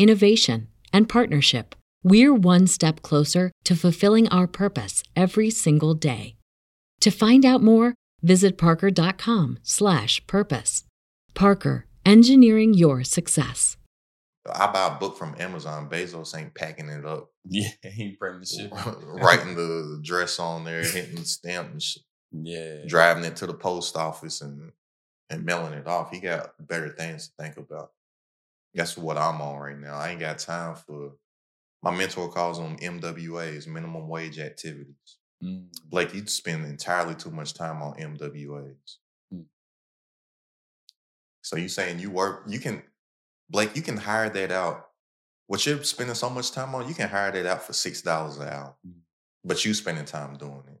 [0.00, 6.36] innovation, and partnership, we're one step closer to fulfilling our purpose every single day.
[7.02, 10.84] To find out more, visit parker.com/purpose.
[11.34, 13.76] Parker, engineering your success.
[14.50, 15.88] I buy a book from Amazon.
[15.90, 18.72] Bezos ain't packing it up, Yeah, he printing the shit.
[19.04, 22.84] writing the address on there, hitting the stamp and shit, Yeah.
[22.86, 24.72] driving it to the post office and
[25.28, 26.10] and mailing it off.
[26.10, 27.92] He got better things to think about.
[28.74, 29.96] That's what I'm on right now.
[29.96, 31.12] I ain't got time for.
[31.82, 35.16] My mentor calls them MWAs, minimum wage activities.
[35.42, 35.66] Mm.
[35.86, 38.96] Blake, you spend entirely too much time on MWAs.
[39.34, 39.44] Mm.
[41.40, 42.82] So you saying you work, you can,
[43.48, 44.88] Blake, you can hire that out.
[45.46, 48.36] What you're spending so much time on, you can hire that out for six dollars
[48.36, 48.76] an hour.
[48.86, 49.00] Mm.
[49.42, 50.80] But you spending time doing it.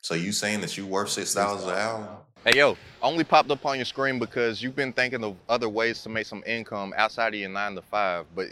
[0.00, 2.22] So you saying that you worth six dollars an hour?
[2.44, 6.04] Hey yo, only popped up on your screen because you've been thinking of other ways
[6.04, 8.46] to make some income outside of your nine to five, but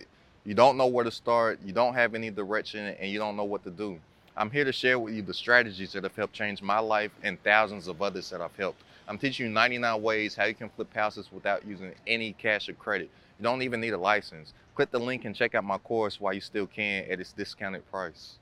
[0.44, 3.44] you don't know where to start, you don't have any direction, and you don't know
[3.44, 3.98] what to do.
[4.36, 7.40] I'm here to share with you the strategies that have helped change my life and
[7.44, 8.82] thousands of others that I've helped.
[9.06, 12.74] I'm teaching you 99 ways how you can flip houses without using any cash or
[12.74, 13.08] credit.
[13.38, 14.52] You don't even need a license.
[14.74, 17.88] Click the link and check out my course while you still can at its discounted
[17.88, 18.40] price.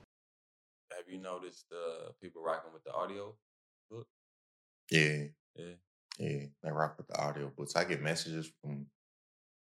[0.91, 3.33] Have you noticed uh, people rocking with the audio
[3.91, 4.07] book?
[4.91, 5.25] Yeah,
[5.55, 5.73] Yeah.
[6.19, 6.45] yeah.
[6.63, 7.75] They rock with the audio books.
[7.75, 8.87] I get messages from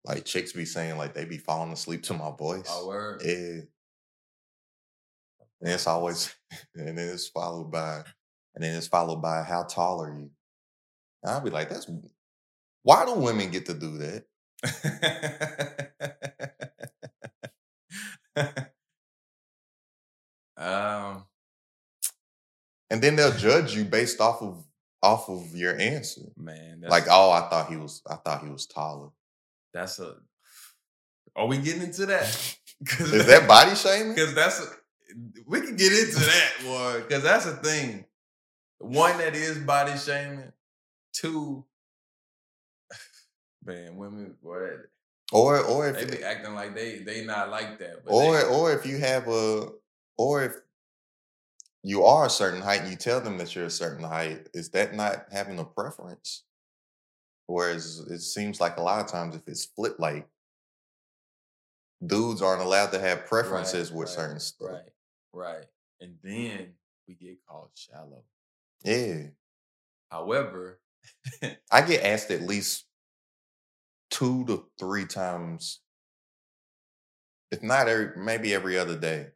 [0.06, 2.68] like chicks be saying like they be falling asleep to my voice.
[2.70, 3.22] Oh, word.
[3.26, 3.62] Yeah.
[5.62, 6.34] And it's always,
[6.76, 8.04] and then it's followed by,
[8.56, 10.30] and then it's followed by, how tall are you?
[11.24, 11.90] And I'll be like, that's,
[12.84, 14.26] why do women get to do that?
[20.58, 21.26] um,
[22.90, 24.64] And then they'll judge you based off of,
[25.04, 26.22] off of your answer.
[26.38, 29.10] man, that's, Like, oh, I thought he was, I thought he was taller.
[29.74, 30.16] that's a.
[31.36, 32.26] Are we getting into that?
[33.00, 34.14] Is that body shaming?
[34.14, 34.68] Because that's a,
[35.46, 37.02] we can get into that, boy.
[37.02, 38.06] Because that's a thing.
[38.80, 40.52] One that is body shaming.
[41.14, 41.66] Two,
[43.66, 44.70] man, women, boy,
[45.32, 48.04] Or, or they if, be acting like they they not like that.
[48.06, 49.70] But or they, or if you have a
[50.18, 50.54] or if
[51.84, 54.70] you are a certain height and you tell them that you're a certain height is
[54.70, 56.44] that not having a preference?
[57.48, 60.28] Whereas it seems like a lot of times if it's flip like
[62.06, 64.70] dudes aren't allowed to have preferences with right, certain stuff.
[64.72, 64.92] right,
[65.34, 65.66] right,
[66.02, 66.74] and then
[67.08, 68.24] we get called shallow.
[68.84, 69.28] yeah.
[70.10, 70.80] However,
[71.72, 72.86] i get asked at least
[74.10, 75.80] two to three times
[77.52, 79.28] if not every maybe every other day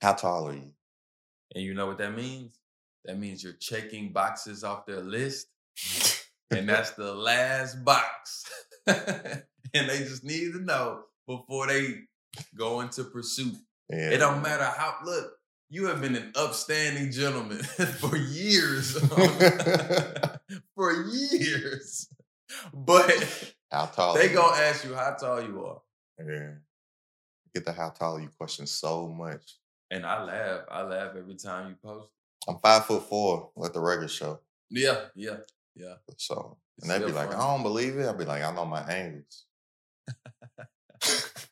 [0.00, 0.72] how tall are you
[1.54, 2.58] and you know what that means?
[3.04, 5.48] That means you're checking boxes off their list
[6.50, 8.44] and that's the last box.
[8.86, 12.00] and they just need to know before they
[12.56, 13.54] go into pursuit.
[13.88, 15.32] yeah It don't matter how look,
[15.68, 17.58] you have been an upstanding gentleman
[17.98, 18.98] for years.
[20.74, 22.08] for years.
[22.72, 25.80] But how tall they gonna ask you how tall you are.
[26.24, 26.52] Yeah.
[27.54, 29.58] Get the how tall you question so much.
[29.90, 30.60] And I laugh.
[30.70, 32.10] I laugh every time you post.
[32.48, 34.40] I'm five foot four at the record show.
[34.70, 35.38] Yeah, yeah,
[35.74, 35.94] yeah.
[36.16, 37.40] So and they'd be like, funny.
[37.40, 38.08] I don't believe it.
[38.08, 39.44] I'd be like, I know my angles.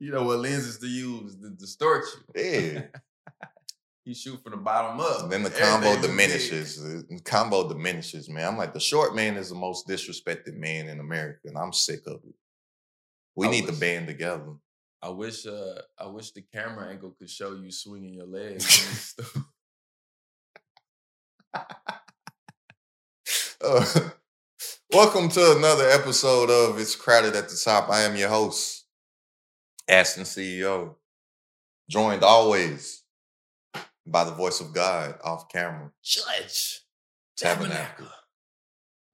[0.00, 2.04] You know what lenses to use to distort
[2.34, 2.42] you.
[2.42, 2.82] Yeah.
[4.06, 5.22] You shoot from the bottom up.
[5.22, 6.78] And then the combo is diminishes.
[6.78, 8.46] Uh, the combo diminishes, man.
[8.46, 12.00] I'm like, the short man is the most disrespected man in America, and I'm sick
[12.06, 12.34] of it.
[13.34, 14.56] We I need to band together.
[15.04, 19.14] I wish uh I wish the camera angle could show you swinging your legs.
[23.64, 23.86] Uh,
[24.92, 27.88] Welcome to another episode of It's Crowded at the Top.
[27.88, 28.84] I am your host,
[29.88, 30.96] Asten CEO,
[31.88, 33.02] joined always
[34.06, 35.92] by the voice of God off camera.
[36.02, 36.82] Judge.
[37.38, 38.08] Tabernacle.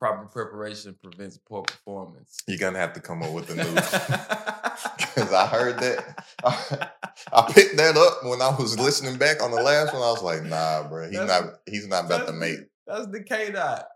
[0.00, 2.38] Proper preparation prevents poor performance.
[2.48, 3.64] You're gonna have to come up with a new
[4.96, 6.24] because I heard that.
[7.32, 10.02] I, picked that up when I was listening back on the last one.
[10.02, 13.22] I was like, nah, bro, he's That's- not he's not about to make That's the
[13.22, 13.88] K dot.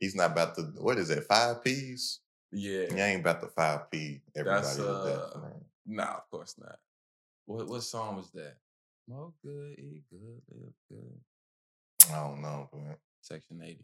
[0.00, 2.18] he's not about to what is it, five P's?
[2.50, 2.92] Yeah.
[2.92, 5.36] He ain't about to five P everybody That's, with that.
[5.36, 5.64] uh, man.
[5.86, 6.78] Nah, of course not.
[7.46, 8.56] What what song was that?
[9.06, 11.20] Smoke good, eat good, live good.
[12.12, 13.78] I don't know, but Section 80.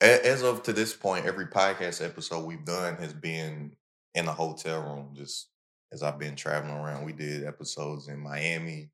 [0.00, 3.72] As of to this point, every podcast episode we've done has been
[4.14, 5.14] in a hotel room.
[5.16, 5.48] Just
[5.92, 8.90] as I've been traveling around, we did episodes in Miami,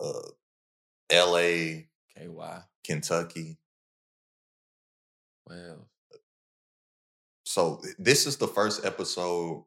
[0.00, 0.30] uh,
[1.10, 2.58] L.A., KY.
[2.84, 3.58] Kentucky.
[5.48, 5.88] Well,
[7.44, 9.64] So this is the first episode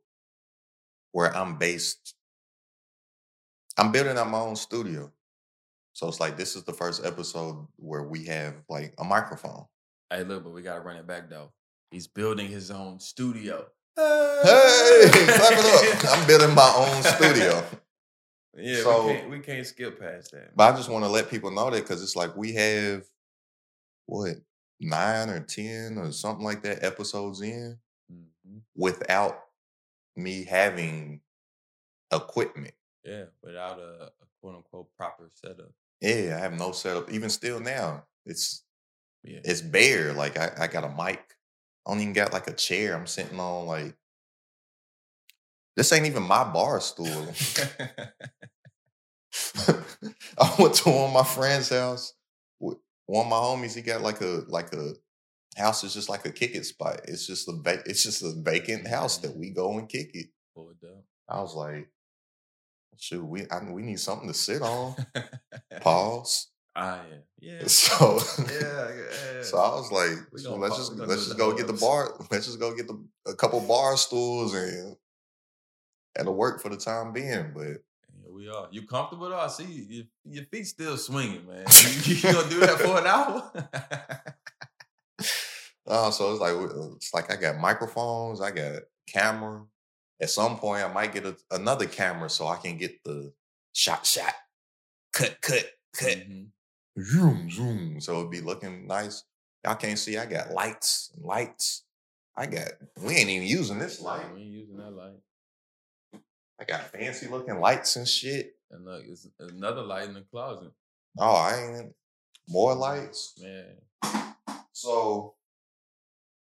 [1.11, 2.15] where I'm based.
[3.77, 5.11] I'm building out my own studio.
[5.99, 9.65] So it's like this is the first episode where we have like a microphone.
[10.09, 11.51] hey, look, but we gotta run it back though.
[11.91, 13.65] He's building his own studio.
[13.97, 16.13] Hey, clap it up.
[16.17, 17.65] I'm building my own studio.
[18.55, 20.55] Yeah, So- we can't we can't skip past that.
[20.55, 23.03] But I just want to let people know that because it's like we have
[24.05, 24.35] what
[24.79, 27.77] nine or ten or something like that episodes in
[28.09, 28.61] Mhm.
[28.73, 29.37] without
[30.15, 31.19] me having
[32.13, 32.73] equipment.
[33.03, 35.71] Yeah, without a, a quote unquote proper setup.
[36.01, 37.11] Yeah, I have no setup.
[37.11, 38.63] Even still now, it's
[39.23, 39.39] Yeah.
[39.43, 40.13] it's bare.
[40.13, 41.19] Like I, I got a mic.
[41.87, 42.95] I don't even got like a chair.
[42.95, 43.95] I'm sitting on like
[45.75, 47.07] this ain't even my bar stool.
[50.37, 52.13] I went to one of my friend's house.
[52.59, 54.93] One of my homies, he got like a like a
[55.57, 57.01] house is just like a kick it spot.
[57.07, 60.27] It's just a va- it's just a vacant house that we go and kick it.
[61.29, 61.89] I was like,
[62.97, 64.95] shoot, we I, we need something to sit on.
[65.81, 66.47] Pause.
[66.75, 67.15] Ah, yeah.
[67.41, 67.67] Yeah.
[67.67, 68.19] So
[68.51, 68.89] yeah,
[69.35, 69.41] yeah.
[69.43, 72.13] So I was like, so let's pause- just let's just go get the bar.
[72.29, 74.97] Let's just go get the a couple bar stools and
[76.15, 77.53] that'll work for the time being.
[77.55, 77.63] But
[78.21, 78.67] Here we are.
[78.71, 79.39] You comfortable though?
[79.39, 81.63] I see you, your, your feet still swinging, man.
[82.03, 83.51] You, you gonna do that for an hour?
[85.87, 86.55] uh, so it's like
[86.97, 89.63] it's like I got microphones, I got camera.
[90.21, 93.33] At some point, I might get a, another camera so I can get the
[93.73, 94.33] shot, shot,
[95.13, 96.51] cut, cut, cut, Mhm.
[97.01, 98.01] zoom, zoom.
[98.01, 99.23] So it'd be looking nice.
[99.63, 100.17] Y'all can't see.
[100.17, 101.83] I got lights, and lights.
[102.35, 102.71] I got.
[102.97, 104.33] We ain't even using this light.
[104.33, 105.19] We ain't using that light.
[106.59, 108.57] I got fancy looking lights and shit.
[108.71, 110.71] And look, it's another light in the closet.
[111.17, 111.95] Oh, I ain't
[112.47, 113.39] more lights.
[113.41, 113.77] Man.
[114.73, 115.35] So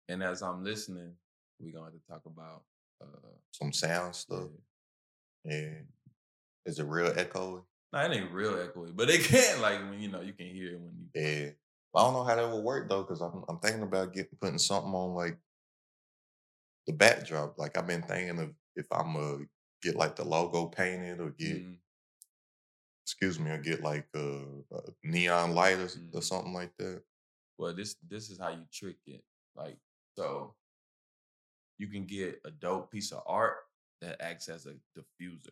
[0.09, 1.15] And as I'm listening,
[1.59, 2.65] we're going to talk about
[3.03, 4.51] uh some sound stuff.
[5.45, 5.81] Yeah.
[6.67, 7.65] Is it real echoey?
[7.93, 10.73] Nah, it ain't real echoey, but it can like when you know you can hear
[10.75, 11.51] it when you Yeah.
[11.95, 14.59] I don't know how that would work though, because I'm I'm thinking about getting putting
[14.59, 15.39] something on like
[16.87, 17.59] the backdrop.
[17.59, 19.45] Like I've been thinking of if I'm gonna
[19.83, 21.79] get like the logo painted or get Mhm.
[23.05, 26.23] excuse me, or get like uh, a neon light or, s- or Mhm.
[26.23, 27.03] something like that.
[27.59, 29.25] Well, this this is how you trick it.
[29.55, 29.79] Like
[30.17, 30.57] so,
[31.83, 33.57] you can get a dope piece of art
[34.01, 35.51] that acts as a diffuser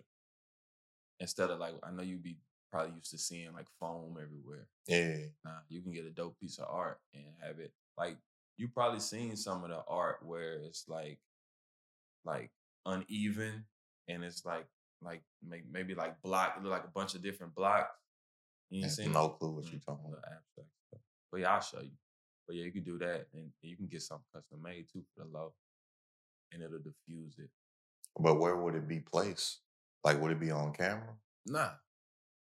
[1.18, 2.36] instead of like I know you'd be
[2.70, 4.68] probably used to seeing like foam everywhere.
[4.86, 5.26] Yeah.
[5.44, 8.16] Nah, you can get a dope piece of art and have it like
[8.58, 11.18] you probably seen some of the art where it's like
[12.24, 12.50] like
[12.86, 13.64] uneven
[14.08, 14.66] and it's like
[15.02, 17.96] like may- maybe like block look like a bunch of different blocks.
[18.70, 20.24] You I ain't seen no clue what you're Mm, talking about.
[20.24, 21.00] abstract stuff.
[21.32, 21.96] But yeah, I'll show you.
[22.46, 25.24] But yeah, you can do that and you can get something custom made too for
[25.24, 25.52] the low.
[26.52, 27.50] And it'll diffuse it.
[28.18, 29.60] But where would it be placed?
[30.04, 31.14] Like, would it be on camera?
[31.46, 31.70] Nah.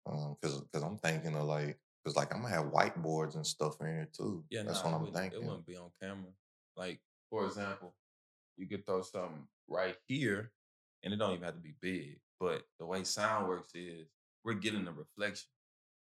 [0.05, 3.79] Um, cause, cause I'm thinking of like, cause like I'm gonna have whiteboards and stuff
[3.81, 4.43] in here too.
[4.49, 5.41] Yeah, that's nah, what I'm thinking.
[5.41, 6.31] It wouldn't be on camera.
[6.75, 7.93] Like, for example,
[8.57, 10.51] you could throw something right here,
[11.03, 12.19] and it don't even have to be big.
[12.39, 14.07] But the way sound works is
[14.43, 15.49] we're getting the reflection.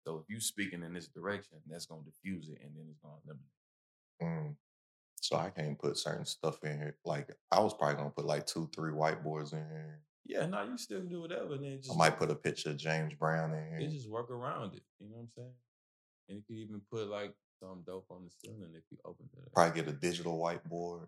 [0.07, 3.17] So if you speaking in this direction, that's gonna diffuse it, and then it's gonna
[3.27, 3.51] eliminate.
[4.23, 4.57] Mm.
[5.21, 6.97] So I can't put certain stuff in here.
[7.05, 10.01] Like I was probably gonna put like two, three whiteboards in here.
[10.27, 11.55] Yeah, no, you still do whatever.
[11.55, 13.91] And then just I might put a picture of James Brown in here.
[13.91, 14.83] just work around it.
[15.01, 15.53] You know what I'm saying?
[16.29, 19.43] And you could even put like some dope on the ceiling if you open it.
[19.47, 19.53] up.
[19.53, 21.07] Probably get a digital whiteboard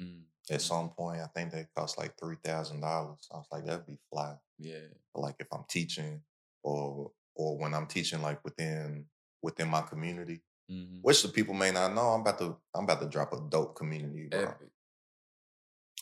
[0.00, 1.20] Mm, at mm, some point.
[1.20, 3.28] I think that costs like three thousand dollars.
[3.32, 4.34] I was like, that'd be fly.
[4.58, 4.88] Yeah.
[5.14, 6.22] But like if I'm teaching
[6.64, 9.06] or or when I'm teaching like within
[9.42, 11.02] within my community, Mhm.
[11.02, 12.08] which the people may not know.
[12.08, 14.40] I'm about to I'm about to drop a dope community, bro.
[14.40, 14.68] Epic.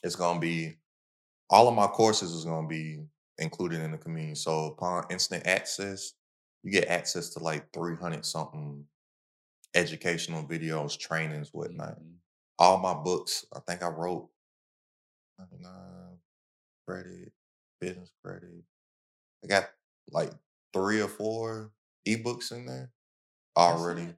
[0.03, 0.77] It's gonna be
[1.51, 3.05] all of my courses is gonna be
[3.39, 4.35] included in the community.
[4.37, 6.15] So upon instant access,
[6.63, 8.87] you get access to like 300 something
[9.75, 12.01] educational videos, trainings, whatnot.
[12.01, 12.17] Mhm.
[12.59, 14.31] All my books, I think I wrote
[15.39, 16.21] 99
[16.87, 17.33] credit,
[17.81, 18.65] business credit.
[19.45, 19.71] I got
[20.11, 20.33] like
[20.73, 21.73] three or four
[22.07, 22.93] ebooks in there
[23.57, 24.17] already.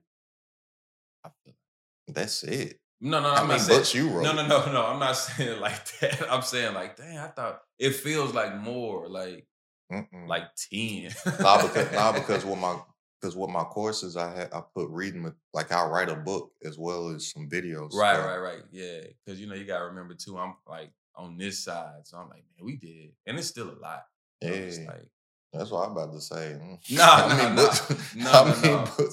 [1.25, 1.31] It?
[1.47, 2.79] I feel That's it.
[3.01, 3.79] No, no, How I'm many not saying.
[3.79, 4.23] books you wrote?
[4.23, 4.85] No, no, no, no.
[4.85, 6.31] I'm not saying it like that.
[6.31, 9.45] I'm saying like, dang, I thought it feels like more, like
[9.91, 10.27] Mm-mm.
[10.27, 11.11] like ten.
[11.41, 12.79] nah, because nah, because with my
[13.21, 16.77] because with my courses I had I put reading like I write a book as
[16.77, 17.93] well as some videos.
[17.93, 18.25] right, stuff.
[18.25, 18.63] right, right.
[18.71, 20.37] Yeah, because you know you gotta remember too.
[20.39, 23.77] I'm like on this side, so I'm like, man, we did, and it's still a
[23.79, 24.05] lot.
[24.41, 24.87] So Yeah.
[24.87, 25.05] like,
[25.53, 26.57] That's what I'm about to say.
[26.89, 27.69] No, no, no.
[28.15, 29.07] No, no, no.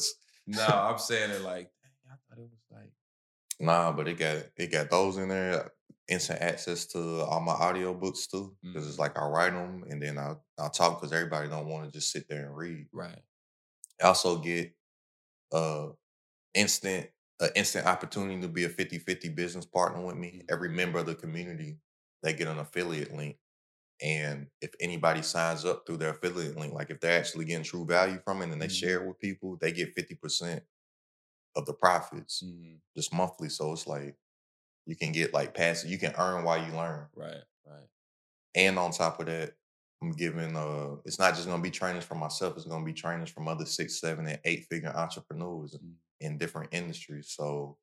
[0.47, 2.91] no, I'm saying it like, dang, I thought it was like,
[3.63, 5.73] Nah, but it got it got those in there.
[6.09, 8.89] Instant access to all my audio books too, because Mhm.
[8.89, 11.93] it's like I write them and then I I talk because everybody don't want to
[11.93, 12.89] just sit there and read.
[12.93, 13.21] right,
[14.03, 14.75] I also get
[15.53, 15.91] uh
[16.55, 20.43] instant uh, instant opportunity to be a 50-50 business partner with me.
[20.51, 21.81] Every member of the community,
[22.23, 23.39] they get an affiliate link.
[24.03, 27.87] And if anybody signs up through their affiliate link, like if they're actually getting true
[27.87, 28.69] value from it and they Mhm.
[28.69, 30.65] share it with people, they get 50%
[31.57, 32.81] of the profits Mhm.
[32.97, 33.49] just monthly.
[33.49, 34.17] So it's like
[34.87, 37.09] you can get like passive, you can earn while you learn.
[37.15, 37.89] right, right.
[38.55, 39.55] And on top of that,
[40.03, 43.31] I'm giving uh it's not just gonna be trainings for myself, it's gonna be trainings
[43.31, 45.97] from other six, seven, and eight figure entrepreneurs Mm.
[46.21, 47.31] in different industries.
[47.31, 47.79] So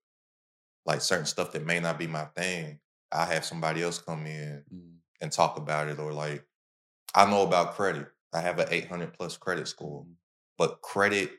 [0.85, 2.79] like certain stuff that may not be my thing,
[3.11, 4.99] I have somebody else come in Mm.
[5.21, 5.99] and talk about it.
[5.99, 6.45] Or like
[7.15, 8.09] I know about credit.
[8.33, 10.17] I have an 800 plus credit score, Mhm.
[10.57, 11.31] but credit,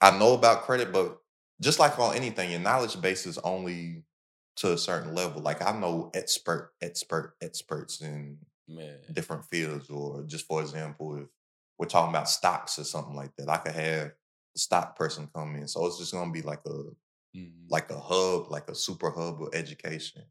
[0.00, 1.20] I know about credit, but
[1.60, 4.04] just like on anything, your knowledge base is only
[4.56, 5.42] to a certain level.
[5.42, 8.38] Like I know expert, expert, experts in
[8.68, 11.28] Man, different fields, or just for example, if
[11.78, 14.12] we're talking about stocks or something like that, I could have
[14.54, 15.68] the stock person come in.
[15.68, 16.84] So it's just gonna be like a
[17.34, 17.70] Mhm.
[17.70, 20.22] like a hub, like a super hub of education.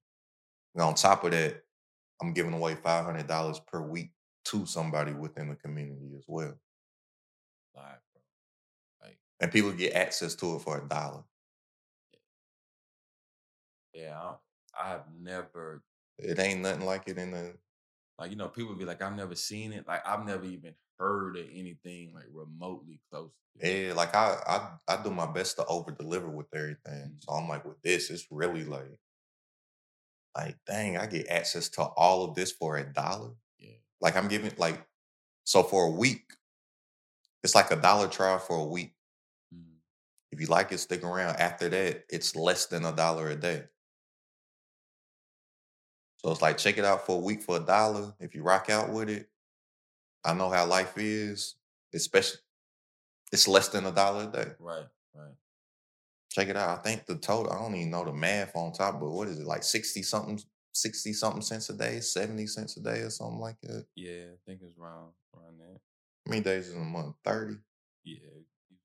[0.76, 1.64] And on top of that,
[2.22, 4.14] I'm giving away five hundred dollars per week
[4.46, 6.60] to somebody within the community as well.
[9.40, 9.48] Live, bro.
[9.48, 11.24] Like, And people get access to it for a dollar.
[13.94, 14.36] yeah,
[14.78, 15.84] I, have never
[16.20, 17.58] It ain't nothing like it in the
[18.18, 21.38] like you know people be like I've never seen it like I've never even heard
[21.38, 23.32] of anything like remotely close
[23.62, 24.38] yeah, like I
[24.88, 27.12] I I do my best to over deliver with everything.
[27.12, 27.20] Mhm.
[27.20, 28.98] So I'm like with this, it's really like
[30.36, 33.32] like dang, I get access to all of this for a dollar.
[33.58, 34.88] yeah Like I'm giving like
[35.46, 36.34] so for a week,
[37.44, 38.96] it's like a dollar trial for a week.
[40.32, 41.38] If you like it, stick around.
[41.38, 43.64] After that, it's less than a dollar a day.
[46.18, 48.14] So it's like check it out for a week for a dollar.
[48.20, 49.30] If you rock out with it,
[50.24, 51.56] I know how life is.
[51.94, 52.40] Especially,
[53.32, 54.52] it's less than a dollar a day.
[54.60, 55.34] right right
[56.30, 56.78] Check it out.
[56.78, 57.52] I think the total.
[57.52, 60.40] I don't even know the math on top, but what is it like sixty something,
[60.74, 63.86] sixty something cents a day, seventy cents a day, or something like that.
[63.96, 65.80] yeah I think it's around around that
[66.28, 67.16] How many days is in a month?
[67.24, 67.56] Thirty.
[68.04, 68.76] yeah you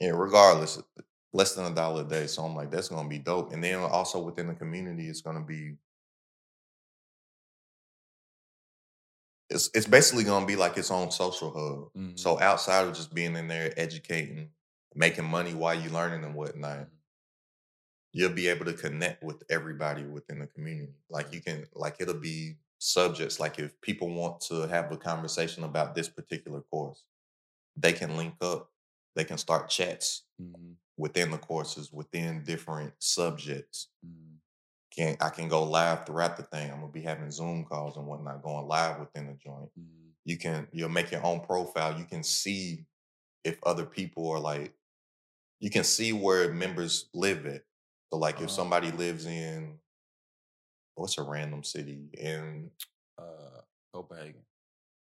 [0.00, 0.80] Yeah, regardless,
[1.32, 2.26] less than a dollar a day.
[2.26, 3.52] So I'm like, that's gonna be dope.
[3.52, 5.76] And then also within the community, it's gonna be
[9.50, 11.90] it's it's basically gonna be like its own social hub.
[11.96, 12.18] Mhm.
[12.18, 14.50] So outside of just being in there educating,
[14.94, 16.88] making money while you're learning and whatnot, Mhm.
[18.12, 20.94] you'll be able to connect with everybody within the community.
[21.10, 25.64] Like you can like it'll be subjects like if people want to have a conversation
[25.64, 27.04] about this particular course,
[27.76, 28.72] they can link up,
[29.18, 30.76] they can start chats Mhm.
[30.96, 33.88] within the courses, within different subjects.
[34.06, 34.38] Mhm.
[34.92, 36.70] Can I can go live throughout the thing.
[36.70, 39.72] I'm gonna be having Zoom calls and whatnot, going live within the joint.
[39.76, 40.12] Mhm.
[40.24, 41.98] You can you'll make your own profile.
[41.98, 42.86] You can see
[43.42, 44.72] if other people are like
[45.58, 47.64] you can see where members live at.
[48.10, 48.54] So like if Oh.
[48.54, 49.80] somebody lives in
[50.94, 52.70] what's a random city in
[53.18, 54.46] uh Copenhagen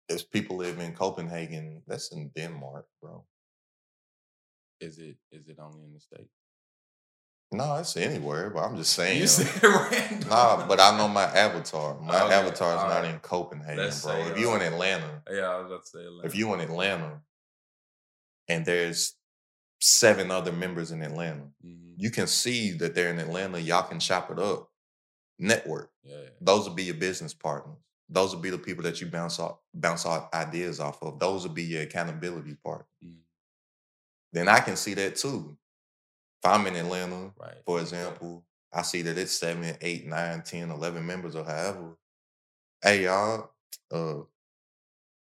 [0.09, 3.27] if people live in Copenhagen, that's in Denmark, bro.
[4.81, 6.29] Is it is it only in the state
[7.53, 9.21] No, it's anywhere, but I'm just saying.
[9.21, 11.99] you said random Nah, but I know my avatar.
[12.01, 13.15] My Okay, avatar is not alright.
[13.15, 14.13] in Copenhagen, Let's bro.
[14.13, 16.27] say, if you in Atlanta, yeah I was about to say Atlanta.
[16.27, 17.21] if you in Atlanta,
[18.49, 19.17] and there's
[19.81, 21.95] seven other members in Atlanta, Mhm.
[21.97, 23.59] you can see that they're in Atlanta.
[23.59, 24.71] Y'all can chop it up,
[25.39, 25.91] network.
[26.03, 27.77] yeah Those will be your business partners.
[28.09, 31.19] those will be the people that you bounce off bounce off ideas off of.
[31.19, 32.87] Those will be your accountability part.
[33.05, 33.19] Mm.
[34.33, 35.57] Then I can see that too.
[36.43, 37.63] If I'm in Atlanta, Right.
[37.65, 41.97] for example, I see that it's seven, eight, nine, 10, 11 members or however.
[42.83, 43.53] Hey, y'all,
[43.93, 44.23] uh,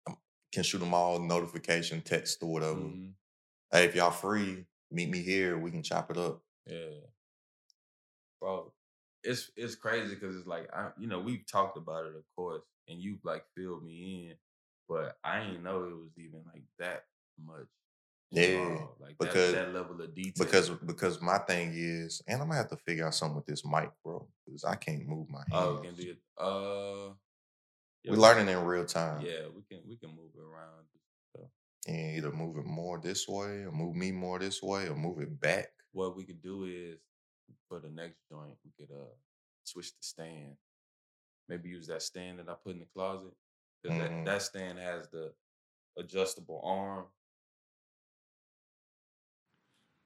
[0.06, 0.18] um,
[0.52, 2.80] can shoot them all notification, text or whatever.
[2.80, 3.14] Mhm.
[3.70, 5.58] Hey, if y'all free, meet me here.
[5.58, 6.42] We can chop it up.
[6.66, 7.00] Yeah.
[8.40, 8.72] Bro,
[9.22, 12.62] it's it's crazy because it's like I you know, we've talked about it, of course,
[12.88, 14.36] and you've like filled me in,
[14.88, 17.06] but I ain't know it was even like that
[17.42, 17.66] much.
[18.34, 20.32] Yeah, Like because- that, that level of detail.
[20.44, 23.64] Because because my thing is, and I'm gonna have to figure out something with this
[23.64, 25.50] mic, bro, because I can't move my hands.
[25.52, 26.18] Oh, we can do it.
[26.36, 27.14] Uh
[28.02, 29.24] yeah, We're learning in real time.
[29.24, 30.84] Yeah, we can we can move it around.
[31.34, 31.48] So
[31.86, 35.20] And either move it more this way, or move me more this way, or move
[35.20, 35.68] it back.
[35.92, 36.98] what we could do is
[37.68, 39.14] for the next joint, we could uh
[39.64, 40.56] switch the stand.
[41.48, 43.32] Maybe use that stand that I put in the closet.
[43.82, 43.98] 'cause Mhm.
[43.98, 45.32] that, that stand has the
[45.98, 47.04] adjustable arm.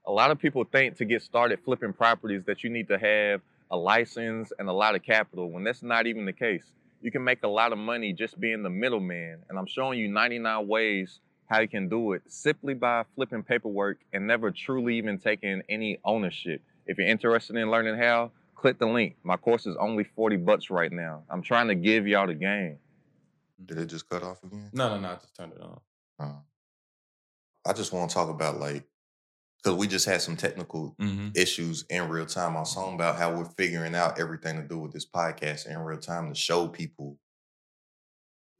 [0.08, 3.42] A lot of people think to get started flipping properties that you need to have
[3.70, 6.64] a license and a lot of capital when that's not even the case.
[7.02, 9.40] You can make a lot of money just being the middleman.
[9.48, 13.98] And I'm showing you 99 ways how you can do it simply by flipping paperwork
[14.14, 16.62] and never truly even taking any ownership.
[16.86, 19.16] If you're interested in learning how, click the link.
[19.22, 21.22] My course is only 40 bucks right now.
[21.28, 22.78] I'm trying to give y'all the game.
[23.62, 24.70] Did it just cut off again?
[24.72, 25.80] No, no, no, I just turned it on.
[26.18, 26.40] Uh,
[27.66, 28.84] I just want to talk about like,
[29.62, 31.28] because we just had some technical Mm-hmm.
[31.34, 32.56] issues in real time.
[32.56, 35.78] I was talking about how we're figuring out everything to do with this podcast in
[35.78, 37.18] real time to show people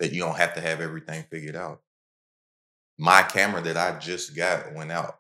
[0.01, 1.81] that you don't have to have everything figured out.
[2.99, 5.19] My camera that I just got went out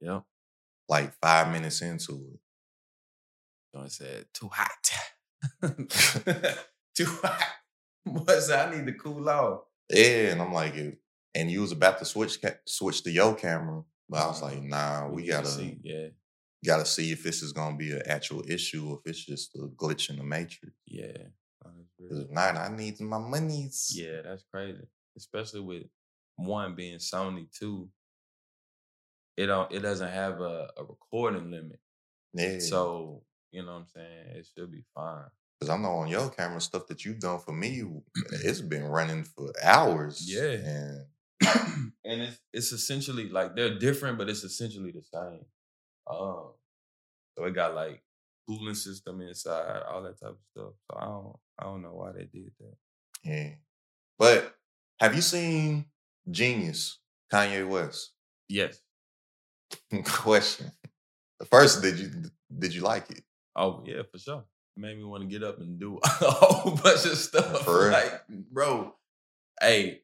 [0.00, 0.24] Yep.
[0.88, 2.40] like five minutes into it.
[3.74, 4.90] Joint said too hot.
[6.94, 7.42] too hot.
[8.04, 8.68] What's that?
[8.68, 9.60] I need to cool off.
[9.90, 10.74] Yeah, and I'm like,
[11.34, 14.62] and you was about to switch ca- switch to your camera, but I was like,
[14.62, 15.78] nah, we, to gotta see.
[15.82, 16.08] Yeah.
[16.64, 19.60] gotta see if this is gonna be an actual issue or if it's just a
[19.68, 20.74] glitch in the matrix.
[20.86, 21.28] Yeah.
[21.64, 22.08] Oh, that's real.
[22.10, 23.92] 'Cause if not, I need my monies.
[23.94, 24.86] Yeah, that's crazy.
[25.16, 25.84] Especially with
[26.36, 27.90] one being Sony too.
[29.36, 31.80] It don't it doesn't have a, a recording limit.
[32.34, 32.58] Yeah.
[32.60, 34.26] So, you know what I'm saying?
[34.36, 35.26] It should be fine.
[35.58, 37.84] Because I know on your camera, stuff that you've done for me,
[38.32, 40.22] it's been running for hours.
[40.28, 40.52] Yeah.
[40.52, 41.06] And
[42.04, 45.44] and it's it's essentially like they're different, but it's essentially the same.
[46.06, 46.52] Um
[47.36, 48.02] so it got like
[48.48, 50.72] cooling system inside, all that type of stuff.
[50.90, 52.74] So I don't I don't know why they did that.
[53.24, 53.50] yeah.
[54.18, 54.54] But
[55.00, 55.86] have you seen
[56.30, 56.98] Genius,
[57.32, 58.12] Kanye West?
[58.48, 58.80] Yes.
[60.04, 60.72] Question.
[61.50, 62.10] First, did you
[62.58, 63.24] did you like it?
[63.56, 64.44] Oh yeah, for sure.
[64.76, 67.62] It made me want to get up and do a whole bunch of stuff.
[67.64, 67.92] For real?
[67.92, 68.94] Like, bro,
[69.60, 70.02] hey,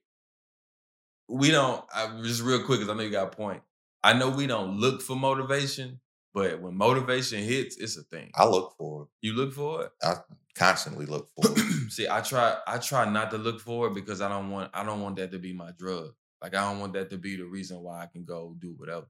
[1.30, 1.84] we don't.
[1.94, 3.62] I, just real quick, because I know you got a point.
[4.02, 6.00] I know we don't look for motivation,
[6.34, 8.30] but when motivation hits, it's a thing.
[8.34, 9.08] I look for it.
[9.22, 9.92] You look for it.
[10.02, 10.16] I
[10.54, 11.58] constantly look for it.
[11.92, 12.56] See, I try.
[12.66, 14.70] I try not to look for it because I don't want.
[14.74, 16.12] I don't want that to be my drug.
[16.42, 19.06] Like I don't want that to be the reason why I can go do whatever.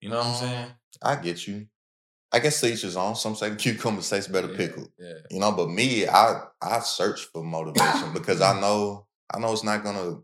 [0.00, 0.64] You know what I'm saying?
[0.66, 0.72] Um,
[1.02, 1.66] I get you.
[2.32, 3.16] I guess each his own.
[3.16, 4.90] Some say cucumber tastes better Yeah, pickled.
[4.98, 5.14] Yeah.
[5.30, 9.64] You know, but me, I I search for motivation because I know I know it's
[9.64, 10.20] not gonna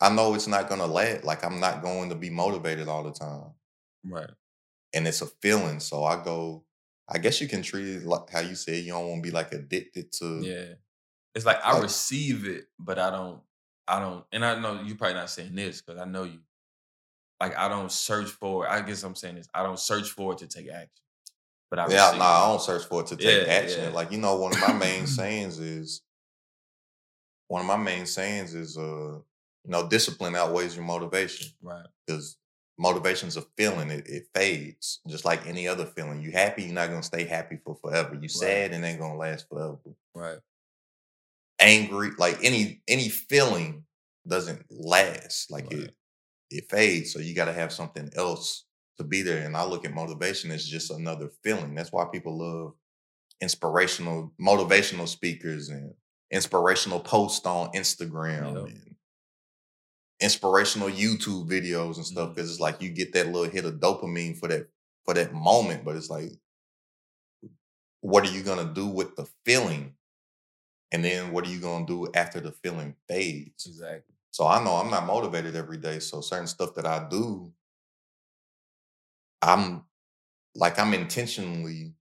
[0.00, 1.24] I know it's not gonna last.
[1.24, 3.52] Like I'm not going to be motivated all the time.
[4.04, 4.30] Right.
[4.94, 5.80] And it's a feeling.
[5.80, 6.64] So I go,
[7.08, 9.34] I guess you can treat it like how you said you don't want to be
[9.34, 10.74] like addicted to Yeah.
[11.34, 13.40] It's like I Like- receive it, but I don't
[13.88, 16.40] I don't and I know you're probably not saying this because I know you.
[17.40, 18.70] Like I don't search for it.
[18.70, 19.48] I guess I'm saying this.
[19.54, 20.90] I don't search for it to take action.
[21.70, 23.82] But I Yeah, no, I don't search for it to take Yeah, action.
[23.84, 23.88] yeah.
[23.90, 26.00] Like, you know, one of my main sayings is
[27.48, 29.18] one of my main sayings is uh,
[29.66, 31.48] you know, discipline outweighs your motivation.
[31.62, 31.86] Right.
[32.06, 32.38] because
[32.78, 36.90] motivation's a feeling it, it fades just like any other feeling you happy you're not
[36.90, 39.78] gonna stay happy for forever you sad and ain't gonna last forever
[40.14, 40.38] Right.
[41.58, 43.82] angry like any any feeling
[44.28, 45.84] doesn't last like Right.
[45.84, 45.94] it
[46.50, 48.66] it fades so you got to have something else
[48.98, 52.36] to be there and i look at motivation as just another feeling that's why people
[52.38, 52.74] love
[53.40, 55.94] inspirational motivational speakers and
[56.30, 58.66] inspirational posts on instagram Yep.
[58.66, 58.95] and
[60.20, 62.34] inspirational youtube videos and stuff mm-hmm.
[62.34, 64.68] because it's like you get that little hit of dopamine for that
[65.04, 66.32] for that moment but it's like
[68.00, 69.94] what are you gonna do with the feeling
[70.92, 74.14] and then what are you gonna do after the feeling fades Exactly.
[74.30, 75.98] so I know I'm not motivated every day.
[75.98, 77.52] So certain stuff that I do,
[79.42, 79.84] I'm
[80.54, 81.94] like I'm intentionally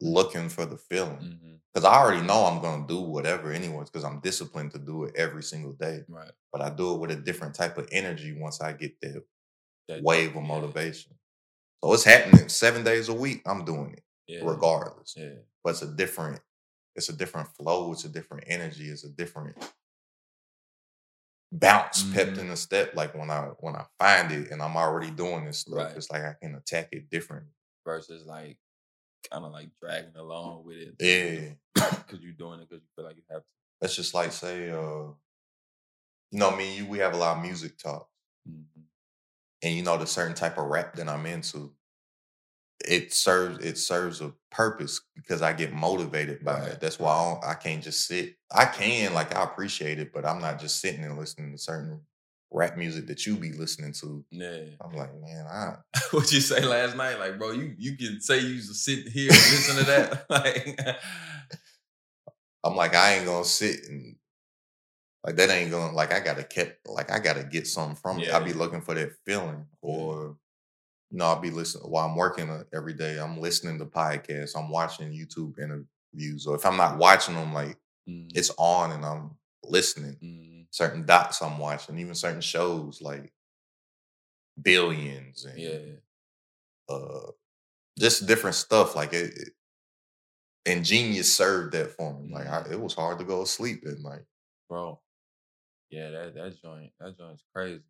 [0.00, 1.38] looking for the feeling.
[1.72, 5.14] Because I already know I'm gonna do whatever anyways, because I'm disciplined to do it
[5.16, 6.04] every single day.
[6.08, 6.32] Right.
[6.52, 9.24] But I do it with a different type of energy once I get that
[9.88, 11.14] That wave of yeah, motivation.
[11.82, 13.42] So it's happening seven days a week.
[13.46, 14.40] I'm doing it Yeah.
[14.44, 15.14] regardless.
[15.16, 15.36] Yeah.
[15.62, 16.40] But it's a different,
[16.96, 17.92] it's a different flow.
[17.92, 18.88] It's a different energy.
[18.90, 19.56] It's a different
[21.52, 22.38] bounce, pepped Mhm.
[22.38, 22.94] in the step.
[22.94, 25.96] Like when I when I find it and I'm already doing this stuff, Right.
[25.96, 27.52] it's like I can attack it differently.
[27.84, 28.58] Versus like
[29.30, 30.96] kind of like dragging along with it.
[30.98, 31.54] Yeah.
[32.06, 33.46] Because you're doing it because you feel like you have to.
[33.80, 35.12] That's just like say, uh,
[36.30, 38.08] you know, me and you, we have a lot of music talk.
[38.48, 38.86] Mhm.
[39.62, 41.74] and you know the certain type of rap that I'm into,
[42.86, 46.80] it serves it serves a purpose because I get motivated by Right, it.
[46.80, 48.36] That's why I, don't, I can't just sit.
[48.50, 52.00] I can like I appreciate it, but I'm not just sitting and listening to certain
[52.50, 54.24] rap music that you be listening to.
[54.30, 54.64] Yeah.
[54.80, 55.74] I'm like, man, I
[56.10, 57.18] what you say last night?
[57.18, 60.26] Like, bro, you you can say you sit here and listen to that.
[60.30, 60.80] like,
[62.64, 64.16] I'm like I ain't gonna sit and
[65.24, 68.30] like that ain't gonna like I gotta get like I gotta get something from it.
[68.30, 70.36] I'll be looking for that feeling, or
[71.10, 73.18] you know, I'll be listening while I'm working uh, every day.
[73.18, 74.56] I'm listening to podcasts.
[74.56, 77.76] I'm watching YouTube interviews, or if I'm not watching them, like
[78.08, 79.32] mm, it's on and I'm
[79.62, 80.16] listening.
[80.22, 83.32] mm, Certain docs I'm watching, even certain shows like
[84.60, 85.78] Billions and yeah,
[86.88, 87.30] uh,
[87.98, 88.94] just different stuff.
[88.94, 89.50] Like it,
[90.66, 92.32] it genius served that for me.
[92.32, 92.72] Like I, Mhm.
[92.72, 94.24] it was hard to go to sleep at night.
[94.68, 95.00] bro.
[95.90, 97.82] Yeah, that that joint, that joint's crazy.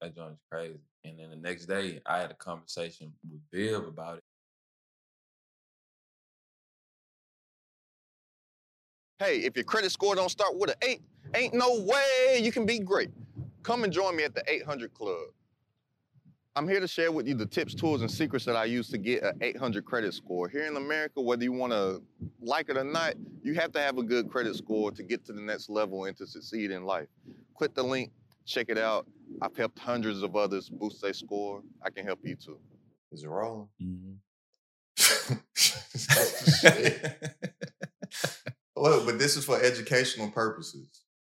[0.00, 0.80] That joint's crazy.
[1.04, 4.24] And then the next day, I had a conversation with Viv about it.
[9.18, 11.00] Hey, if your credit score don't start with an eight,
[11.36, 13.10] ain't no way you can be great.
[13.62, 15.28] Come and join me at the 800 Club.
[16.54, 18.96] I'm here to share with you the tips, tools, and secrets that I use to
[18.96, 20.48] get an 800 credit score.
[20.48, 22.02] Here in America, whether you want to
[22.40, 25.34] like it or not, you have to have a good credit score to get to
[25.34, 27.08] the next level and to succeed in life.
[27.54, 28.10] Click the link,
[28.46, 29.06] check it out.
[29.42, 31.62] I've helped hundreds of others boost their score.
[31.82, 32.58] I can help you too.
[33.12, 33.68] Is it rolling?
[33.82, 34.14] Mm-hmm.
[36.60, 37.18] Shit.
[38.74, 40.88] Well, but this is for educational purposes.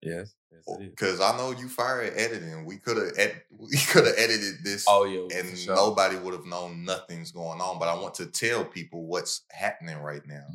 [0.02, 0.76] Yes, yes.
[0.78, 2.64] Because I know you fire at editing.
[2.64, 5.74] We could have ed- we could have edited this Oh yeah, and sure.
[5.74, 7.78] nobody would have known nothing's going on.
[7.78, 10.46] But I want to tell people what's happening right now.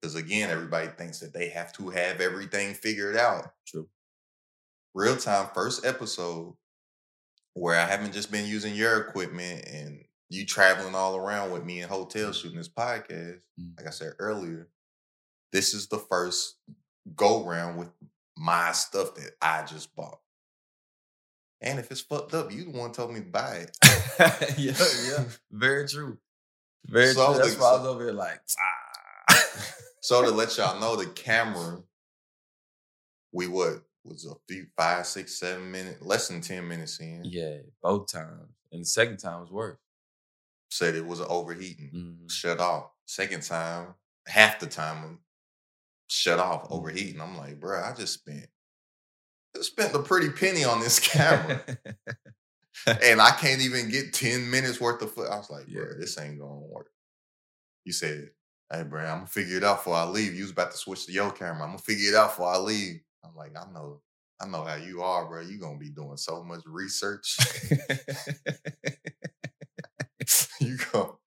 [0.00, 3.52] Because again, everybody thinks that they have to have everything figured out.
[3.66, 3.88] True.
[4.94, 6.54] Real time, first episode,
[7.54, 11.80] where I haven't just been using your equipment and you traveling all around with me
[11.80, 13.40] in hotels shooting this podcast.
[13.60, 13.76] Mm.
[13.76, 14.68] Like I said earlier,
[15.52, 16.56] this is the first
[17.16, 17.90] go round with
[18.38, 20.20] my stuff that I just bought.
[21.60, 23.76] And if it's fucked up, you the one told me to buy it.
[24.58, 24.72] yeah,
[25.10, 26.18] yeah, very true.
[26.86, 27.42] Very So true.
[27.42, 28.40] That's the- why I was over here like,
[29.30, 29.44] ah.
[30.00, 31.82] So to let y'all know, the camera,
[33.32, 37.22] we what was a few five, six, seven minutes, less than ten minutes in.
[37.24, 39.76] yeah, both times, and the second time was worse.
[40.70, 42.30] Said it was overheating, Mhm.
[42.30, 42.90] shut off.
[43.06, 43.94] Second time,
[44.26, 45.18] half the time,
[46.08, 47.20] shut off, overheating.
[47.20, 48.46] I'm like, bro, I just spent,
[49.54, 51.60] just spent a pretty penny on this camera,
[53.02, 55.30] and I can't even get ten minutes worth of foot.
[55.30, 55.94] I was like, bro, Yeah.
[55.98, 56.88] this ain't gonna work.
[57.84, 58.30] You said,
[58.72, 60.34] hey, bro, I'm gonna figure it out before I leave.
[60.34, 61.62] You was about to switch to your camera.
[61.62, 63.00] I'm gonna figure it out before I leave.
[63.24, 64.00] I'm like, I know,
[64.40, 65.40] I know how you are, bro.
[65.40, 67.36] You gonna be doing so much research.
[70.60, 71.18] you go.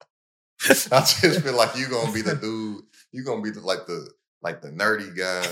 [0.92, 2.84] I just feel like you gonna be the dude.
[3.12, 4.08] You gonna be the, like the
[4.42, 5.46] like the nerdy guy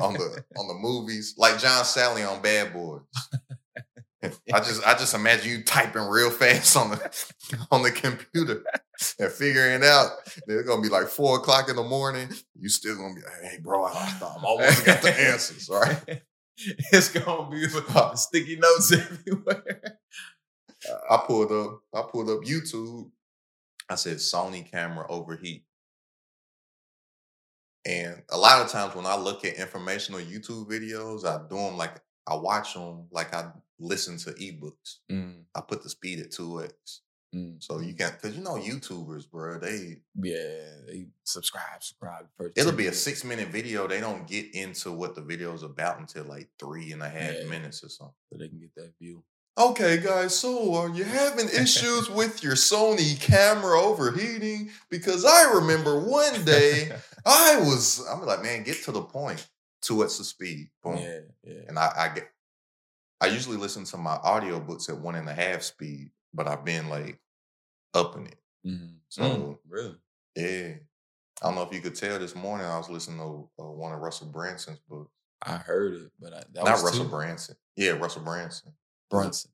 [0.00, 3.02] on the on the movies, like John Sally on Bad Boys.
[4.52, 8.64] I just I just imagine you typing real fast on the on the computer
[9.18, 10.10] and figuring it out.
[10.46, 12.28] It's gonna be like four o'clock in the morning.
[12.58, 16.22] You still gonna be like, hey bro, I, I'm almost got the answers, right?
[16.58, 17.66] it's gonna be
[18.16, 19.98] sticky notes everywhere.
[21.10, 23.10] I pulled up, I pulled up YouTube.
[23.88, 25.65] I said Sony camera overheat.
[27.86, 31.76] And a lot of times when I look at informational YouTube videos, I do them
[31.76, 34.96] like I watch them like I listen to ebooks.
[35.10, 36.72] Mm, I put the speed at 2x.
[37.34, 42.26] mm, So you can cause you know YouTubers, bro, they yeah, they subscribe, subscribe.
[42.36, 43.86] First it'll 10 be a six minute video.
[43.86, 47.48] They don't get into what the video's about until like three and a half Yeah.
[47.48, 48.14] minutes or something.
[48.32, 49.22] so they can get that view.
[49.58, 54.70] Okay, guys, so are you having issues with your Sony camera overheating?
[54.90, 56.90] Because I remember one day
[57.26, 59.46] I was, I'm like, man, get to the point.
[59.80, 60.68] Two x the speed.
[60.82, 60.98] Boom.
[60.98, 61.60] yeah, yeah.
[61.68, 62.28] And I, I get,
[63.20, 66.88] I usually listen to my audiobooks at one and a half speed, but I've been
[66.90, 67.18] like
[67.94, 68.38] upping it.
[68.66, 68.96] Mhm.
[69.08, 69.96] So- Mm, really,
[70.34, 70.74] Yeah.
[71.42, 73.92] I don't know if you could tell this morning I was listening to uh, one
[73.92, 75.10] of Russell Branson's books.
[75.42, 77.10] I heard it, but I, that Not Russell two?
[77.10, 77.56] Branson.
[77.76, 78.72] Yeah, Russell Branson.
[79.10, 79.50] Brunson.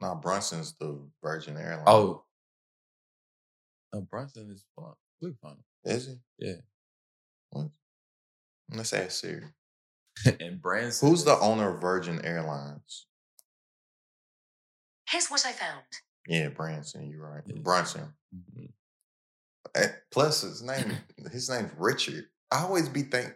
[0.00, 1.84] No, Brunson's the Virgin Airlines.
[1.86, 2.24] Oh,
[3.92, 4.92] no, Brunson is fun.
[5.20, 5.64] Click funnel.
[5.84, 6.16] is he?
[6.38, 6.54] Yeah.
[7.50, 7.68] What?
[8.70, 9.44] Let's ask Siri.
[10.40, 11.08] and Branson.
[11.08, 13.06] Who's the owner of Virgin Airlines?
[15.08, 15.82] Here's what I found.
[16.26, 17.08] Yeah, Branson.
[17.10, 17.42] You're right.
[17.46, 17.60] Yeah.
[17.62, 18.14] Brunson.
[18.34, 18.70] Mhm.
[19.76, 20.96] Eh, Plus, his name
[21.30, 22.26] his name's Richard.
[22.50, 23.34] I always be think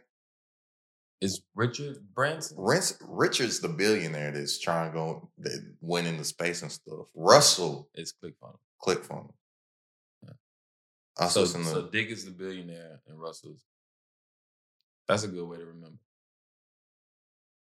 [1.20, 2.56] Is Richard Branson?
[2.60, 7.06] Rich, Richard's the billionaire that's trying to go that went into space and stuff.
[7.14, 8.58] Russell It's ClickFunnels.
[8.80, 9.32] ClickFunnels.
[10.22, 10.30] Yeah.
[11.18, 13.64] I was So, so Dick is the billionaire and Russell's.
[15.08, 15.98] That's a good way to remember.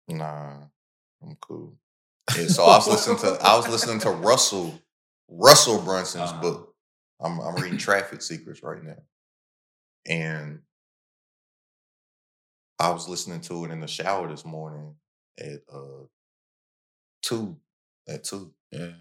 [0.08, 0.58] Nah,
[1.24, 1.78] I'm cool.
[2.38, 4.80] Yeah, so I was listening to I was listening to Russell
[5.30, 6.42] Russell Brunson's Uh-huh.
[6.42, 6.76] book.
[7.22, 8.98] I'm I'm reading Traffic Secrets right now,
[10.06, 10.60] and
[12.80, 14.96] I was listening to it in the shower this morning
[15.40, 16.06] at uh
[17.22, 17.58] two
[18.08, 18.54] at two.
[18.72, 18.92] Yeah,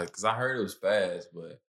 [0.00, 1.60] because I, heard it was fast, but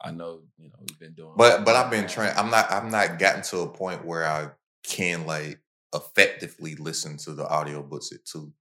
[0.00, 1.32] I know you know we've been doing.
[1.36, 2.36] But but I've been trying.
[2.36, 4.50] I'm not I'm not gotten to a point where I
[4.82, 5.60] can like
[5.94, 8.52] effectively listen to the audiobooks at two.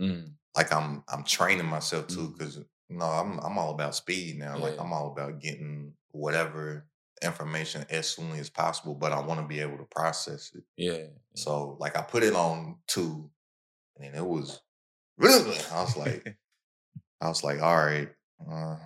[0.00, 4.58] Mm, like I'm I'm training myself too because no, I'm I'm all about speed now.
[4.58, 6.86] Like I'm all about getting whatever
[7.22, 10.64] information as soon as possible, but I want to be able to process it.
[10.76, 11.06] yeah.
[11.34, 13.30] So like I put it on two,
[13.96, 14.60] and then it was
[15.18, 15.56] really.
[15.72, 16.36] I was like,
[17.20, 18.08] I was like, all right.
[18.40, 18.76] Uh,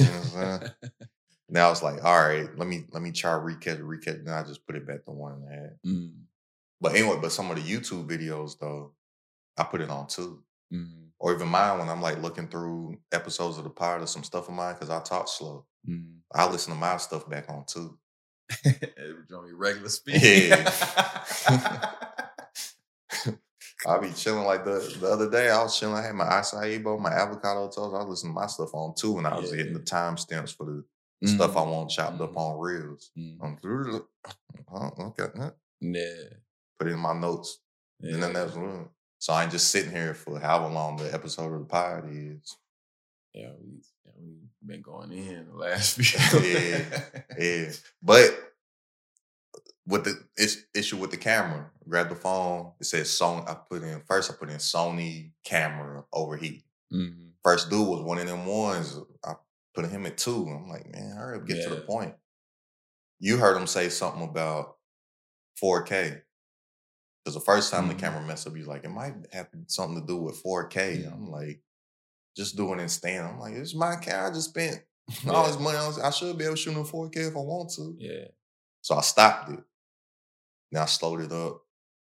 [0.00, 0.70] you know what I'm saying?
[1.48, 3.78] now I was like, all right, let me let me try recatch.
[3.78, 4.24] it.
[4.24, 5.70] Then I just put it back to one and a half.
[5.86, 6.12] mm,
[6.80, 8.94] But anyway, but some of the YouTube videos though,
[9.56, 13.58] I put it on two mm, or even mine when I'm like looking through episodes
[13.58, 15.66] of the pod or some stuff of mine because I talk slow.
[15.88, 16.18] Mm.
[16.34, 17.98] I listen to my stuff back on two.
[18.66, 20.20] on your regular speed.
[20.22, 20.70] Yeah.
[23.86, 25.48] I'll be chilling like the the other day.
[25.50, 25.96] I was chilling.
[25.96, 27.78] I had my acai bowl, my avocado toast.
[27.94, 29.84] I was listening to my stuff on two, and I was hitting the Yeah.
[29.84, 30.84] timestamps for the
[31.26, 32.36] stuff I Mm, want chopped up mhm.
[32.36, 33.10] on reels.
[33.16, 33.38] mm.
[33.42, 33.58] I'm.
[34.72, 35.50] Oh, okay.
[35.80, 36.24] Yeah.
[36.78, 37.58] put it in my notes,
[37.98, 38.14] yeah.
[38.14, 38.54] and then that's
[39.18, 42.56] so I ain't just sitting here for however long the episode of the pod is.
[43.34, 46.40] Yeah, we yeah, we've been going in the last few.
[46.42, 47.04] Yeah.
[47.38, 48.30] Yeah, but
[49.86, 52.72] with the is- issue with the camera, grab the phone.
[52.80, 53.48] It says Sony.
[53.48, 54.30] I put in first.
[54.30, 56.64] I put in Sony camera overheat.
[56.92, 57.30] Mhm.
[57.42, 58.96] First dude was one of them ones.
[59.24, 59.34] I
[59.74, 60.46] put him at two.
[60.48, 62.14] I'm like, man, hurry up, get to the point.
[63.20, 64.76] You heard him say something about
[65.62, 66.22] 4K.
[67.24, 67.88] Because the first time Mhm.
[67.88, 71.04] the camera messed up, he's like, it might have something to do with 4K.
[71.06, 71.30] I'm Mhm.
[71.30, 71.62] like,
[72.36, 73.26] just doing it in stand.
[73.26, 74.28] I'm like, it's my camera.
[74.30, 74.80] I just spent
[75.28, 75.62] all this Yeah.
[75.62, 76.00] money on.
[76.02, 77.94] I should be able to shoot in 4K if I want to.
[77.98, 78.24] Yeah.
[78.82, 79.60] So I stopped it.
[80.72, 81.62] Now I slowed it up.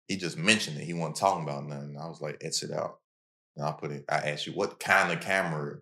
[0.09, 0.85] He just mentioned it.
[0.85, 1.97] He wasn't talking about nothing.
[2.01, 2.99] I was like, it's it out.
[3.57, 5.79] And I put it, I asked you, what kind of camera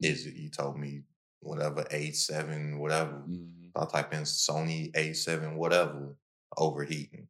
[0.00, 0.34] is it?
[0.34, 1.02] You told me
[1.40, 3.22] whatever, A7, whatever.
[3.28, 3.70] Mhm.
[3.76, 6.16] I type in Sony A7, whatever,
[6.56, 7.28] overheating.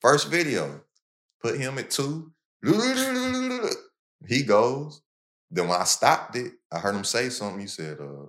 [0.00, 0.80] First video,
[1.42, 2.32] put him at two.
[4.28, 5.00] He goes.
[5.50, 7.60] Then when I stopped it, I heard him say something.
[7.60, 8.26] He said, uh,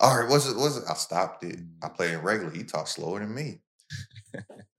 [0.00, 0.56] all right, what's it?
[0.56, 0.84] What's it?
[0.88, 1.58] I stopped it.
[1.82, 2.52] I played it regular.
[2.52, 3.60] He talked slower than me.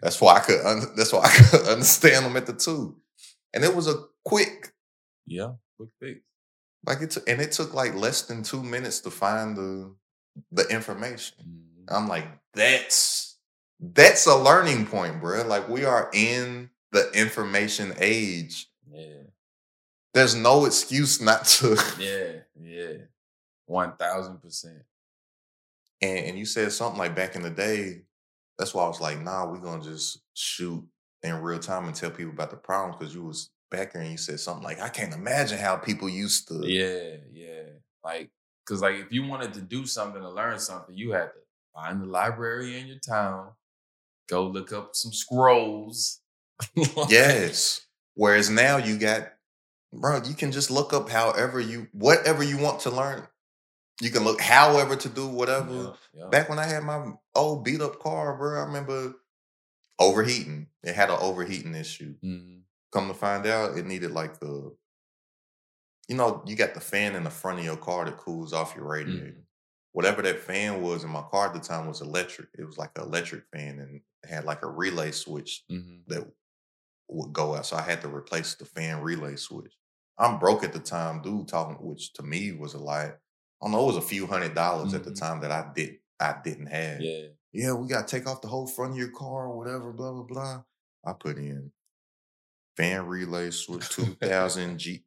[0.02, 0.66] that's why I could.
[0.66, 2.98] Un- that's why I could understand him at the two.
[3.54, 4.74] And it was a quick,
[5.26, 5.54] Yeah.
[5.78, 6.20] Quick fix.
[6.86, 9.96] like it took, and it took like less than two minutes to find the
[10.52, 11.38] the information.
[11.42, 11.96] Mhm.
[11.96, 13.38] I'm like, that's
[13.80, 15.44] that's a learning point, bro.
[15.46, 18.68] Like we are in the information age.
[18.92, 19.23] Yeah.
[20.14, 21.78] There's no excuse not to.
[22.00, 22.42] Yeah.
[22.62, 22.98] Yeah.
[23.66, 24.84] One thousand percent.
[26.02, 28.02] And, and you said something like back in the day.
[28.60, 30.86] That's why I was like, nah, we're gonna just shoot
[31.24, 34.12] in real time and tell people about the problem because you was back there and
[34.12, 36.62] you said something like, I can't imagine how people used to.
[36.64, 37.64] Yeah, yeah.
[38.04, 38.30] Like,
[38.66, 41.40] cause like if you wanted to do something to learn something, you had to
[41.74, 43.52] find the library in your town,
[44.30, 46.20] go look up some scrolls.
[47.10, 47.88] Yes.
[48.16, 49.33] Whereas now you got,
[49.94, 53.28] bro, you can just look up however you, whatever you want to learn.
[54.02, 55.72] You can look however to do whatever.
[55.74, 56.30] yeah, yeah.
[56.30, 59.14] Back when I had my old beat up car, bro, I remember
[60.00, 60.68] overheating.
[60.84, 62.16] It had an overheating issue.
[62.24, 62.64] Mhm.
[62.92, 64.76] Come to find out, it needed like the,
[66.08, 68.76] you know, you got the fan in the front of your car that cools off
[68.76, 69.26] your radiator.
[69.28, 69.44] Mhm.
[69.94, 72.50] Whatever that fan was in my car at the time was electric.
[72.58, 76.04] It was like an electric fan and had like a relay switch Mhm.
[76.08, 76.28] that
[77.10, 77.66] would go out.
[77.68, 79.78] So I had to replace the fan relay switch.
[80.18, 83.06] I'm broke at the time, dude, talking, which to me was a lot.
[83.08, 83.18] I
[83.66, 85.14] don't know, it was a few hundred dollars at the Mhm.
[85.14, 87.06] time that I did I didn't have.
[87.06, 89.92] Yeah, yeah, we got to take off the whole front of your car or whatever,
[89.94, 90.64] blah, blah, blah.
[91.06, 91.72] I put in
[92.78, 95.06] fan relay switch 2000 Jeep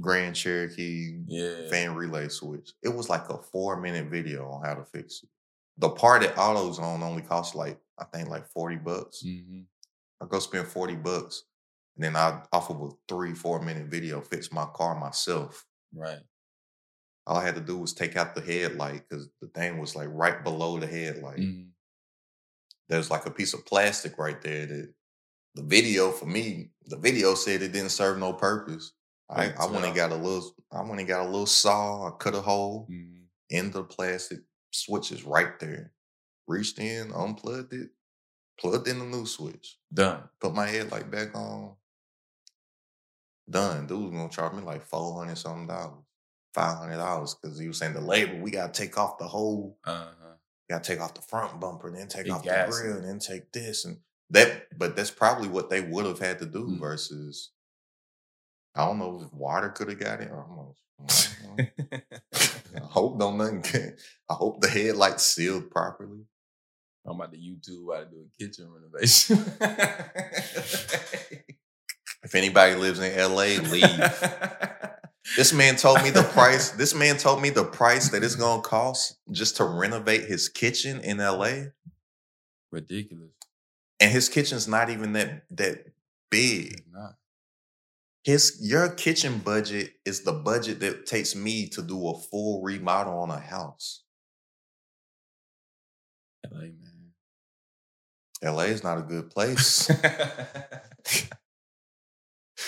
[0.00, 1.70] Grand Cherokee Yeah.
[1.70, 2.72] fan relay switch.
[2.82, 5.30] It was like a four minute video on how to fix it.
[5.78, 9.22] The part at AutoZone only cost like, I think like 40 bucks.
[9.22, 9.68] hmm
[10.22, 11.44] I go spend 40 bucks.
[11.98, 15.66] And then I, off of a three, four minute video, fix my car myself.
[15.92, 16.20] Right.
[17.26, 20.08] All I had to do was take out the headlight because the thing was like
[20.12, 21.38] right below the headlight.
[21.40, 21.70] Mhm.
[22.88, 24.94] There's like a piece of plastic right there that
[25.56, 28.92] the video for me, the video said it didn't serve no purpose.
[29.28, 32.16] I, I went and got a little I went and got a little saw, I
[32.16, 33.24] cut a hole Mhm.
[33.50, 35.92] in the plastic, switches right there.
[36.46, 37.90] Reached in, unplugged it,
[38.60, 40.30] plugged in the new switch, Done.
[40.40, 41.76] put my headlight back on.
[43.50, 43.86] Done.
[43.86, 46.04] Dude was gonna charge me like four hundred something dollars,
[46.54, 49.78] five hundred dollars, because he was saying the label, we gotta take off the whole
[49.84, 50.34] Uh huh.
[50.68, 53.50] gotta take off the front bumper, then take Big off the grill, and then take
[53.52, 53.98] this and
[54.30, 54.66] that.
[54.78, 56.78] But that's probably what they would have had to do Mm.
[56.80, 57.50] versus
[58.74, 60.30] I don't know if water could have got it.
[60.30, 60.74] I don't.
[60.98, 63.62] Don't hope no nothing.
[63.62, 63.96] Can,
[64.28, 66.26] I hope the headlights sealed properly.
[67.06, 69.38] I'm about to YouTube how to do a kitchen renovation.
[72.28, 73.88] If anybody lives in LA, leave.
[75.36, 76.70] This man told me the price.
[76.70, 81.00] This man told me the price that it's gonna cost just to renovate his kitchen
[81.02, 81.64] in LA,
[82.72, 83.32] Ridiculous.
[84.00, 85.84] and his kitchen's not even that that
[86.30, 86.82] big.
[88.24, 93.18] His your kitchen budget is the budget that takes me to do a full remodel
[93.18, 94.02] on a house.
[96.50, 97.12] LA, man.
[98.42, 99.90] LA is not a good place.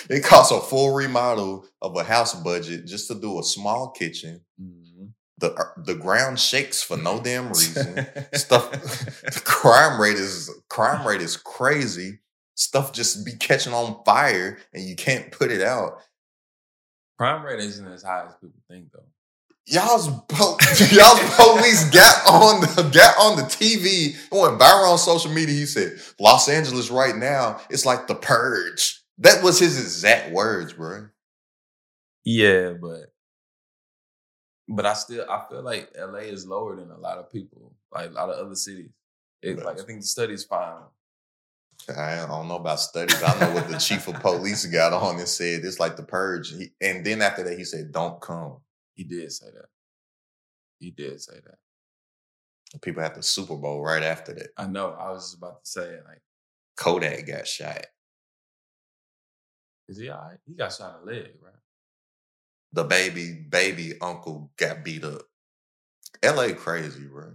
[0.09, 4.41] it costs a full remodel of a house budget just to do a small kitchen.
[4.61, 5.09] Mhm.
[5.37, 8.05] The uh, the ground shakes for no damn reason.
[8.33, 8.71] Stuff
[9.23, 12.19] the crime rate is crime rate is crazy.
[12.55, 15.99] Stuff just be catching on fire and you can't put it out.
[17.17, 19.05] Crime rate isn't as high as people think, though.
[19.67, 20.57] Y'all's po-
[20.91, 25.55] y'all's police got on the got on the TV and went viral on social media.
[25.55, 30.73] He said, "Los Angeles right now, it's like the purge." That was his exact words,
[30.73, 31.07] bro.
[32.23, 33.13] Yeah, but
[34.67, 38.09] but I still I feel like LA is lower than a lot of people, like
[38.09, 38.89] a lot of other cities.
[39.43, 40.85] It, like I think the studies found.
[41.95, 43.21] I don't know about studies.
[43.21, 45.65] I know what the chief of police got on and said.
[45.65, 46.55] It's like the purge.
[46.55, 48.57] He, and then after that, he said, "Don't come."
[48.95, 49.65] He did say that.
[50.79, 52.81] He did say that.
[52.81, 54.49] People had the Super Bowl right after that.
[54.57, 54.95] I know.
[54.99, 56.03] I was just about to say it.
[56.07, 56.21] Like,
[56.75, 57.85] Kodak got shot.
[59.91, 60.39] Is he all right?
[60.47, 61.53] He got shot in the leg, right?
[62.73, 65.23] The baby baby uncle got beat up.
[66.23, 66.53] L.A.
[66.53, 67.33] crazy, bro.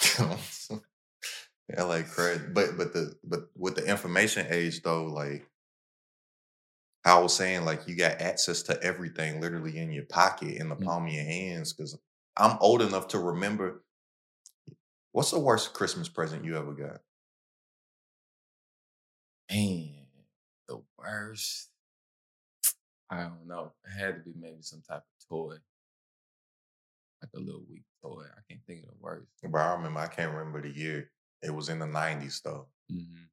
[1.76, 2.02] L.A.
[2.04, 5.48] crazy, but but the but with the information age though, like
[7.04, 10.76] I was saying, like you got access to everything literally in your pocket, in the
[10.80, 10.84] Mm.
[10.86, 11.72] palm of your hands.
[11.74, 11.98] Because
[12.36, 13.82] I'm old enough to remember.
[15.12, 17.00] What's the worst Christmas present you ever got?
[19.50, 20.01] Man,
[21.02, 21.68] worst.
[23.10, 23.72] I don't know.
[23.84, 25.56] It had to be maybe some type of toy.
[27.22, 28.24] Like a little weak toy.
[28.24, 29.26] I can't think of the worst.
[29.42, 31.10] But I remember, I can't remember the year.
[31.42, 32.68] It was in the '90s though.
[32.90, 33.24] hmm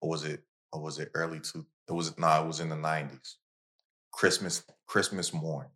[0.00, 2.76] or was it or was it early two it was no it was in the
[2.76, 3.34] 90s
[4.12, 5.70] christmas christmas morning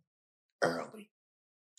[0.63, 1.09] early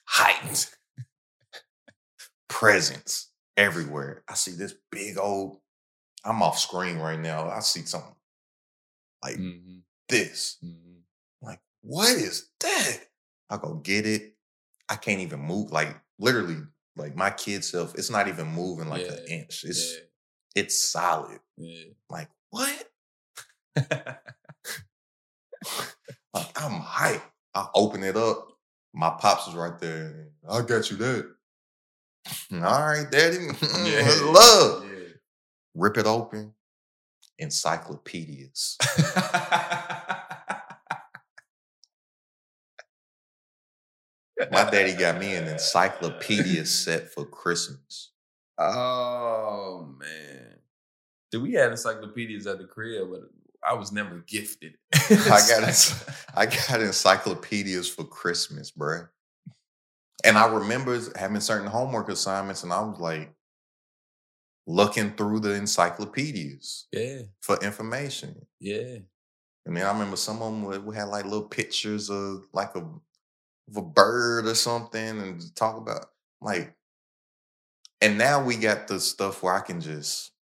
[0.06, 0.68] heightened
[2.48, 5.58] presents everywhere i see this big old
[6.24, 8.14] i'm off screen right now i see something
[9.22, 9.78] like hmm
[10.08, 10.98] this hmm
[11.42, 12.98] like what is that
[13.50, 14.34] i go get it
[14.88, 16.56] i can't even move like literally
[16.96, 20.62] like my kid self it's not even moving like an inch it's Yeah.
[20.62, 21.84] it's solid Yeah.
[22.10, 22.88] like what
[26.34, 27.22] Like, I'm hyped.
[27.54, 28.48] I open it up.
[28.92, 30.28] My pops is right there.
[30.48, 31.34] I got you that.
[32.52, 33.38] All right, daddy.
[33.46, 34.84] What's love.
[34.84, 35.08] Yeah.
[35.74, 36.52] Rip it open.
[37.38, 38.76] Encyclopedias.
[44.52, 48.12] My daddy got me an encyclopedia set for Christmas.
[48.58, 50.58] oh man.
[51.30, 53.22] Did we had encyclopedias at the crib, but
[53.66, 54.74] I was never gifted.
[54.92, 55.94] I got
[56.34, 59.08] I got encyclopedias for Christmas, bruh.
[60.24, 63.32] And I remember having certain homework assignments, and I was like
[64.68, 68.46] looking through the encyclopedias Yeah, for information.
[68.60, 68.98] yeah.
[69.66, 72.80] I mean, I remember some of them would, have like little pictures of like a
[72.80, 76.06] of a bird or something, and talk about
[76.40, 76.76] like
[78.00, 80.32] And now we got the stuff where I can just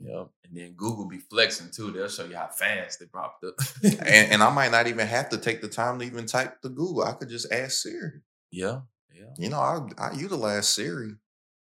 [0.00, 0.30] Yep.
[0.44, 1.92] And then Google be flexing too.
[1.92, 3.54] They'll show you how fast they popped up.
[4.00, 6.68] and, and I might not even have to take the time to even type the
[6.68, 7.04] Google.
[7.04, 8.20] I could just ask Siri.
[8.50, 11.16] yeah, yeah, You know, I I utilize Siri.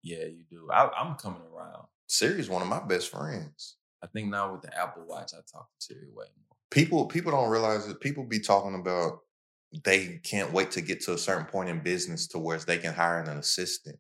[0.08, 0.26] Yeah.
[0.26, 0.70] You do.
[0.72, 1.88] I, I'm coming around.
[2.08, 3.78] Siri's one of my best friends.
[4.04, 6.58] I think now with the Apple Watch, I talk to Siri way more.
[6.72, 9.20] People people don't realize that people be talking about
[9.84, 12.94] they can't wait to get to a certain point in business to where they can
[12.94, 14.00] hire an assistant.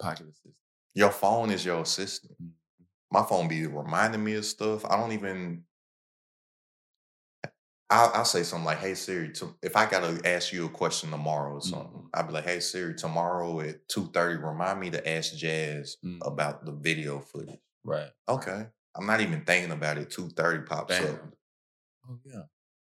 [0.00, 0.54] Pocket assistant.
[0.94, 2.40] Your phone is your assistant.
[2.42, 2.52] Mhm.
[3.10, 4.84] My phone be reminding me of stuff.
[4.84, 5.64] I don't even.
[7.90, 11.10] I'll, I'll say something like, "Hey Siri," to, if I gotta ask you a question
[11.10, 12.10] tomorrow or something, Mhm.
[12.12, 16.20] I'll be like, "Hey Siri, tomorrow at two thirty, remind me to ask Jazz Mhm.
[16.26, 18.12] about the video footage." Right.
[18.28, 18.66] Okay,
[18.96, 20.10] I'm not even thinking about it.
[20.10, 21.20] Two thirty pops up.
[22.08, 22.42] Oh yeah.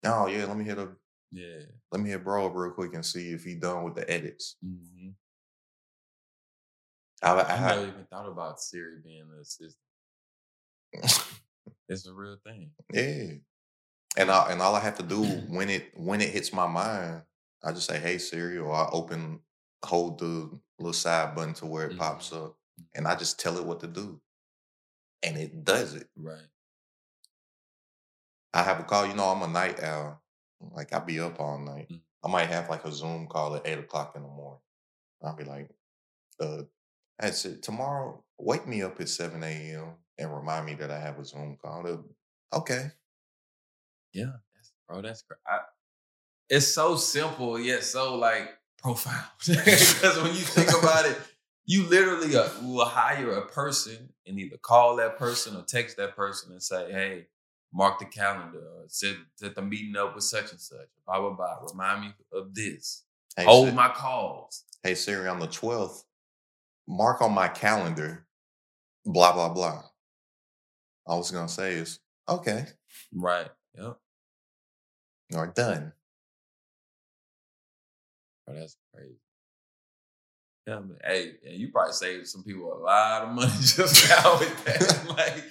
[0.05, 0.97] Oh yeah, let me hit a
[1.31, 1.67] Yeah.
[1.93, 4.57] let me hit bro up real quick and see if he done with the edits.
[4.63, 5.11] hmm
[7.23, 9.77] I, I I, never even thought about Siri being an assistant.
[11.89, 12.73] It's a real thing.
[12.93, 13.35] yeah,
[14.17, 17.23] and I, and all I have to do when it when it hits my mind,
[17.63, 19.41] I just say, "Hey Siri," or I open
[19.85, 22.57] hold the little side button to where it pops up,
[22.95, 24.21] and I just tell it what to do,
[25.23, 26.09] and it does it.
[26.17, 26.39] Right.
[28.53, 29.07] I have a call.
[29.07, 30.21] You know, I'm a night owl.
[30.73, 31.89] Like I be up all night.
[31.91, 32.01] Mm.
[32.25, 34.61] I might have like a Zoom call at eight o'clock in the morning.
[35.23, 35.71] I'll be like,
[36.41, 36.63] uh,
[37.21, 38.23] I said tomorrow.
[38.39, 39.93] Wake me up at seven a.m.
[40.19, 41.83] and remind me that I have a Zoom call.
[41.83, 42.05] They'll-
[42.53, 42.91] Okay,
[44.13, 44.33] Yeah.
[44.55, 45.39] That's, bro, that's great.
[45.47, 45.59] I,
[46.49, 48.51] it's so simple yet so like
[48.83, 49.25] profound.
[49.47, 51.17] Because when you think about it,
[51.65, 56.17] you literally uh, will hire a person and either call that person or text that
[56.17, 57.27] person and say, "Hey,
[57.73, 61.35] mark the calendar or set, set the meeting up with such and such." Blah blah
[61.37, 61.59] blah.
[61.71, 63.05] Remind me of this.
[63.37, 64.65] hey, Hold Siri, my calls.
[64.83, 66.03] hey Siri, on the twelfth,
[66.89, 68.27] mark on my calendar.
[69.07, 69.83] Blah blah blah.
[71.07, 72.67] All I was gonna say is okay
[73.15, 73.49] Right.
[73.75, 73.97] Yep.
[75.35, 75.93] or done.
[78.49, 79.15] Oh, that's crazy.
[80.67, 80.97] Yeah, man.
[81.05, 85.09] Hey, you probably saved some people a lot of money just now with that.
[85.17, 85.45] like,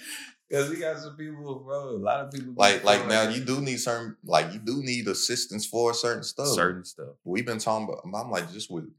[0.48, 1.90] because we got some people, bro.
[1.90, 5.06] A lot of people Like like now, you do need certain like you do need
[5.08, 6.48] assistance for certain stuff.
[6.48, 7.14] certain stuff.
[7.24, 8.90] we've been talking about I'm like just with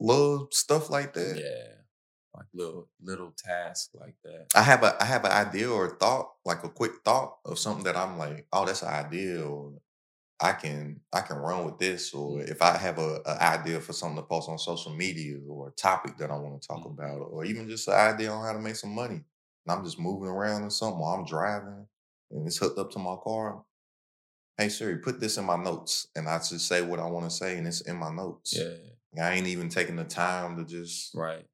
[0.00, 1.36] little stuff like that.
[1.36, 1.77] Yeah,
[2.38, 4.46] like little little tasks like that.
[4.54, 7.84] I have a I have an idea or thought, like a quick thought of something
[7.84, 9.72] that I'm like, oh, that's an idea, or
[10.40, 13.92] I can I can run with this, or if I have a, a idea for
[13.92, 16.92] something to post on social media or a topic that I want to talk Mhm.
[16.92, 19.16] about, or even just an idea on how to make some money.
[19.66, 21.86] And I'm just moving around or something, or I'm driving
[22.30, 23.64] and it's hooked up to my car.
[24.56, 27.36] Hey Siri, put this in my notes, and I just say what I want to
[27.36, 28.54] say, and it's in my notes.
[28.56, 31.46] Yeah, I ain't even taking the time to just right.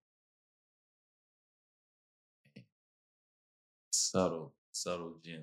[4.14, 5.42] Subtle, subtle gem.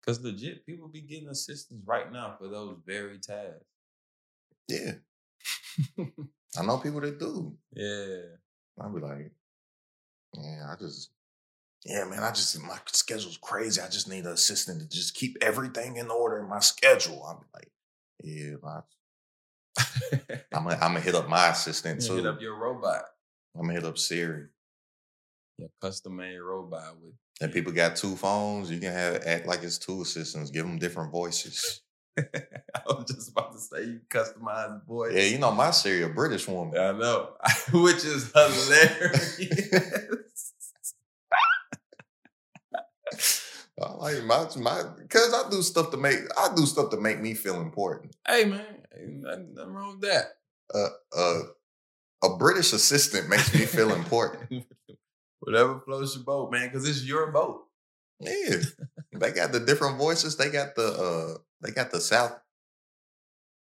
[0.00, 3.64] Because legit, people be getting assistance right now for those very tasks.
[4.68, 4.92] yeah.
[6.56, 7.56] I know people that do.
[7.72, 8.36] Yeah.
[8.80, 9.32] I'd be like,
[10.36, 11.10] yeah, I just,
[11.84, 13.80] yeah, man, I just, my schedule's crazy.
[13.80, 17.24] I just need an assistant to just keep everything in order in my schedule.
[17.24, 17.72] I'd be like,
[18.22, 22.14] yeah, I, I'm gonna, I'm gonna hit up my assistant too.
[22.14, 23.02] hit up your robot,
[23.56, 24.46] I'm gonna hit up Siri.
[25.60, 27.14] Your custom made robot with.
[27.40, 28.70] And people got two phones.
[28.70, 30.50] You can have act like it's two assistants.
[30.50, 31.82] Give them different voices.
[32.18, 35.14] I was just about to say you customize voice.
[35.14, 36.78] Yeah, you know my Siri, a British woman.
[36.78, 37.30] I know,
[37.72, 39.40] which is hilarious.
[43.82, 47.20] I like my my because I do stuff to make I do stuff to make
[47.20, 48.14] me feel important.
[48.28, 48.64] hey man,
[49.06, 50.24] nothing, nothing wrong with that.
[50.74, 51.40] Uh, uh,
[52.22, 54.66] a British assistant makes me feel important.
[55.40, 57.62] Whatever floats your boat, man, because it's your boat.
[58.20, 58.56] Yeah,
[59.12, 60.36] they got the different voices.
[60.36, 62.38] They got the uh, they got the South.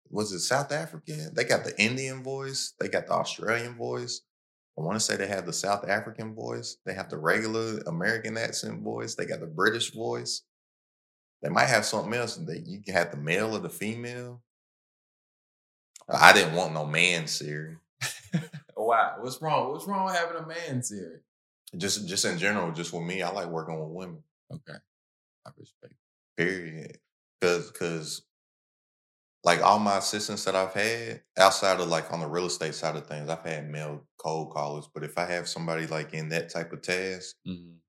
[0.09, 1.33] Was it South African?
[1.33, 2.73] They got the Indian voice.
[2.79, 4.21] They got the Australian voice.
[4.77, 6.77] I want to say they have the South African voice.
[6.85, 9.15] They have the regular American accent voice.
[9.15, 10.43] They got the British voice.
[11.41, 14.41] They might have something else that you can have the male or the female.
[16.09, 17.77] I didn't want no man Siri.
[18.75, 19.71] Wow, what's wrong?
[19.71, 21.19] What's wrong with having a man Siri?
[21.77, 24.23] Just just in general, just with me, I like working with women.
[24.49, 24.77] Okay,
[25.45, 25.95] I respect.
[26.35, 26.99] Period.
[27.41, 28.23] Cause cause
[29.43, 32.95] like all my assistants that I've had, outside of like on the real estate side
[32.95, 34.87] of things, I've had male cold callers.
[34.93, 37.81] But if I have somebody like in that type of task, Mhm.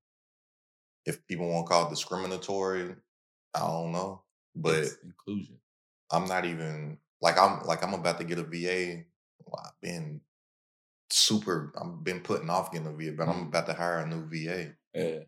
[1.05, 2.95] if people want to call it discriminatory,
[3.55, 4.25] I don't know.
[4.55, 5.61] But It's inclusion.
[6.11, 9.07] I'm not even like I'm like I'm about to get a VA
[9.45, 10.21] well, I've been
[11.17, 11.73] super.
[11.81, 13.49] I've been putting off getting a VA, but I'm Mhm.
[13.49, 14.77] about to hire a new VA.
[14.95, 15.25] Yeah.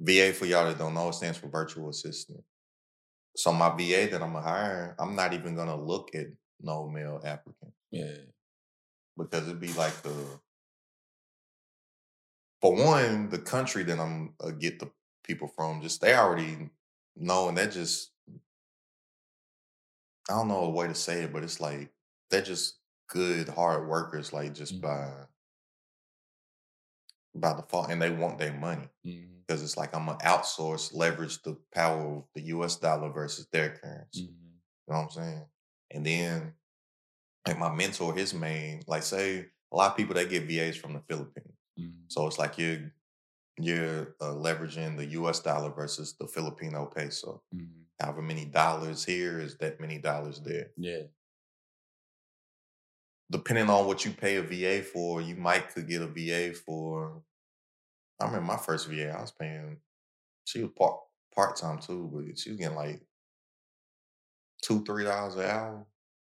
[0.00, 2.44] VA for y'all that don't know, it stands for virtual assistant.
[3.36, 6.28] So my VA that I'm gonna hire, I'm not even gonna look at
[6.60, 8.28] no male applicant Yeah.
[9.16, 10.40] because it'd be like the
[12.60, 14.90] for one, the country that I'm uh, get the
[15.24, 16.70] people from, just they already
[17.16, 18.12] know, and they're just
[20.28, 21.92] I don't know a way to say it, but it's like
[22.30, 22.78] they're just
[23.08, 24.82] good, hard workers, like just Mhm.
[24.82, 25.26] by
[27.34, 28.88] by default, and they want their money
[29.46, 32.76] because it's like I'm gonna outsource, leverage the power of the U.S.
[32.76, 34.24] dollar versus their currency.
[34.24, 34.60] Mhm.
[34.88, 35.46] You know what I'm saying?
[35.90, 36.54] And then,
[37.46, 40.94] like my mentor, his main, like say a lot of people they get VAs from
[40.94, 41.54] the Philippines.
[41.76, 42.08] Mhm.
[42.08, 42.92] So it's like you're
[43.58, 45.40] you're uh, leveraging the U.S.
[45.40, 47.42] dollar versus the Filipino peso.
[47.52, 47.88] Mhm.
[48.00, 50.72] However many dollars here is that many dollars there.
[50.76, 51.08] Yeah.
[53.30, 57.22] Depending on what you pay a VA for, you might could get a VA for.
[58.20, 59.82] I remember my first VA, I was paying.
[60.44, 61.00] She was part
[61.34, 63.02] part time too, but she was getting like
[64.62, 65.86] two three dollars an hour.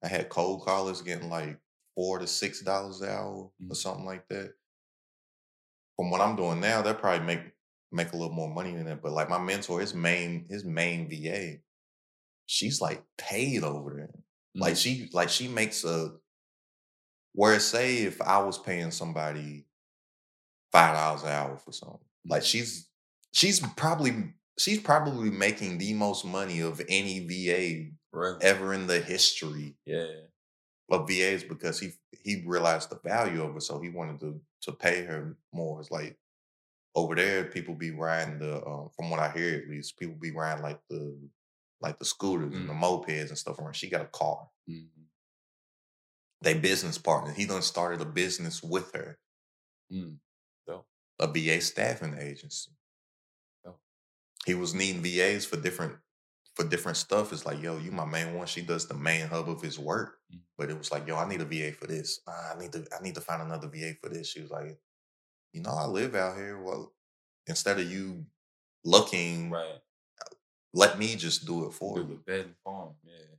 [0.04, 1.60] I had cold callers getting like
[1.96, 3.76] four to six dollars an hour or Mhm.
[3.76, 4.56] something like that.
[5.96, 7.54] From what I'm doing now, they'll probably make
[7.92, 9.02] make a little more money than that.
[9.02, 11.62] But like my mentor, his main his main VA,
[12.48, 14.24] she's like paid over there.
[14.60, 14.78] Like Mhm.
[14.78, 16.20] she like she makes a
[17.34, 19.66] where say if I was paying somebody
[20.72, 22.90] five dollars an hour for something, like she's
[23.34, 27.92] she's probably she's probably making the most money of any VA
[28.42, 30.08] ever in the history Yeah.
[30.90, 34.72] of VAs because he he realized the value of it, so he wanted to to
[34.74, 35.80] pay her more.
[35.80, 36.18] It's like
[36.96, 40.32] over there, people be riding the um, from what I hear at least, people be
[40.32, 41.18] riding like the
[41.82, 43.76] like the scooters and the mopeds and stuff around.
[43.76, 44.50] She got a car.
[44.70, 45.01] Mhm.
[46.42, 47.36] They business partners.
[47.36, 49.18] He done started a business with her,
[49.92, 50.18] Mm.
[50.68, 50.88] Dope.
[51.20, 52.72] a VA staffing agency.
[53.64, 53.80] Dope.
[54.46, 55.98] He was needing VAs for different
[56.56, 57.32] for different stuff.
[57.32, 58.46] It's like, yo, you my main one.
[58.48, 60.20] She does the main hub of his work.
[60.34, 60.40] Mm.
[60.58, 62.20] But it was like, yo, I need a VA for this.
[62.28, 64.28] Ah, I need to I need to find another VA for this.
[64.28, 64.78] She was like,
[65.54, 66.60] you know, I live out here.
[66.62, 66.94] Well,
[67.48, 68.26] instead of you
[68.84, 69.80] looking, Right.
[70.74, 72.08] let me just do it for Do you.
[72.26, 72.96] the vetting farm.
[73.04, 73.31] Yeah.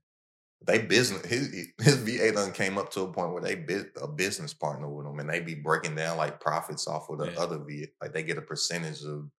[0.64, 1.48] They business his
[1.80, 5.06] his VA done came up to a point where they bit a business partner with
[5.06, 7.38] them, and they be breaking down like profits off of the Yeah.
[7.38, 7.88] other VA.
[8.00, 9.30] Like they get a percentage of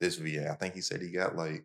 [0.00, 0.50] this VA.
[0.50, 1.64] I think he said he got like,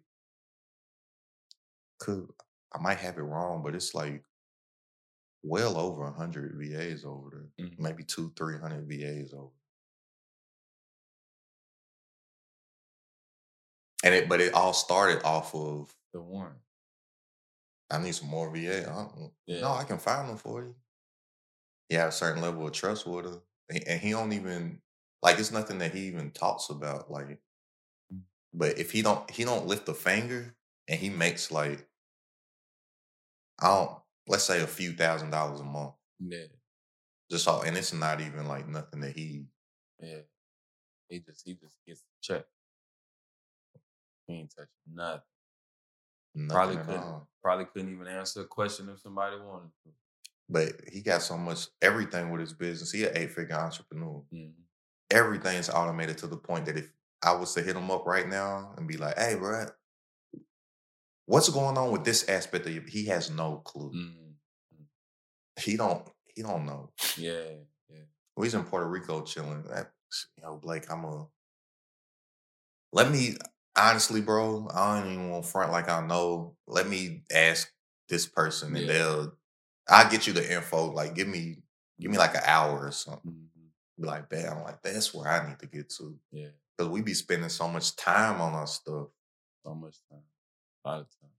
[2.00, 2.30] could
[2.74, 4.24] I might have it wrong, but it's like
[5.44, 7.80] well over a hundred VAs over there, Mhm.
[7.80, 9.54] maybe two, three hundred VAs over.
[14.04, 16.56] And it, but it all started off of The Warren.
[17.90, 18.82] I need some more VA.
[18.90, 19.62] I don't- Yeah.
[19.62, 20.76] No, I can find them for you.
[21.90, 24.82] He had a certain level of trust with her, and he don't even
[25.22, 27.10] like it's nothing that he even talks about.
[27.12, 27.42] Like,
[28.54, 30.56] but if he don't, he don't lift a finger,
[30.88, 31.88] and he makes like
[33.60, 36.48] I don't let's say a few thousand dollars a month, Yeah.
[37.32, 39.48] just all, and it's not even like nothing that he.
[40.00, 40.22] Yeah.
[41.10, 42.46] He just he just gets the check.
[44.28, 45.22] He ain't touching nothing.
[46.38, 47.28] Nothing Probably couldn't all.
[47.42, 49.90] probably couldn't even answer a question if somebody wanted to.
[50.50, 52.92] But he got so much everything with his business.
[52.92, 54.24] He an eight figure entrepreneur.
[54.34, 54.54] Mhm.
[55.10, 56.92] everything's automated to the point that if
[57.24, 59.66] I was to hit him up right now and be like, "Hey, bro,
[61.26, 63.92] what's going on with this aspect of you?" He has no clue.
[63.94, 64.36] Mhm.
[65.60, 66.08] He don't.
[66.36, 66.92] He don't know.
[67.18, 67.56] Yeah.
[67.90, 68.04] Yeah.
[68.36, 69.64] Well, He's in Puerto Rico chilling.
[69.64, 69.92] That,
[70.38, 71.28] you know, Blake, I'm a.
[72.94, 73.38] Let me
[73.78, 74.68] honestly, bro.
[74.74, 76.56] I don't even want to front like I know.
[76.68, 77.72] Let me ask
[78.10, 78.94] this person, and Yeah.
[78.94, 79.38] they'll.
[79.90, 80.92] I'll get you the info.
[80.92, 81.64] Like, give me,
[82.00, 83.32] give me like an hour or something.
[83.32, 83.70] Mhm.
[84.02, 86.20] Be like, damn, like that's where I need to get to.
[86.32, 86.50] Yeah.
[86.78, 89.08] Because we be spending so much time on our stuff.
[89.66, 90.24] So much time.
[90.86, 91.32] A lot of time.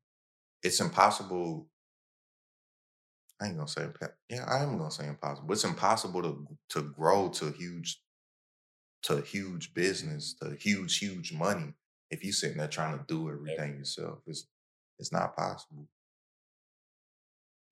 [0.62, 1.68] It's impossible.
[3.40, 3.88] I ain't gonna say
[4.28, 5.52] yeah, I am gonna say impossible.
[5.52, 8.00] It's impossible to to grow to huge
[9.02, 11.72] to huge business, to huge, huge money
[12.10, 14.18] if you sitting there trying to do everything yourself.
[14.26, 14.46] It's
[14.98, 15.88] it's not possible.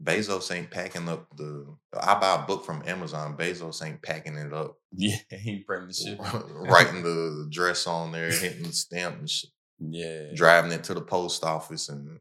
[0.02, 1.66] Bezos ain't packing up the
[1.98, 3.36] I buy a book from Amazon.
[3.36, 5.16] Bezos ain't packing it up, Yeah.
[5.30, 6.18] He ain't printing the shit.
[6.50, 9.50] writing the address on there, hitting the stamp and shit.
[9.78, 10.32] Yeah.
[10.34, 12.20] driving it to the post office and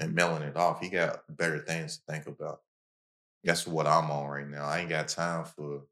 [0.00, 0.80] and mailing it off.
[0.80, 2.60] He got better things to think about.
[3.42, 4.64] That's what I'm on right now.
[4.64, 5.82] I ain't got time for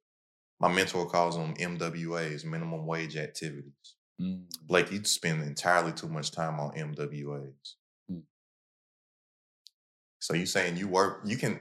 [0.61, 3.96] my mentor calls them MWAs, minimum wage activities.
[4.21, 4.45] Mm.
[4.63, 7.75] Blake, you spend entirely too much time on MWAs.
[8.09, 8.21] Hmm.
[10.19, 11.61] So you saying you work, you can,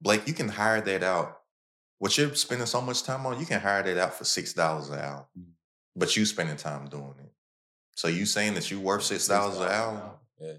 [0.00, 1.40] Blake, you can hire that out
[2.00, 4.88] what you're spending so much time on, you can hire that out for six dollars
[4.88, 5.26] an hour.
[5.38, 5.44] Mm.
[5.94, 7.32] But you spending time doing it.
[7.94, 10.18] So you saying that you worth six dollars an hour?
[10.40, 10.52] Yeah.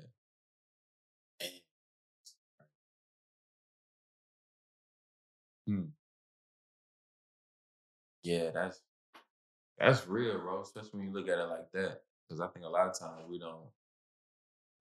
[5.68, 5.84] Hmm.
[8.24, 8.80] Yeah, that's
[9.82, 10.62] that's real, bro.
[10.62, 12.02] Especially when you look at it like that.
[12.28, 13.70] Because I think a lot of times we don't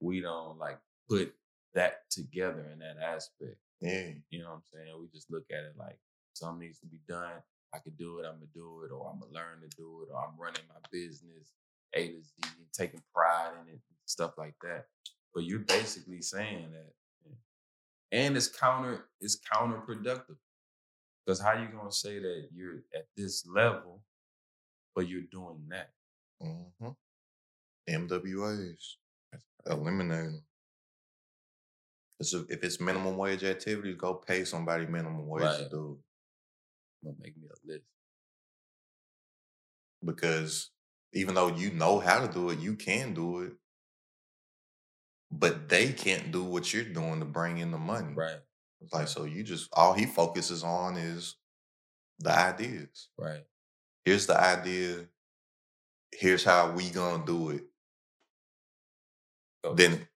[0.01, 0.78] we don't like
[1.09, 1.34] put
[1.74, 3.57] that together in that aspect.
[3.80, 4.11] Yeah.
[4.30, 4.94] You know what I'm saying?
[5.01, 5.98] We just look at it like
[6.34, 7.42] something needs to be done.
[7.74, 10.12] I can do it, I'm gonna do it, or I'm gonna learn to do it,
[10.12, 11.53] or I'm running my business
[11.94, 14.86] A to Z and taking pride in it, and stuff like that.
[15.34, 16.92] But you're basically saying that
[17.26, 17.34] eh,
[18.12, 20.36] and it's counter it's counterproductive.
[21.24, 24.03] Because how you gonna say that you're at this level,
[24.95, 25.91] but you're doing that?
[26.43, 26.91] Mm-hmm.
[27.88, 28.97] MWAs.
[29.66, 30.45] Eliminate them.
[32.20, 35.70] If it's minimum wage activities, go pay somebody minimum wage to Right.
[35.70, 37.05] do it.
[37.07, 37.84] Gonna make me a list.
[40.05, 40.70] Because
[41.12, 43.53] even though you know how to do it, you can do it.
[45.30, 48.14] But they can't do what you're doing to bring in the money.
[48.14, 48.41] Right,
[48.93, 51.36] like so you just all he focuses on is
[52.18, 53.09] the ideas.
[53.16, 53.45] right.
[54.11, 55.06] Here's the idea.
[56.12, 57.62] Here's how we gonna do it.
[59.62, 60.08] Go Then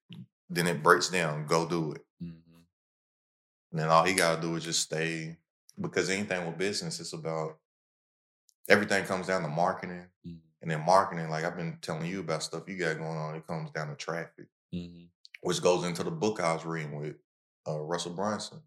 [0.51, 1.47] then it breaks down.
[1.47, 2.05] Go do it.
[2.21, 2.33] hmm
[3.71, 5.37] And then all he gotta do is just stay
[5.81, 7.57] because anything with business it's about
[8.69, 10.07] everything comes down to marketing.
[10.25, 13.37] hmm And then marketing, like I've been telling you about stuff you got going on,
[13.37, 15.05] it comes down to traffic, hmm
[15.43, 17.15] which goes into the book I was reading with
[17.69, 18.59] uh, Russell Brunson.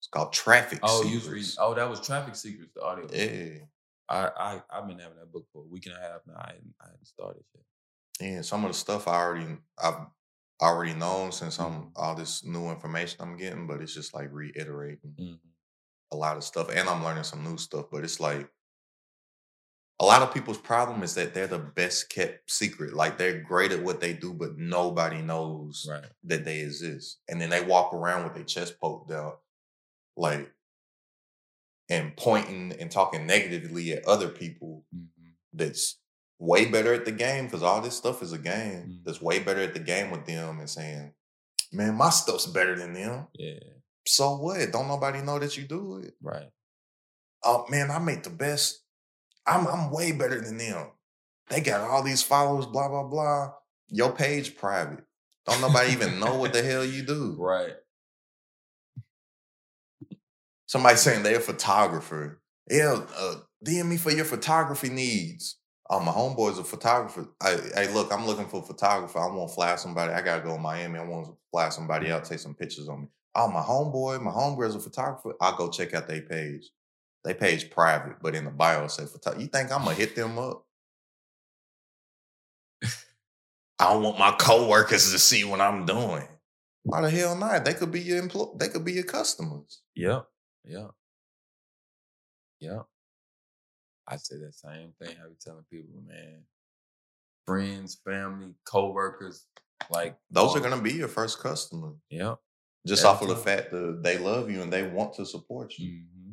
[0.00, 0.80] It's called Traffic.
[0.82, 1.50] Oh, you was reading.
[1.58, 3.06] Oh, that was Traffic Secrets, the audio.
[3.12, 3.66] Yeah.
[4.08, 6.34] I, I I've been having that book for a week and a half now.
[6.36, 7.64] I hadn't, I hadn't started yet.
[8.20, 10.06] Yeah, some of the stuff I already I've
[10.60, 11.92] already known since I'm Mhm.
[11.94, 15.58] all this new information I'm getting, but it's just like reiterating hmm
[16.12, 17.86] a lot of stuff, and I'm learning some new stuff.
[17.92, 18.50] But it's like
[20.00, 22.94] a lot of people's problem is that they're the best kept secret.
[22.94, 26.12] Like they're great at what they do, but nobody knows Right.
[26.24, 29.42] that they exist, and then they walk around with their chest poked out,
[30.16, 30.52] like
[31.90, 35.04] and pointing and talking negatively at other people hmm
[35.54, 35.98] that's
[36.38, 39.04] way better at the game because all this stuff is a game Mm.
[39.04, 41.14] that's way better at the game with them and saying,
[41.72, 43.26] man, my stuff's better than them.
[43.34, 43.58] Yeah.
[44.06, 44.70] So what?
[44.70, 46.14] Don't nobody know that you do it?
[46.22, 46.48] Right.
[47.42, 48.82] Oh man, I make the best.
[49.46, 50.88] I'm I'm way better than them.
[51.48, 53.52] They got all these followers, blah, blah, blah.
[53.90, 55.02] Your page private.
[55.46, 57.36] Don't nobody even know what the hell you do.
[57.40, 57.72] Right.
[60.68, 62.40] Somebody saying they're a photographer.
[62.70, 65.58] Yeah, uh, DM me for your photography needs.
[65.90, 67.26] Oh, my homeboy's a photographer.
[67.42, 69.18] I, hey, look, I'm looking for a photographer.
[69.18, 70.12] I want to fly somebody.
[70.12, 70.98] I gotta go to Miami.
[70.98, 73.08] I want to fly somebody out, take some pictures on me.
[73.34, 75.34] Oh, my homeboy, my homegirl's a photographer.
[75.40, 76.68] I'll go check out their page.
[77.24, 79.40] They page private, but in the bio it say photographer.
[79.40, 80.66] You think I'm gonna hit them up?
[83.78, 86.28] I don't want my coworkers to see what I'm doing.
[86.82, 87.64] Why the hell not?
[87.64, 88.46] They could be your employ.
[88.56, 89.82] They could be your customers.
[89.94, 90.26] Yep.
[90.68, 90.90] Yep.
[92.60, 92.86] Yep.
[94.06, 95.16] I say that same thing.
[95.22, 96.42] I be telling people, man,
[97.46, 99.46] friends, family, coworkers,
[99.90, 101.94] like Those are gonna be your first customer.
[102.10, 102.38] Yep.
[102.86, 105.74] Just Every off of the fact that they love you and they want to support
[105.78, 106.02] you.
[106.14, 106.32] hmm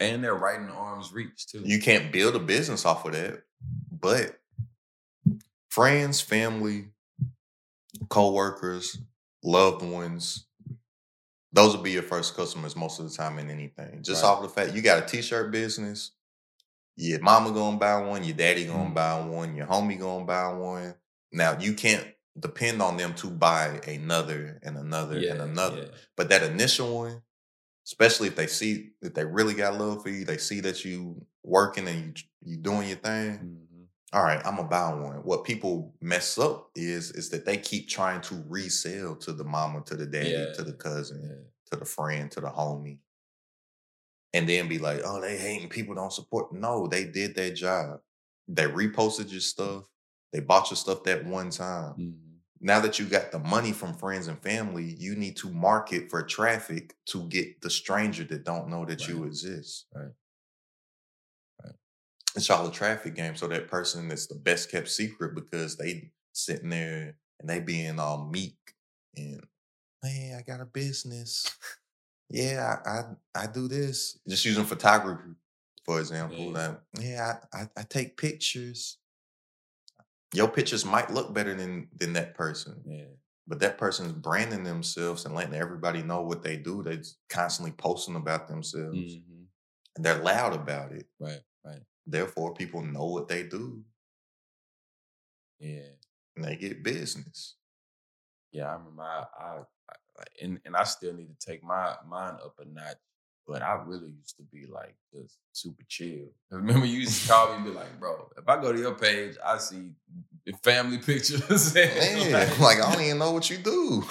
[0.00, 1.62] And they're right in arm's reach too.
[1.64, 3.42] You can't build a business off of that,
[3.90, 4.38] but
[5.70, 6.88] friends, family,
[8.08, 8.98] co-workers,
[9.42, 10.46] loved ones,
[11.54, 14.02] those will be your first customers most of the time in anything.
[14.04, 14.30] Just Right.
[14.30, 16.12] off the fact you got a t-shirt business,
[16.96, 18.94] your mama gonna buy one, your daddy gonna Mhm.
[18.94, 20.94] buy one, your homie gonna buy one.
[21.32, 22.06] Now you can't
[22.38, 25.82] depend on them to buy another and another yeah, and another.
[25.82, 25.98] yeah.
[26.16, 27.22] But that initial one,
[27.86, 31.26] especially if they see if they really got love for you, they see that you
[31.44, 33.38] working and you you doing your thing.
[33.38, 33.63] Mhm.
[34.14, 35.16] All right, I'm gonna buy one.
[35.24, 39.82] What people mess up is is that they keep trying to resell to the mama,
[39.86, 41.50] to the daddy, Yeah, to the cousin, yeah.
[41.72, 43.00] to the friend, to the homie,
[44.32, 48.00] and then be like, "Oh, they hating people don't support." No, they did their job.
[48.48, 49.88] They reposted your stuff.
[50.32, 52.42] They bought your stuff that one time Mhm.
[52.60, 56.22] now that you got the money from friends and family, you need to market for
[56.24, 59.86] traffic to get the stranger that don't know that you exist.
[59.94, 60.02] Right.
[60.04, 60.12] Right.
[62.36, 63.36] It's all a traffic game.
[63.36, 67.98] So that person is the best kept secret because they sitting there and they being
[67.98, 68.56] all meek
[69.16, 69.42] and
[70.02, 71.50] man, I got a business.
[72.30, 74.18] Yeah, I I, I do this.
[74.26, 75.34] Just using photography,
[75.84, 76.38] for example.
[76.52, 76.68] Yeah.
[76.68, 78.98] Like, yeah, I, I, I take pictures.
[80.32, 83.04] Your pictures might look better than than that person Yeah.
[83.46, 86.82] but that person's branding themselves and letting everybody know what they do.
[86.82, 88.96] They're constantly posting about themselves.
[88.98, 89.46] Mhm.
[89.96, 91.06] they're loud about it.
[91.20, 91.82] Right, right.
[92.06, 93.82] Therefore, people know what they do
[95.58, 95.88] Yeah.
[96.36, 97.54] and they get business.
[98.52, 102.34] Yeah, I remember I, I, I and and I still need to take my mine
[102.44, 102.96] up a notch.
[103.46, 106.28] But I really used to be like just super chill.
[106.50, 108.94] Remember, you used to call me and be like, "Bro, if I go to your
[108.94, 109.90] page, I see
[110.62, 114.04] family pictures." and Man, like I don't even know what you do.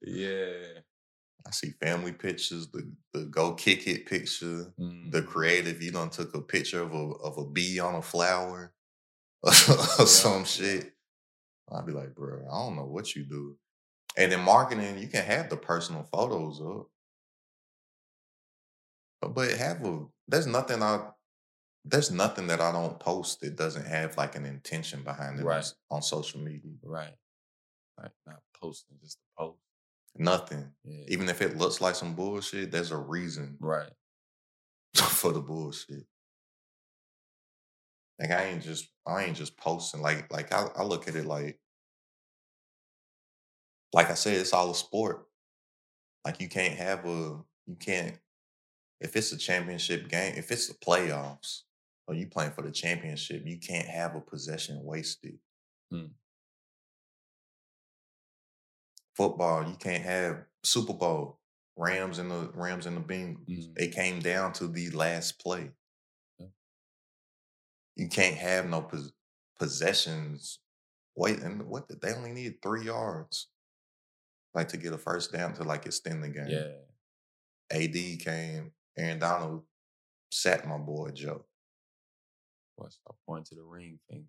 [0.00, 0.80] yeah,
[1.46, 5.10] I see family pictures, the the go kick it picture, Mm.
[5.10, 5.82] the creative.
[5.82, 8.72] You done took a picture of a of a bee on a flower
[9.42, 9.52] or
[10.06, 10.92] some shit.
[11.70, 13.56] I'd be like, bro, I don't know what you do.
[14.16, 16.88] And in marketing, you can have the personal photos up,
[19.20, 20.06] but but have a.
[20.28, 21.10] There's nothing I.
[21.84, 25.46] There's nothing that I don't post that doesn't have like an intention behind it on
[25.46, 25.58] Right.
[25.58, 26.70] s- on social media.
[26.84, 27.14] right.
[27.98, 29.58] Like not posting, just to post.
[30.16, 30.72] Nothing.
[30.84, 33.90] Yeah, Even if it looks like some bullshit, there's a reason right.
[34.94, 36.04] for the bullshit.
[38.20, 40.02] Like I ain't just I ain't just posting.
[40.02, 41.58] Like like I, I look at it like
[43.92, 45.26] like I said, it's all a sport.
[46.24, 48.18] Like you can't have a you can't
[49.00, 51.62] if it's a championship game, if it's the playoffs
[52.06, 55.38] or you playing for the championship, you can't have a possession wasted.
[55.90, 56.06] Hmm.
[59.16, 61.38] Football, you can't have Super Bowl,
[61.76, 63.46] Rams and the Rams and the Bengals.
[63.46, 63.78] Mhm.
[63.78, 65.70] It came down to the last play.
[66.38, 66.46] Yeah.
[67.96, 69.12] You can't have no pos-
[69.58, 70.60] possessions.
[71.14, 71.88] Wait, and what?
[71.88, 73.48] did- They only need three yards,
[74.54, 76.48] like to get a first down to like extend the game.
[76.48, 76.80] Yeah,
[77.70, 78.72] AD came.
[78.96, 79.66] Aaron Donald
[80.30, 81.44] sat my boy Joe.
[82.76, 84.26] what's I point to the ring finger.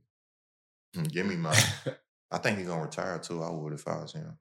[0.93, 1.51] Hmm, Give me my.
[2.31, 3.41] I think he's gonna retire too.
[3.43, 4.37] I would if I was him.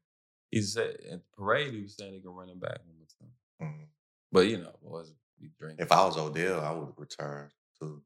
[0.53, 3.07] He said at the parade, he was saying he can run it back one more
[3.19, 3.35] time.
[3.75, 3.89] Mhm.
[4.31, 5.85] But you know, boys be drinking.
[5.85, 7.51] If I was Odell, I would return
[7.81, 8.05] too.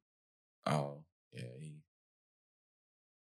[0.64, 1.82] Oh, yeah, he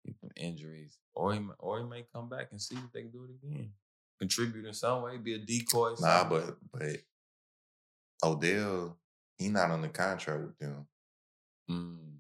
[0.05, 3.11] he from injuries, or he or he may come back and see if they can
[3.11, 3.73] do it again,
[4.19, 5.95] contribute in some way, be a decoy.
[5.99, 7.01] Nah, but but
[8.23, 8.99] Odell,
[9.39, 10.87] he not on the contract with them.
[11.71, 12.19] Mm.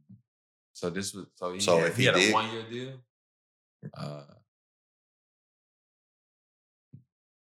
[0.73, 2.69] So this was so he So had, if he he had did- a one year
[2.71, 3.01] deal.
[3.95, 4.23] Uh,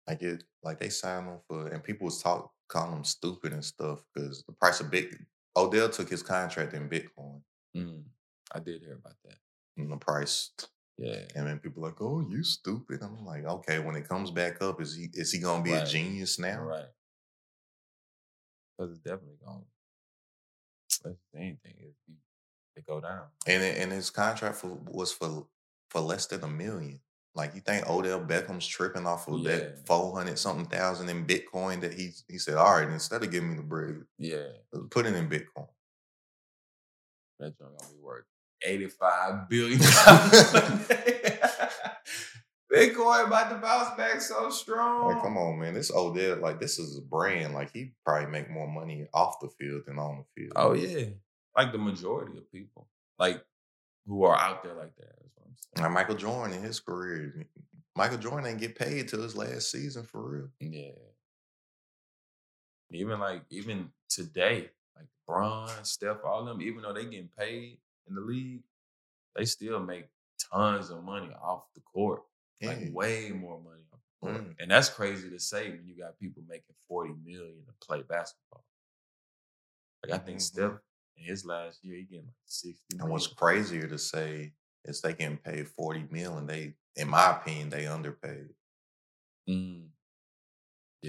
[0.08, 3.64] Like it, like they signed him for, and people was talk calling him stupid and
[3.64, 5.16] stuff because the price of big.
[5.56, 7.42] Odell took his contract in Bitcoin,
[7.76, 8.04] mm,
[8.54, 9.36] I did hear about that.
[9.78, 10.52] and the price,
[10.98, 14.62] Yeah, and then people like, "Oh, you stupid." I'm like, okay, when it comes back
[14.62, 15.84] up, is he is he gonna be Right.
[15.84, 16.62] a genius now?
[16.62, 16.88] right.
[18.78, 19.66] Because it's definitely going.
[21.04, 22.16] That's the anything if you
[22.78, 23.28] it go down.
[23.48, 25.48] And it- and his contract for, was for
[25.90, 27.02] for less than a million.
[27.34, 29.56] Like you think Odell Beckham's tripping off of Yeah.
[29.56, 33.32] that four hundred something thousand in Bitcoin that he he said, all right, instead of
[33.32, 34.48] giving me the bread, Yeah,
[34.90, 35.68] put it in Bitcoin.
[37.40, 38.26] that joint gonna be worth
[38.64, 39.80] eighty five billion.
[42.72, 45.14] Bitcoin about to bounce back so strong.
[45.14, 45.74] Like, come on, man.
[45.74, 47.54] This Odell, like, this is a brand.
[47.54, 50.54] Like, he probably make more money off the field than on the field.
[50.56, 51.08] Oh yeah,
[51.56, 52.88] like the majority of people,
[53.20, 53.44] like
[54.08, 55.16] who are out there like that.
[55.52, 55.94] That's what I'm saying.
[55.94, 57.46] Like Michael Jordan in his career,
[57.96, 60.50] Michael Jordan didn't get paid till his last season for real.
[60.60, 60.92] Yeah.
[62.92, 67.78] Even like even today, like Bron, Steph, all of them, even though they getting paid
[68.08, 68.64] in the league,
[69.36, 70.08] they still make
[70.52, 72.24] tons of money off the court.
[72.64, 74.44] Like way more money off the court.
[74.44, 74.56] Mm.
[74.60, 78.64] And that's crazy to say when you got people making 40 million to play basketball.
[80.04, 80.42] Like I think Mhm.
[80.42, 80.80] Steph
[81.16, 84.54] in his last year, he getting like 60 And what's crazier to say
[84.86, 88.50] is they getting paid 40 mil and they, in my opinion, they underpaid.
[89.50, 89.88] Mm.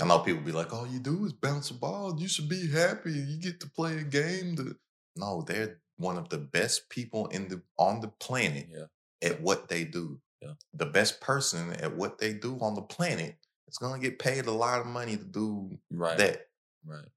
[0.01, 2.19] I know people be like, all you do is bounce a ball.
[2.19, 3.13] You should be happy.
[3.13, 4.57] You get to play a game.
[4.57, 4.77] To...
[5.17, 8.87] No, they're one of the best people in the on the planet Yeah.
[9.23, 10.19] at what they do.
[10.41, 10.55] Yeah.
[10.75, 13.37] The best person at what they do on the planet
[13.69, 16.17] is gonna get paid a lot of money to do Right.
[16.17, 16.49] that.
[16.85, 17.09] Right.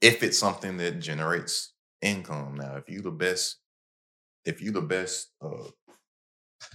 [0.00, 2.56] If it's something that generates income.
[2.56, 3.59] Now, if you the best,
[4.44, 5.68] if you're the best uh,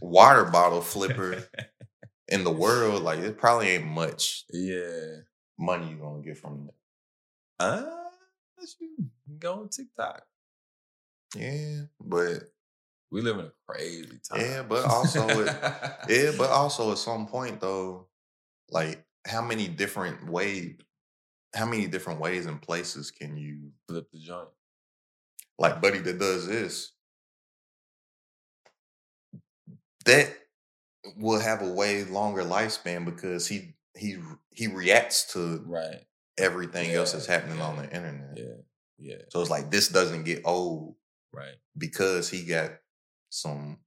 [0.01, 1.43] water bottle flipper
[2.30, 5.18] in the world, like it probably ain't much yeah.
[5.57, 6.68] money you're gonna get from
[7.59, 7.66] that.
[7.66, 7.86] Uh,
[8.80, 9.09] you
[9.39, 10.24] go on TikTok.
[11.36, 12.43] Yeah, but
[13.11, 14.41] We live in a crazy time.
[14.41, 15.55] Yeah, but also it-
[16.09, 18.07] yeah, but also at some point though,
[18.72, 20.78] like how many different ways,
[21.55, 24.49] how many different ways and places can you flip the joint.
[25.57, 26.91] like buddy that does this?
[30.06, 30.38] That
[31.18, 34.18] will have a way longer lifespan because he he
[34.51, 36.06] he reacts to Right.
[36.38, 38.38] everything else that's Yeah, happening on the internet.
[38.38, 38.56] Yeah.
[38.97, 39.22] Yeah.
[39.30, 40.95] So it's like this doesn't get old
[41.32, 41.58] Right.
[41.78, 42.80] because he got
[43.30, 43.80] some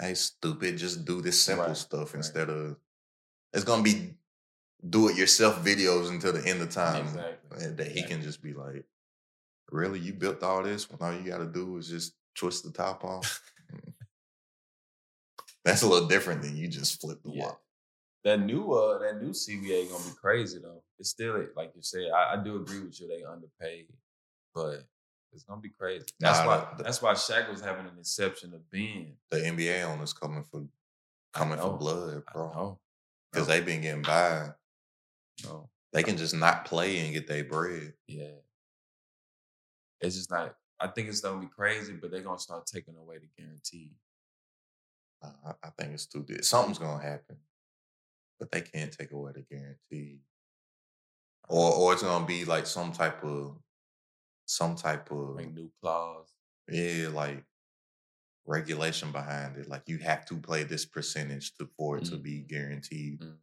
[0.00, 2.16] hey stupid, just do this simple Right, stuff right.
[2.16, 2.78] instead of
[3.52, 4.14] it's gonna be
[4.90, 7.06] do it yourself videos until the end of time.
[7.06, 7.58] Exactly.
[7.76, 8.02] That he Exactly.
[8.04, 8.86] can just be like,
[9.70, 13.04] Really, you built all this when all you gotta do is just twist the top
[13.04, 13.42] off?
[15.68, 17.42] That's a little different than you just flip the Yeah.
[17.44, 17.60] wall.
[18.24, 20.82] That new uh that new CBA gonna be crazy though.
[20.98, 22.10] It's still like you said.
[22.14, 23.06] I, I do agree with you.
[23.06, 23.86] They underpaid,
[24.54, 24.84] but
[25.32, 26.06] it's gonna be crazy.
[26.18, 26.74] That's Nah, why.
[26.76, 29.16] the- that's why Shaq was having an exception of being.
[29.30, 30.66] The NBA owners coming for
[31.34, 32.78] coming for blood, bro.
[33.30, 34.54] Because they've been getting by.
[35.44, 35.70] No.
[35.92, 37.94] They can just not play and get their bread.
[38.06, 38.36] Yeah.
[40.00, 40.56] It's just not.
[40.80, 43.92] I think it's gonna be crazy, but they're gonna start taking away the guarantee.
[45.22, 46.44] I, I think it's too deep.
[46.44, 47.36] Something's gonna happen,
[48.38, 50.20] but they can't take away the guarantee.
[51.48, 53.56] Or or it's gonna be like some type of
[54.46, 56.32] some type of Like new clause.
[56.68, 57.44] yeah, like
[58.46, 59.68] regulation behind it.
[59.68, 62.22] Like you have to play this percentage to for it to Mm.
[62.22, 63.38] be guaranteed, Mm.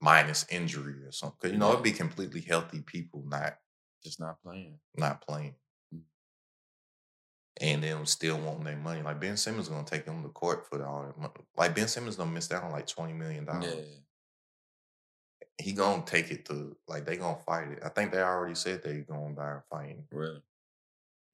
[0.00, 1.38] minus injury or something.
[1.40, 3.58] Cause you know, it'd be completely healthy people not
[4.02, 4.80] Just not playing.
[4.96, 5.56] not playing.
[7.60, 9.02] And them still wanting their money.
[9.02, 11.32] Like Ben Simmons gonna take them to court for all that money.
[11.56, 13.74] Like Ben Simmons gonna miss out on like twenty million dollars.
[13.74, 13.82] Yeah.
[15.60, 17.80] He gonna take it to like they gonna fight it.
[17.84, 20.04] I think they already said they going down fighting.
[20.12, 20.42] Really.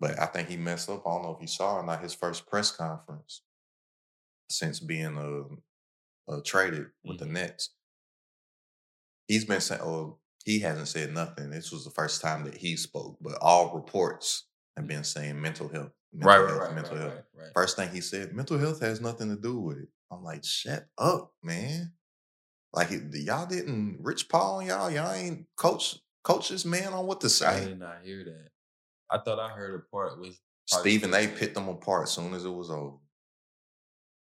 [0.01, 1.07] But I think he messed up.
[1.07, 3.43] I don't know if you saw or not his first press conference
[4.49, 7.21] since being uh, uh traded with Mhm.
[7.21, 7.71] the Nets.
[9.29, 11.51] He's been saying, oh, he hasn't said nothing.
[11.51, 14.45] This was the first time that he spoke, but all reports
[14.77, 17.15] have been saying mental health, mental Right, right, health, right, mental right, health.
[17.37, 17.49] right.
[17.55, 19.89] First thing he said, mental health has nothing to do with it.
[20.11, 21.93] I'm like, shut up, man.
[22.73, 27.21] Like y'all didn't Rich Paul and y'all, y'all ain't coach coach this man on what
[27.21, 27.47] to say.
[27.47, 28.49] I did not hear that.
[29.11, 32.45] I thought I heard a part with Stephen They picked them apart as soon as
[32.45, 32.97] it was over.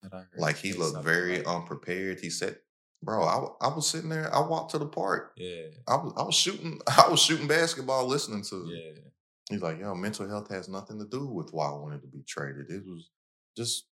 [0.04, 2.22] Thought I heard Like he looked very like- unprepared.
[2.22, 2.58] He said,
[3.04, 4.34] "Bro, I, I was sitting there.
[4.34, 5.34] I walked to the park.
[5.38, 5.66] Yeah.
[5.88, 6.80] I was I was shooting.
[6.88, 9.02] I was shooting basketball, listening to." Yeah.
[9.50, 12.24] He's like, "Yo, mental health has nothing to do with why I wanted to be
[12.24, 12.70] traded.
[12.70, 13.10] It was
[13.58, 13.88] just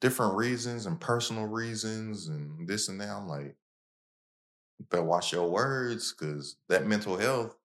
[0.00, 3.56] different reasons and personal reasons and this and that." I'm like,
[4.78, 7.56] "You better watch your words, because that mental health."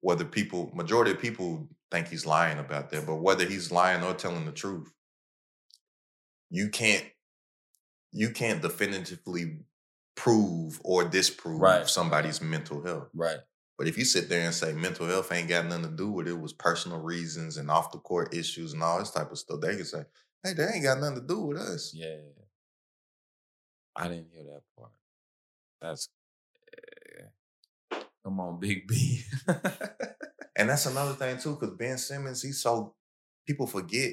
[0.00, 4.14] Whether people, majority of people think he's lying about that, but whether he's lying or
[4.14, 4.92] telling the truth,
[6.50, 7.10] you can't
[8.12, 9.60] you can't definitively
[10.16, 11.88] prove or disprove Right.
[11.88, 13.10] somebody's mental health.
[13.14, 13.40] Right.
[13.76, 16.28] But if you sit there and say mental health ain't got nothing to do with
[16.28, 19.38] it, it was personal reasons and off the court issues and all this type of
[19.38, 20.04] stuff, they can say,
[20.44, 21.92] hey, that ain't got nothing to do with us.
[21.94, 22.16] Yeah.
[23.96, 24.92] I didn't hear that part.
[25.80, 26.08] That's
[26.78, 27.98] eh.
[28.24, 29.22] come on, Big B.
[30.56, 32.94] And that's another thing too, because Ben Simmons, he's so
[33.46, 34.12] people forget.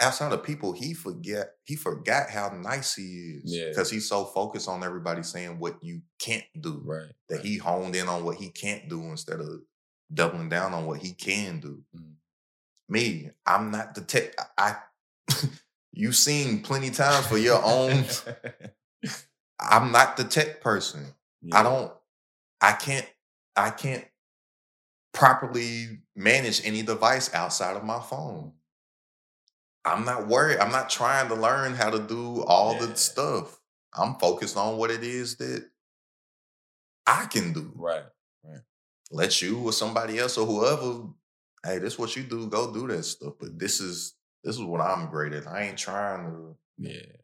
[0.00, 3.42] Outside of people, he forget he forgot how nice he is.
[3.44, 3.68] Yeah.
[3.68, 6.82] Because he's so focused on everybody saying what you can't do.
[6.84, 7.12] right.
[7.28, 7.44] That right.
[7.44, 9.62] he honed in on what he can't do instead of
[10.12, 11.82] doubling down on what he can do.
[11.96, 12.14] Mm.
[12.88, 14.34] Me, I'm not the tech.
[14.58, 14.76] I
[15.92, 18.04] you've seen plenty times for your own.
[19.60, 21.06] I'm not the tech person.
[21.52, 21.92] I don't.
[22.60, 23.08] I can't.
[23.56, 24.04] I can't
[25.12, 28.52] properly manage any device outside of my phone.
[29.86, 30.58] I'm not worried.
[30.58, 32.86] I'm not trying to learn how to do all Yeah.
[32.86, 33.60] the stuff.
[33.94, 35.70] I'm focused on what it is that
[37.06, 37.72] I can do.
[37.74, 38.04] Right.
[38.42, 38.60] Right.
[39.12, 41.08] Let you or somebody else or whoever,
[41.64, 43.34] hey, this is what you do, go do that stuff.
[43.38, 45.46] But this is this is what I'm great at.
[45.46, 47.16] I ain't trying to Yeah.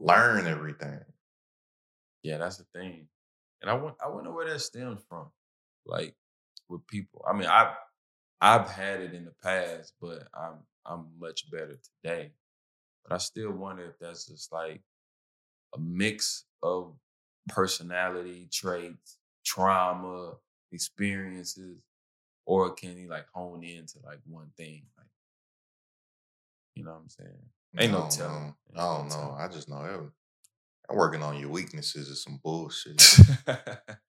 [0.00, 1.00] learn everything.
[2.22, 3.08] Yeah, that's the thing.
[3.62, 5.30] And I want I wonder where that stems from.
[5.86, 6.16] Like
[6.68, 7.24] with people.
[7.28, 7.74] I mean, I've
[8.40, 10.54] I've had it in the past, but I'm
[10.86, 12.32] I'm much better today.
[13.04, 14.82] But I still wonder if that's just like
[15.74, 16.94] a mix of
[17.48, 20.34] personality traits, trauma,
[20.72, 21.82] experiences,
[22.46, 24.82] or can he like hone into like one thing?
[24.96, 25.06] Like,
[26.74, 27.30] you know what I'm saying?
[27.78, 28.54] Ain't no telling.
[28.76, 28.76] I don't know.
[28.76, 29.08] Ain't I no oh, know.
[29.10, 29.40] telling.
[29.40, 30.10] I just know every-
[30.90, 33.02] working on your weaknesses is some bullshit.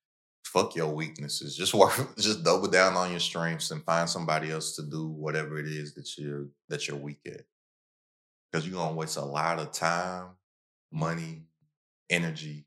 [0.54, 1.56] Fuck your weaknesses.
[1.56, 1.94] Just work.
[2.18, 5.94] Just double down on your strengths and find somebody else to do whatever it is
[5.94, 7.42] that you're that you're weak at.
[8.52, 10.30] Because you're gonna waste a lot of time,
[10.92, 11.44] money,
[12.10, 12.66] energy.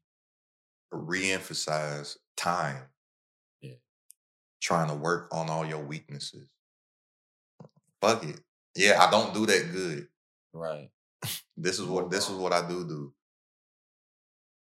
[0.93, 2.83] Re-emphasize time.
[3.63, 3.75] Yeah.
[4.61, 6.49] Trying to work on all your weaknesses.
[8.01, 8.39] Fuck it.
[8.77, 10.07] Yeah, I don't do that good.
[10.53, 10.89] right.
[11.57, 13.13] This is what this is um what I do do.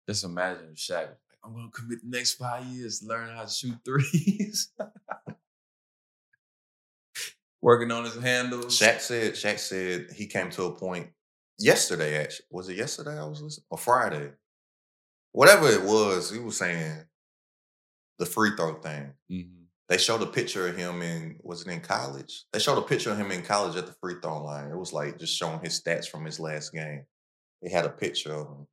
[0.08, 1.08] Just imagine Shaq
[1.44, 4.70] I'm gonna commit the next five years to learn how to shoot threes.
[7.62, 8.78] Working on his handles.
[8.78, 11.08] Shaq said Shaq said he came to a point
[11.58, 12.16] yesterday.
[12.22, 13.18] Actually, was it yesterday?
[13.18, 14.30] I was listening or Friday,
[15.32, 16.30] whatever it was.
[16.30, 17.04] He was saying
[18.18, 19.12] the free throw thing.
[19.30, 19.56] Mhm.
[19.88, 22.44] They showed a picture of him in was it in college?
[22.52, 24.70] They showed a picture of him in college at the free throw line.
[24.70, 27.04] It was like just showing his stats from his last game.
[27.60, 28.66] They had a picture of him.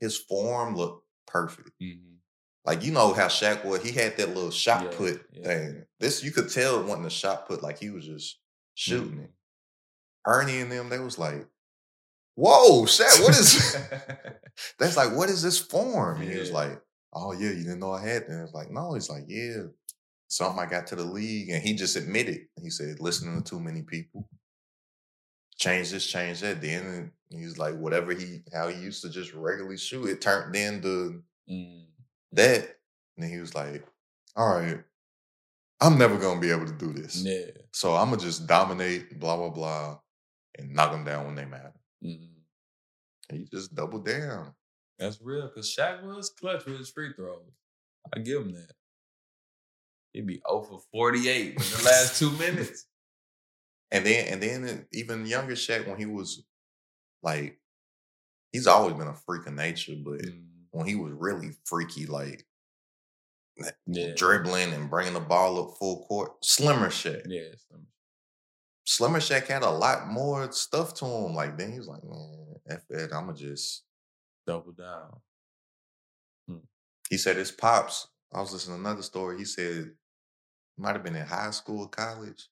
[0.00, 1.70] His form looked perfect.
[1.80, 2.18] Mhm.
[2.64, 5.44] Like you know how Shaq was, he had that little shot Yeah, put yeah.
[5.44, 5.86] thing.
[6.00, 8.38] This you could tell wasn't a shot put, like he was just
[8.74, 9.24] shooting Mhm.
[9.24, 9.30] it.
[10.26, 11.46] Ernie and them, they was like,
[12.36, 13.76] "Whoa, Shaq, what is?"
[14.78, 16.80] That's like, "What is this form?" And he was like,
[17.12, 19.64] "Oh yeah, you didn't know I had that." It's like, no, he's like, "Yeah,
[20.28, 22.48] something I got to the league," and he just admitted.
[22.62, 24.28] He said, "Listening to too many people,
[25.56, 29.78] change this, change that." Then he's like, whatever he how he used to just regularly
[29.78, 31.86] shoot, it turned into Mm.
[32.32, 32.60] that.
[33.16, 33.84] And then he was like,
[34.36, 34.82] all right,
[35.80, 37.16] I'm never gonna be able to do this.
[37.16, 37.50] Yeah.
[37.72, 39.98] So I'm gonna just dominate, blah, blah, blah,
[40.58, 41.72] and knock them down when they matter.
[42.04, 42.28] Mhm.
[43.28, 44.54] And he just doubled down.
[44.98, 45.48] That's real.
[45.48, 47.50] Cause Shaq was clutch with his free throws.
[48.14, 48.72] I give him that.
[50.12, 52.86] He'd be 0 for 48 in the last two minutes.
[53.90, 56.44] And then and then even younger Shaq when he was
[57.22, 57.60] like,
[58.52, 60.46] he's always been a freak of nature, but Mm.
[60.70, 62.46] when he was really freaky, like
[63.86, 64.14] Yeah.
[64.14, 67.22] dribbling and bringing the ball up full court, Slimmer Shaq.
[67.26, 67.54] Yeah.
[67.68, 67.88] some-
[68.84, 71.34] Slimmer Shaq had a lot more stuff to him.
[71.34, 73.84] Like then he was like, man, F it, I'ma just
[74.46, 75.22] Double down.
[77.10, 78.08] he said his pops.
[78.32, 79.38] I was listening to another story.
[79.38, 79.96] He said
[80.78, 82.48] might have been in high school, or college.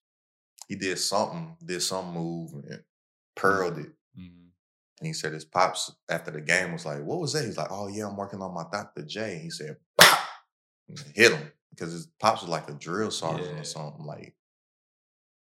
[0.68, 2.84] He did something, did some move and
[3.34, 3.92] pearled it.
[5.00, 7.70] And he said his pops after the game was like, "What was that?" He's like,
[7.70, 9.02] "Oh yeah, I'm working on my Dr.
[9.02, 10.18] J." He said, "Pop!"
[10.88, 13.60] and hit him because his pops was like a drill sergeant Yeah.
[13.60, 14.04] or something.
[14.04, 14.34] Like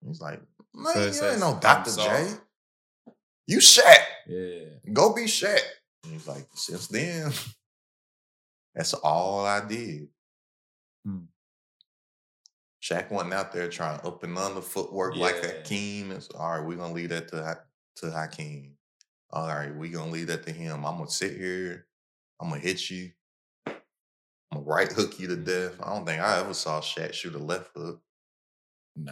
[0.05, 0.41] he's like,
[0.73, 1.95] "Man, So you ain't no Dr.
[1.95, 2.33] J.
[3.47, 4.03] You Shaq.
[4.27, 4.65] Yeah.
[4.91, 5.61] Go be Shaq."
[6.03, 7.31] And he's like, "Since then,
[8.75, 10.09] that's all I did."
[11.05, 11.19] Hmm.
[12.83, 15.47] Shaq wasn't out there trying to up and under footwork like Yeah.
[15.53, 16.11] Hakeem.
[16.11, 16.59] It's all right.
[16.67, 17.57] We're gonna leave that to
[17.97, 18.74] to Hakeem.
[19.35, 20.85] All right, we're gonna leave that to him.
[20.85, 21.87] I'm gonna sit here.
[22.39, 23.11] I'm gonna hit you.
[23.67, 23.73] I'm
[24.53, 25.43] gonna right hook you to mm-hmm.
[25.43, 25.73] death.
[25.83, 28.01] I don't think I ever saw Shaq shoot a left hook.
[28.95, 29.11] Nah.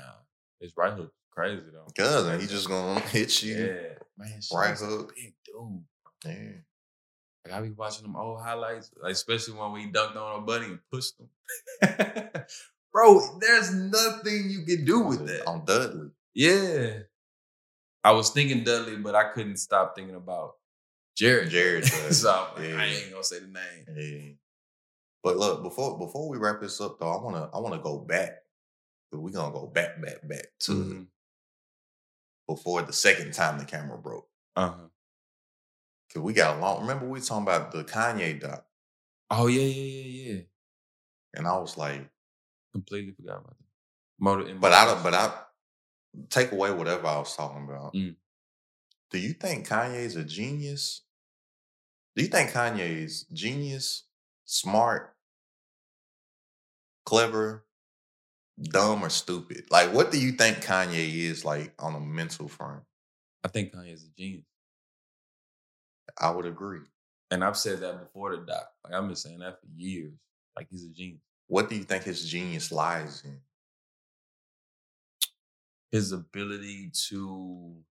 [0.61, 1.87] His right hook crazy though.
[2.01, 3.55] Cause he just gonna hit you.
[3.55, 3.97] Yeah.
[4.17, 5.13] Man, Right hook.
[5.13, 5.83] Big dude.
[6.25, 6.51] Yeah.
[7.43, 10.67] Like I be watching them old highlights, like especially when we dunked on a buddy
[10.67, 11.27] and pushed him.
[12.93, 15.45] Bro, there's nothing you can do with that.
[15.47, 16.11] On Dudley.
[16.33, 16.99] Yeah.
[18.03, 20.55] I was thinking Dudley, but I couldn't stop thinking about
[21.17, 21.49] Jared.
[21.49, 23.85] Jared so like, I ain't gonna say the name.
[23.95, 24.31] Yeah.
[25.23, 28.39] But look, before before we wrap this up though, I wanna I wanna go back.
[29.11, 31.07] We're gonna go back, back, back to Mhm.
[32.47, 34.27] before the second time the camera broke.
[34.55, 34.87] Uh-huh.
[36.11, 36.81] Cause we got a long.
[36.81, 38.65] Remember we talking about the Kanye doc,
[39.29, 40.41] Oh yeah, yeah, yeah, yeah.
[41.35, 42.09] and I was like,
[42.73, 43.65] Completely forgot about that.
[44.19, 45.03] Motor but I don't.
[45.03, 45.31] But I
[46.29, 47.93] take away whatever I was talking about.
[47.93, 48.15] Mm.
[49.11, 51.01] Do you think Kanye's a genius?
[52.15, 54.03] Do you think Kanye's genius,
[54.45, 55.15] smart,
[57.05, 57.65] clever,
[58.61, 59.65] dumb, or stupid?
[59.71, 62.83] Like, what do you think Kanye is like on a mental front?
[63.43, 64.45] I think Kanye's a genius.
[66.19, 66.81] I would agree.
[67.31, 68.69] And I've said that before the doc.
[68.83, 70.13] Like I've been saying that for years.
[70.55, 71.21] Like he's a genius.
[71.47, 73.39] What do you think his genius lies in?
[75.93, 77.85] His ability to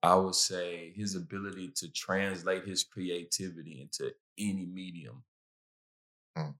[0.00, 5.24] I would say his ability to translate his creativity into any medium.
[6.36, 6.50] Hmm.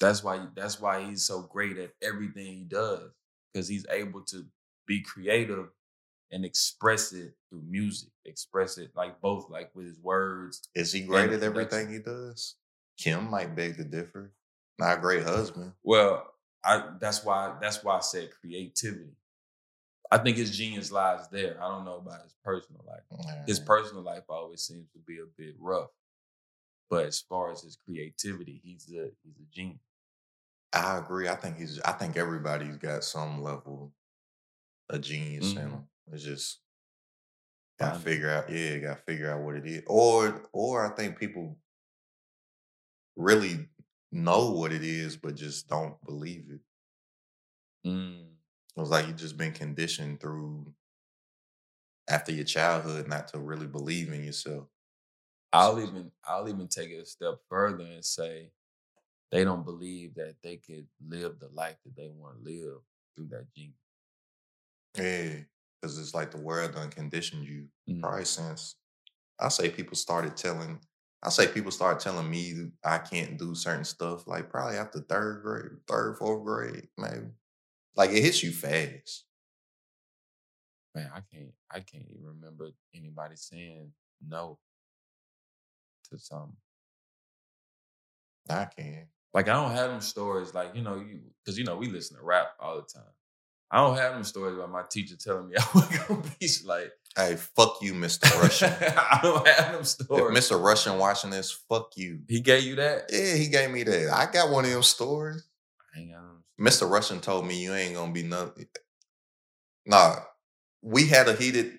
[0.00, 3.10] That's why that's why he's so great at everything he does
[3.52, 4.46] because he's able to
[4.86, 5.70] be creative
[6.30, 10.62] and express it through music, express it like both like with his words.
[10.74, 12.56] Is he great at everything he does?
[12.96, 14.32] Kim might beg to differ.
[14.78, 15.72] Not a great husband.
[15.82, 16.31] Well,
[16.64, 19.16] I that's why that's why I said creativity.
[20.10, 21.62] I think his genius lies there.
[21.62, 23.04] I don't know about his personal life.
[23.46, 25.90] His Mm, personal life always seems to be a bit rough.
[26.88, 29.80] But as far as his creativity, he's a he's a genius.
[30.72, 31.28] I agree.
[31.28, 31.80] I think he's.
[31.80, 33.94] I think everybody's got some level
[34.90, 35.72] of genius in Mhm.
[35.72, 35.90] them.
[36.12, 36.62] It's just
[37.78, 38.10] got to Find it.
[38.10, 38.50] figure out.
[38.50, 39.82] Yeah, got to figure out what it is.
[39.86, 41.58] Or, or I think people
[43.16, 43.68] really
[44.12, 46.60] know what it is, but just don't believe it.
[47.86, 48.36] Mm.
[48.76, 50.72] was like you just been conditioned through
[52.08, 54.68] after your childhood not to really believe in yourself.
[55.52, 58.52] I'll even I'll even take it a step further and say
[59.30, 62.78] they don't believe that they could live the life that they want to live
[63.16, 63.74] through that gene.
[64.96, 65.40] Yeah,
[65.80, 68.00] because it's like the world unconditioned you Mm.
[68.00, 68.76] probably since
[69.40, 70.80] I say people started telling.
[71.22, 75.42] I say people start telling me I can't do certain stuff like probably after third
[75.42, 77.28] grade, third, fourth grade, maybe.
[77.94, 79.24] Like it hits you fast.
[80.94, 83.92] Man, I can't I can't even remember anybody saying
[84.26, 84.58] no
[86.10, 86.56] to something.
[88.48, 89.06] I can't.
[89.32, 92.16] Like I don't have them stories like, you know, you because you know, we listen
[92.16, 93.04] to rap all the time.
[93.72, 96.92] I don't have them stories about my teacher telling me I wasn't gonna be like
[97.16, 98.24] Hey, fuck you, Mr.
[98.40, 98.72] Russian.
[98.80, 100.38] I don't have them if stories.
[100.38, 100.62] Mr.
[100.62, 102.20] Russian watching this, fuck you.
[102.26, 103.10] He gave you that?
[103.12, 104.10] Yeah, he gave me that.
[104.10, 105.46] I got one of them stories.
[105.94, 106.42] I ain't got them.
[106.58, 106.88] Mr.
[106.88, 108.66] Russian told me you ain't gonna be nothing.
[109.84, 110.16] Nah,
[110.80, 111.78] we had a heated.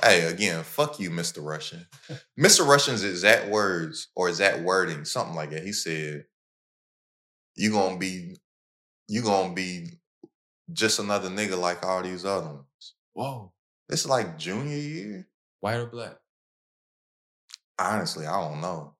[0.00, 1.44] Hey, again, fuck you, Mr.
[1.44, 1.86] Russian.
[2.38, 2.66] Mr.
[2.66, 5.64] Russian's exact words or exact wording, something like that.
[5.64, 6.26] He said,
[7.56, 8.36] "You gonna be,
[9.08, 9.98] you gonna be
[10.72, 13.52] just another nigga like all these other ones." Whoa.
[13.88, 15.28] This is like junior year.
[15.60, 16.16] White or black?
[17.78, 18.94] Honestly, I don't know.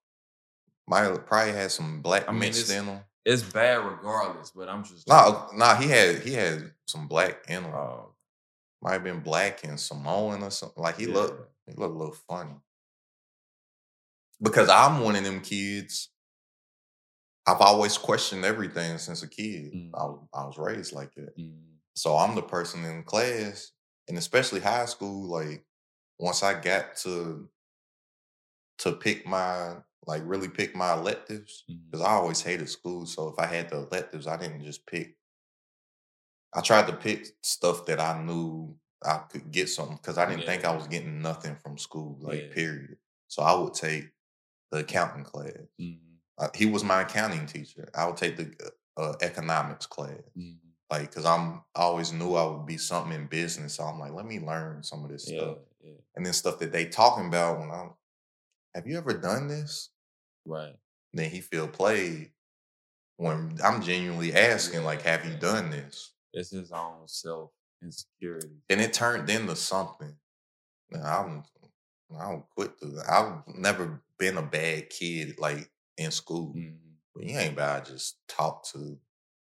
[0.86, 3.00] Might probably had some black I mean, mixed it's- in him.
[3.24, 7.62] It's bad regardless, but I'm just Nah, nah, he had he had some black in
[7.62, 7.72] him.
[7.72, 8.14] Oh,
[8.82, 10.82] Might have been black and Samoan or something.
[10.82, 11.14] Like he yeah.
[11.14, 12.56] looked he looked a little funny.
[14.40, 16.08] Because I'm one of them kids.
[17.46, 19.72] I've always questioned everything since a kid.
[19.72, 19.90] Mm.
[19.94, 21.36] I, I was raised like that.
[21.36, 21.58] Mm,
[21.94, 23.72] So I'm the person in class,
[24.08, 25.64] and especially high school, like
[26.18, 27.48] once I got to
[28.78, 29.76] to pick my
[30.06, 33.06] like really pick my electives, mm, because I always hated school.
[33.06, 35.16] So if I had the electives, I didn't just pick.
[36.54, 40.44] I tried to pick stuff that I knew I could get something because I didn't
[40.46, 42.54] think I was getting nothing from school, like Yeah.
[42.54, 42.98] period.
[43.28, 44.10] So I would take
[44.70, 45.52] the accounting class.
[45.80, 45.98] mm,
[46.38, 47.88] Uh, he was my accounting teacher.
[47.94, 48.54] I would take the
[48.96, 50.56] uh, economics class, mm.
[50.90, 53.74] like because I'm I always knew I would be something in business.
[53.74, 55.92] So I'm like, let me learn some of this Yeah, stuff, yeah.
[56.16, 57.60] and then stuff that they talking about.
[57.60, 57.90] When I'm,
[58.74, 59.90] have you ever done this?
[60.44, 60.74] Right.
[61.12, 62.32] then he feel played
[63.16, 66.12] when I'm genuinely asking, like, have you done this?
[66.32, 67.50] It's his own self
[67.82, 68.62] insecurity.
[68.70, 70.16] And it turned into something.
[70.90, 71.44] Now, I don't,
[72.18, 73.04] I don't quit that.
[73.08, 76.54] I've never been a bad kid, like in school.
[76.56, 76.76] Mm,
[77.14, 78.98] But you ain't bad just talk to.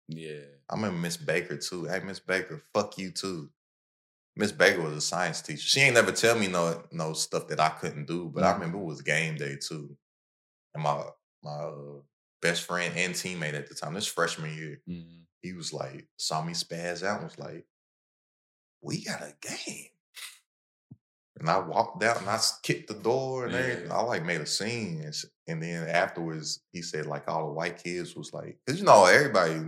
[0.08, 0.40] yeah.
[0.70, 1.84] I remember Miss Baker too.
[1.84, 3.50] Hey, Miss Baker, fuck you too.
[4.36, 5.60] Miss Baker was a science teacher.
[5.62, 8.78] She ain't never tell me no no stuff that I couldn't do, but I remember
[8.78, 9.96] it was game day too.
[10.74, 11.04] And my
[11.42, 12.00] my uh,
[12.42, 16.42] best friend and teammate at the time, this freshman year, Mm, he was like, saw
[16.42, 17.64] me spaz out and was like,
[18.80, 19.88] we got a game.
[21.38, 23.86] And I walked out and I kicked the door and everything.
[23.88, 23.94] Yeah.
[23.96, 25.00] I like made a scene.
[25.02, 25.14] And,
[25.46, 29.04] and then afterwards, he said, like, all the white kids was like, because you know,
[29.04, 29.60] everybody,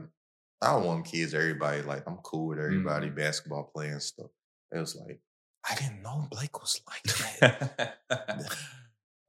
[0.62, 3.16] I don't want kids, everybody, like, I'm cool with everybody, Mhm.
[3.16, 4.30] basketball playing stuff.
[4.72, 5.20] It was like,
[5.68, 7.02] I didn't know Blake was like
[7.40, 7.98] that.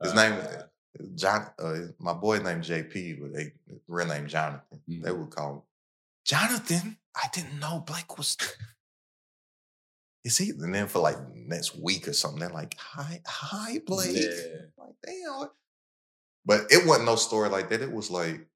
[0.04, 0.64] His name, Uh,
[1.16, 3.54] John, uh, my boy named JP, but they
[3.88, 4.82] real name Jonathan.
[4.88, 5.18] They Mhm.
[5.20, 5.62] would call him
[6.26, 6.98] Jonathan.
[7.16, 8.38] I didn't know Blake was.
[10.24, 10.50] Is he?
[10.52, 14.66] And then for like next week or something, they're like, "Hi, hi, Blake." Yeah.
[14.78, 15.50] Like, damn.
[16.48, 17.84] But it wasn't no story like that.
[17.84, 18.48] It was like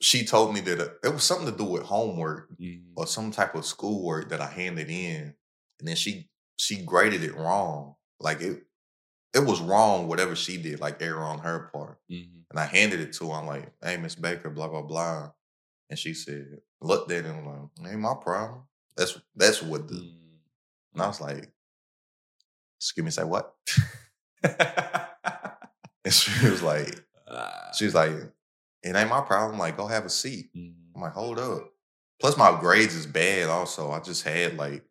[0.00, 3.30] she told me that uh, it was something to do with homework mm, or some
[3.30, 5.34] type of schoolwork that I handed in,
[5.80, 7.96] and then she she graded it wrong.
[8.20, 8.64] Like it
[9.34, 12.00] it was wrong whatever she did, like error on her part.
[12.10, 12.44] mhm.
[12.50, 13.34] And I handed it to her.
[13.34, 15.32] I'm like, "Hey, Miss Baker, blah blah blah,"
[15.90, 18.64] and she said, looked at it and like, "Ain't my problem."
[18.96, 20.14] That's that's what the Mm.
[20.94, 21.52] and I was like,
[22.80, 23.54] "Excuse me, say what?"
[26.04, 28.10] and she was like, Ah, she was like,
[28.82, 29.58] "It ain't my problem.
[29.58, 30.74] Like, go have a seat." mhm.
[30.94, 31.70] I'm like, hold up.
[32.20, 33.48] Plus, my grades is bad.
[33.48, 34.84] Also, I just had like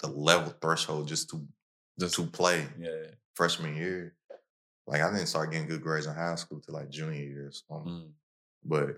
[0.00, 1.46] the level threshold just to
[1.98, 3.06] Just- to play yeah.
[3.34, 4.14] freshman year.
[4.86, 7.46] Like, I didn't start getting good grades in high school till like junior year.
[7.48, 7.92] or something.
[7.92, 8.10] Mm.
[8.64, 8.96] But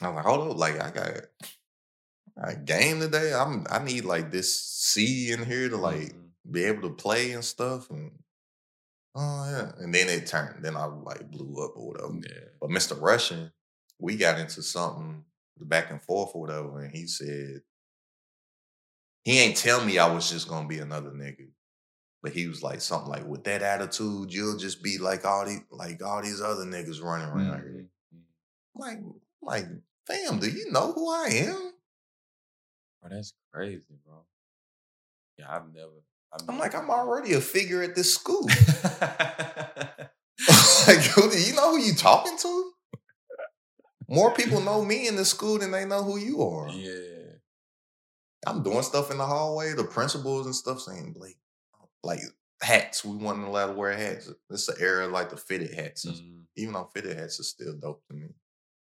[0.00, 1.10] I was like, hold up, like I got
[2.36, 3.34] a game today.
[3.34, 6.30] I'm I need like this C in here to like Mhm.
[6.52, 7.90] be able to play and stuff.
[7.90, 8.12] And
[9.14, 9.72] oh yeah.
[9.78, 12.14] And then it turned, then I like blew up or whatever.
[12.14, 12.48] Yeah.
[12.60, 13.00] But Mr.
[13.00, 13.52] Russian,
[13.98, 15.24] we got into something
[15.60, 17.62] back and forth or whatever, and he said
[19.24, 21.48] he ain't tell me I was just gonna be another nigga.
[22.22, 25.60] But he was like something like, with that attitude, you'll just be like all these
[25.70, 27.86] like all these other niggas running around here.
[28.14, 28.22] Mhm.
[28.74, 28.98] Like,
[29.40, 29.66] like,
[30.06, 31.72] fam, do you know who I am?
[33.00, 34.24] Bro, that's crazy, bro.
[35.38, 36.02] Yeah, I've never.
[36.32, 38.42] I've I'm like, I'm already a figure at this school.
[40.86, 42.72] like, who- do you know who you talking to?
[44.08, 46.68] More people know me in the school than they know who you are.
[46.70, 46.94] yeah.
[48.46, 49.74] I'm doing stuff in the hallway.
[49.74, 51.36] The principals and stuff saying, Blake,
[52.04, 52.20] like
[52.62, 53.04] hats.
[53.04, 54.30] We weren't allowed to wear hats.
[54.48, 56.06] It's the era of, like the fitted hats.
[56.06, 56.44] Mhm.
[56.56, 58.28] Even though fitted hats are still dope to me.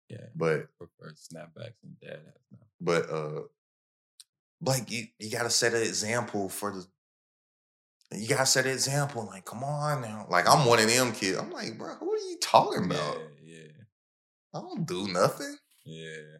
[0.09, 0.25] Yeah.
[0.35, 2.65] But Prefer snapbacks and dad hats now.
[2.81, 3.41] but uh
[4.61, 6.85] Blake, you, you gotta set an example for the
[8.11, 9.25] you gotta set an example.
[9.25, 10.27] Like, come on now.
[10.29, 11.37] Like, I'm one of them kids.
[11.37, 13.17] I'm like, bro, what are you talking about?
[13.43, 13.71] Yeah, yeah,
[14.53, 15.57] I don't do nothing.
[15.85, 16.37] yeah.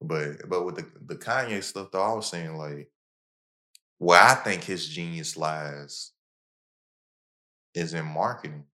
[0.00, 2.90] But but with the the Kanye stuff, though, I was saying like,
[3.98, 6.12] where I think his genius lies
[7.74, 8.64] is in marketing.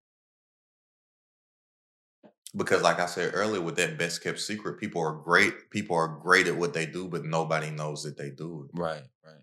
[2.57, 5.71] Because, like I said earlier, with that best kept secret, people are great.
[5.71, 8.79] People are great at what they do, but nobody knows that they do it.
[8.79, 9.43] Right, right.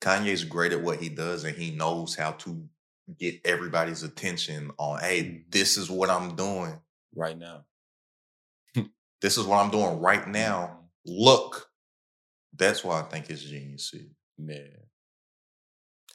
[0.00, 2.62] Kanye's great at what he does, and he knows how to
[3.18, 5.38] get everybody's attention on, hey, mm-hmm.
[5.50, 6.78] this is what I'm doing.
[7.14, 7.64] Right now.
[9.20, 10.78] This is what I'm doing right now.
[11.06, 11.24] Mm-hmm.
[11.24, 11.68] Look.
[12.56, 13.94] That's why I think it's genius.
[14.38, 14.56] Yeah.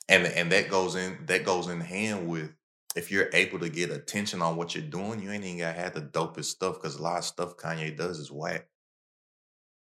[0.09, 2.51] and and that goes in that goes in hand with
[2.95, 5.93] if you're able to get attention on what you're doing, you ain't even gotta have
[5.93, 8.67] the dopest stuff because a lot of stuff Kanye does is whack.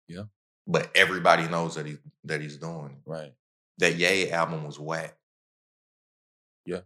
[0.07, 0.23] Yeah.
[0.67, 2.97] But everybody knows that he that he's doing.
[3.05, 3.33] Right.
[3.77, 5.15] That Ye album was whack.
[6.65, 6.81] Yeah.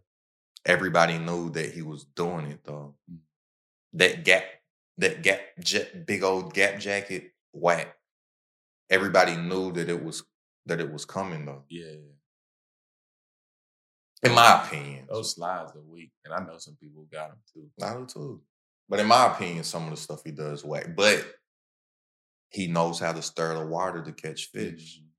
[0.66, 2.94] Everybody knew that he was doing it though.
[3.10, 3.18] Mm.
[3.94, 4.44] That gap,
[4.98, 5.40] that gap,
[6.06, 7.96] big old gap jacket, whack.
[8.90, 10.24] Everybody knew that it was
[10.66, 11.64] that it was coming though.
[11.68, 11.94] Yeah.
[14.22, 17.70] In my opinion, Those slides are weak, and I know some people got them too.
[17.82, 18.42] I do too.
[18.88, 20.94] But in my opinion, some of the stuff he does whack.
[20.94, 21.24] But
[22.50, 25.00] he knows how to stir the water to catch fish.
[25.00, 25.09] Mhm.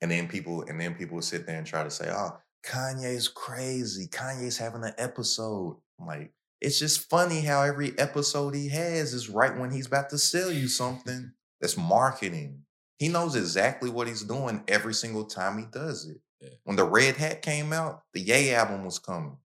[0.00, 3.28] And then people, and then people would sit there and try to say, "Oh, Kanye's
[3.28, 4.06] crazy.
[4.06, 9.28] Kanye's having an episode." I'm like, it's just funny how every episode he has is
[9.28, 11.32] right when he's about to sell you something.
[11.60, 12.62] That's marketing.
[12.98, 16.20] He knows exactly what he's doing every single time he does it.
[16.40, 16.50] Yeah.
[16.64, 19.36] When the Red Hat came out, the Ye album was coming.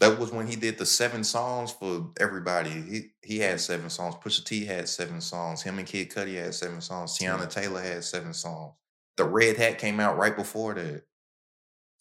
[0.00, 2.70] That was when he did the seven songs for everybody.
[2.70, 4.16] He he had seven songs.
[4.16, 5.62] Pusha T had seven songs.
[5.62, 7.16] Him and Kid Cudi had seven songs.
[7.16, 8.74] Teyana Taylor had seven songs.
[9.16, 11.04] The Red Hat came out right before that.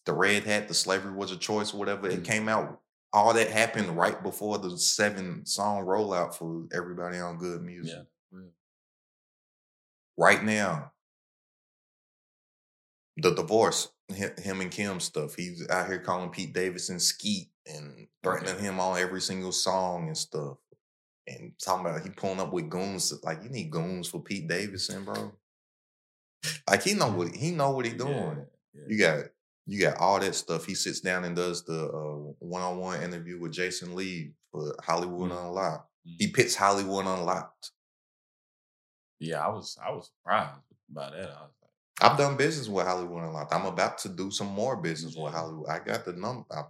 [0.05, 2.07] The Red Hat, the Slavery Was a Choice, whatever.
[2.09, 2.25] It Mhm.
[2.25, 2.81] came out.
[3.13, 7.63] All that happened right before the seven song rollout for everybody on G.O.O.D.
[7.63, 8.07] Music.
[8.31, 8.39] Yeah.
[10.17, 10.91] Right now,
[13.17, 15.35] the divorce, him and Kim stuff.
[15.35, 20.17] He's out here calling Pete Davidson Skete and threatening him on every single song and
[20.17, 20.57] stuff.
[21.27, 23.13] And talking about he pulling up with goons.
[23.23, 25.31] Like you need goons for Pete Davidson, bro.
[26.69, 28.45] Like he know what he know what he doing.
[28.73, 28.81] Yeah.
[28.81, 28.83] yeah.
[28.87, 29.25] You got
[29.65, 30.65] you got all that stuff.
[30.65, 35.45] He sits down and does the uh, one-on-one interview with Jason Lee for Hollywood Mm.
[35.47, 35.89] Unlocked.
[36.03, 37.71] He pits Hollywood Unlocked.
[39.19, 40.59] Yeah, I was I was surprised
[40.89, 41.29] by that.
[41.29, 41.51] I was
[42.01, 43.53] I've done business with Hollywood Unlocked.
[43.53, 45.69] I'm about to do some more business with Hollywood.
[45.69, 46.45] I got the number.
[46.51, 46.63] I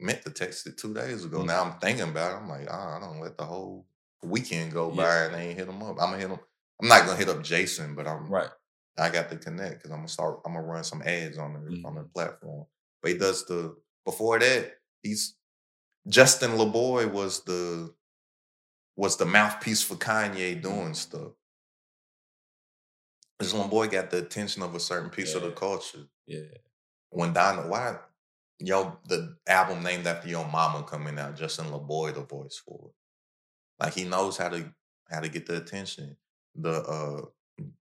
[0.00, 1.40] meant to text it two days ago.
[1.40, 1.46] Mm.
[1.46, 2.36] Now I'm thinking about it.
[2.42, 3.86] I'm like, ah, I don't let the whole
[4.22, 5.26] weekend go by Yeah.
[5.26, 5.96] and I ain't hit him up.
[6.00, 6.38] I'm gonna hit him.
[6.82, 8.50] I'm not gonna hit up Jason, but I'm right.
[8.98, 10.40] I got to connect because I'm gonna start.
[10.44, 12.12] I'm gonna run some ads on the on the Mhm.
[12.14, 12.66] platform.
[13.02, 14.74] But he does the before that.
[15.02, 15.34] He's
[16.08, 17.94] Justin LaBoy was the
[18.96, 21.32] was the mouthpiece for Kanye doing stuff.
[23.38, 26.06] This little boy got the attention of a certain piece of the culture.
[26.26, 26.40] Yeah.
[27.10, 27.96] When Donda, why
[28.58, 32.94] yo the album named after your mama coming out, Justin LaBoy the voice for it.
[33.84, 34.72] Like he knows how to
[35.10, 36.16] how to get the attention.
[36.54, 37.26] The uh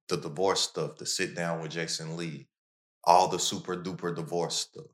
[0.07, 2.47] the divorce stuff, the sit down with Jason Lee,
[3.03, 4.91] all the super duper divorce stuff,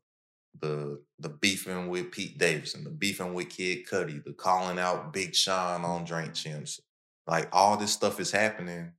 [0.60, 5.36] the the beefing with Pete Davidson, the beefing with Kid Cudi, the calling out Big
[5.36, 6.80] Sean on Drink Champs.
[7.28, 8.92] Like all this stuff is happening,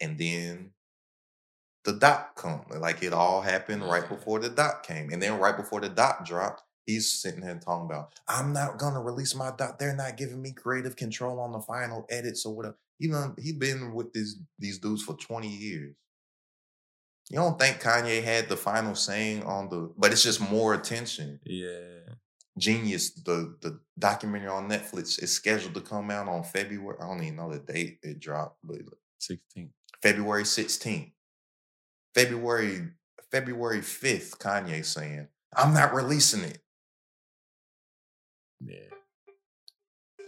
[0.00, 0.70] and then
[1.84, 2.64] the dot come.
[2.78, 4.14] Like it all happened right mm-hmm.
[4.14, 5.10] before the dot came.
[5.10, 9.02] And then right before the dot dropped, he's sitting there talking about, I'm not gonna
[9.02, 9.78] release my dot.
[9.78, 12.76] They're not giving me creative control on the final edits or whatever.
[12.98, 15.94] You know, he's been with these these dudes for 20 years.
[17.30, 21.40] You don't think Kanye had the final saying on the, but it's just more attention.
[21.44, 22.12] Yeah.
[22.56, 26.96] Genius, the the documentary on Netflix is scheduled to come out on February.
[27.00, 28.76] I don't even know the date it dropped, but
[29.18, 29.70] Sixteen.
[30.04, 31.12] February 16th.
[32.14, 32.90] February
[33.32, 36.58] February 5th, Kanye saying, I'm not releasing it.
[38.60, 38.90] Yeah.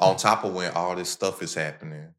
[0.01, 2.15] On top of when all this stuff is happening.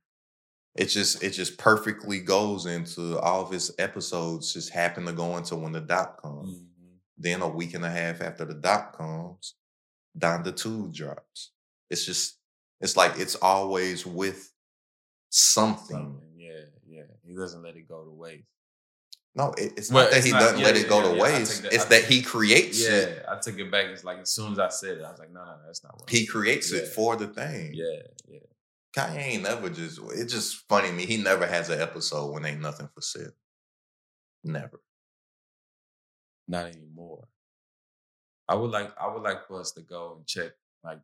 [0.75, 5.35] It just it just perfectly goes into all of his episodes just happen to go
[5.37, 6.59] into when the dot comes.
[6.59, 6.99] Mhm.
[7.17, 9.55] Then a week and a half after the dot comes,
[10.17, 11.51] Donda 2 drops.
[11.89, 12.37] It's just
[12.81, 14.53] It's like it's always with
[15.29, 15.95] something.
[15.97, 16.26] Something.
[16.97, 17.03] Yeah.
[17.25, 18.47] He doesn't let it go to waste.
[19.35, 20.97] No, it, it's Well, not that it's he not- doesn't yeah, let yeah, it go
[21.03, 21.61] yeah, to waste.
[21.63, 23.25] that- it's I that he creates Yeah, it.
[23.29, 23.85] I took it back.
[23.87, 25.99] It's like as soon as I said it, I was like, no, no, that's not
[25.99, 27.71] what He creates it for the thing.
[27.75, 28.39] Yeah, yeah.
[28.95, 29.99] Kanye ain't never just.
[30.15, 31.05] It's just funny to me.
[31.05, 33.31] He never has an episode when ain't nothing for sale.
[34.43, 34.81] Never.
[36.47, 37.27] Not anymore.
[38.47, 40.53] I would like I would like for us to go and check
[40.83, 40.99] like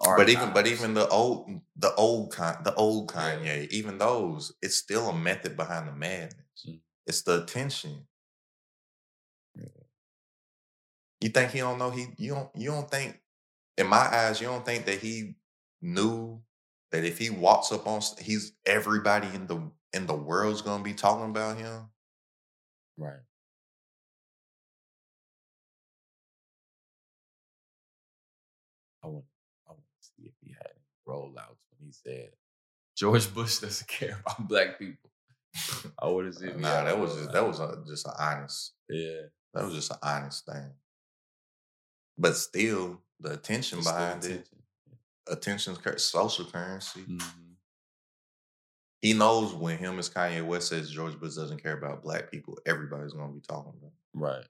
[0.00, 3.36] But even but even the old the old the old Yeah.
[3.36, 6.66] Kanye, even those, it's still a method behind the madness.
[6.66, 6.80] Mm.
[7.06, 8.06] It's the attention.
[9.54, 9.68] Yeah.
[11.20, 13.20] You think he don't know he you don't you don't think
[13.76, 15.34] in my eyes you don't think that he
[15.82, 16.40] knew
[16.90, 20.94] that if he walks up on he's everybody in the in the world's gonna be
[20.94, 21.88] talking about him.
[22.96, 23.20] right.
[31.12, 32.30] Rollouts when he said
[32.96, 35.10] George Bush doesn't care about black people.
[35.98, 38.14] I want to see if he Nah, that was just that was a, just an
[38.18, 39.22] honest yeah.
[39.54, 40.70] that was just an honest thing.
[42.18, 44.58] But still, the attention It's behind it, attention.
[45.28, 47.00] attention's cur- social currency.
[47.02, 47.22] Mhm.
[49.00, 52.56] He knows when him as Kanye West says George Bush doesn't care about black people,
[52.66, 53.92] everybody's gonna be talking about.
[54.14, 54.44] Right.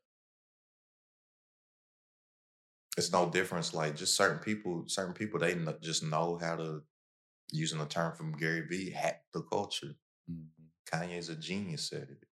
[2.96, 3.72] It's no difference.
[3.74, 6.82] Like just certain people, certain people they kn- just know how to,
[7.52, 9.94] using the term from Gary Vee, hack the culture.
[10.30, 10.48] Mhm.
[10.86, 12.24] Kanye's a genius at it.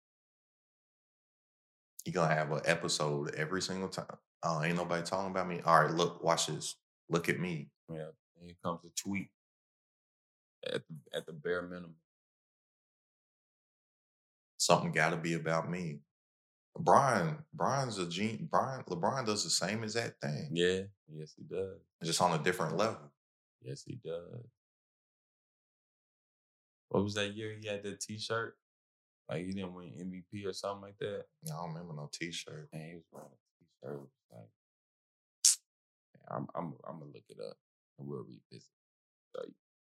[2.05, 4.17] He gonna have an episode every single time.
[4.43, 5.61] Oh, ain't nobody talking about me.
[5.63, 6.77] All right, look, watch this.
[7.09, 7.71] Look at me.
[7.93, 8.11] Yeah.
[8.41, 9.29] Here comes a tweet
[10.67, 11.95] at the, at the bare minimum.
[14.59, 16.01] Something got to be about me.
[16.79, 18.49] Bron, Bron's a gene.
[18.51, 20.83] Bron, LeBron does the same as that thing, Yeah.
[21.13, 21.77] Yes, he does.
[22.05, 23.13] just on a different level.
[23.63, 24.47] Yes, he does.
[26.89, 28.57] What was that year he had that T-shirt?
[29.29, 29.91] Like he didn't win
[30.33, 31.25] MVP or something like that.
[31.47, 32.69] I don't remember no T-shirt.
[32.73, 34.09] And he was wearing a T-shirt.
[34.33, 34.49] Like,
[36.31, 37.57] I'm, I'm, I'm gonna look it up
[37.99, 38.71] and we'll revisit.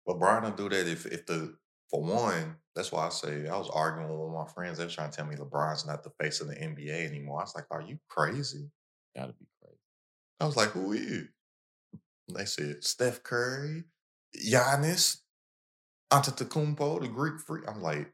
[0.07, 1.57] But Bron will do that if if the
[1.91, 4.79] for one, that's why I say I was arguing with one of my friends.
[4.79, 7.41] They were trying to tell me LeBron's not the face of the NBA anymore.
[7.41, 8.71] I was like, "Are you crazy?"
[9.17, 9.79] Gotta be crazy.
[10.39, 11.29] I was like, "Who is?"
[12.29, 13.85] And they said Steph Curry,
[14.37, 15.23] Giannis,
[16.13, 17.65] Antetokounmpo, the Greek freak.
[17.69, 18.13] I'm like,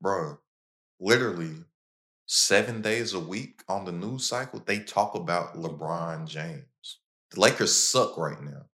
[0.00, 0.38] bro,
[1.00, 1.64] literally
[2.26, 7.00] seven days a week on the news cycle, they talk about LeBron James.
[7.30, 8.66] The Lakers suck right now.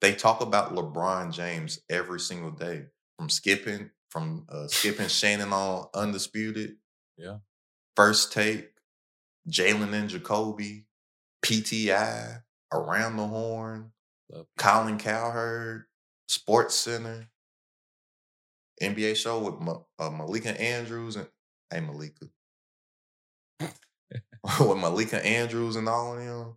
[0.00, 2.86] They talk about LeBron James every single day,
[3.18, 6.76] from skipping, from uh, skipping Shannon on Undisputed.
[7.16, 7.38] Yeah.
[7.96, 8.70] First take,
[9.48, 10.86] Jalen and Jacoby,
[11.44, 12.42] PTI,
[12.72, 13.92] Around the Horn,
[14.30, 15.84] Love Colin Cowherd,
[16.26, 17.28] Sports Center,
[18.82, 21.28] NBA show with Ma- uh, Malika Andrews and
[21.70, 22.26] hey Malika,
[24.60, 26.56] with Malika Andrews and all of them.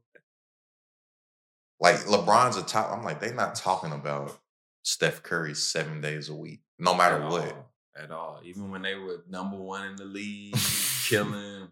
[1.80, 2.92] Like LeBron's a top.
[2.92, 4.40] I'm like, they're not talking about
[4.88, 7.42] Steph Curry seven days a week, no matter at what.
[7.42, 8.40] all, at all.
[8.46, 10.56] Even when they were number one in the league,
[11.10, 11.68] killing.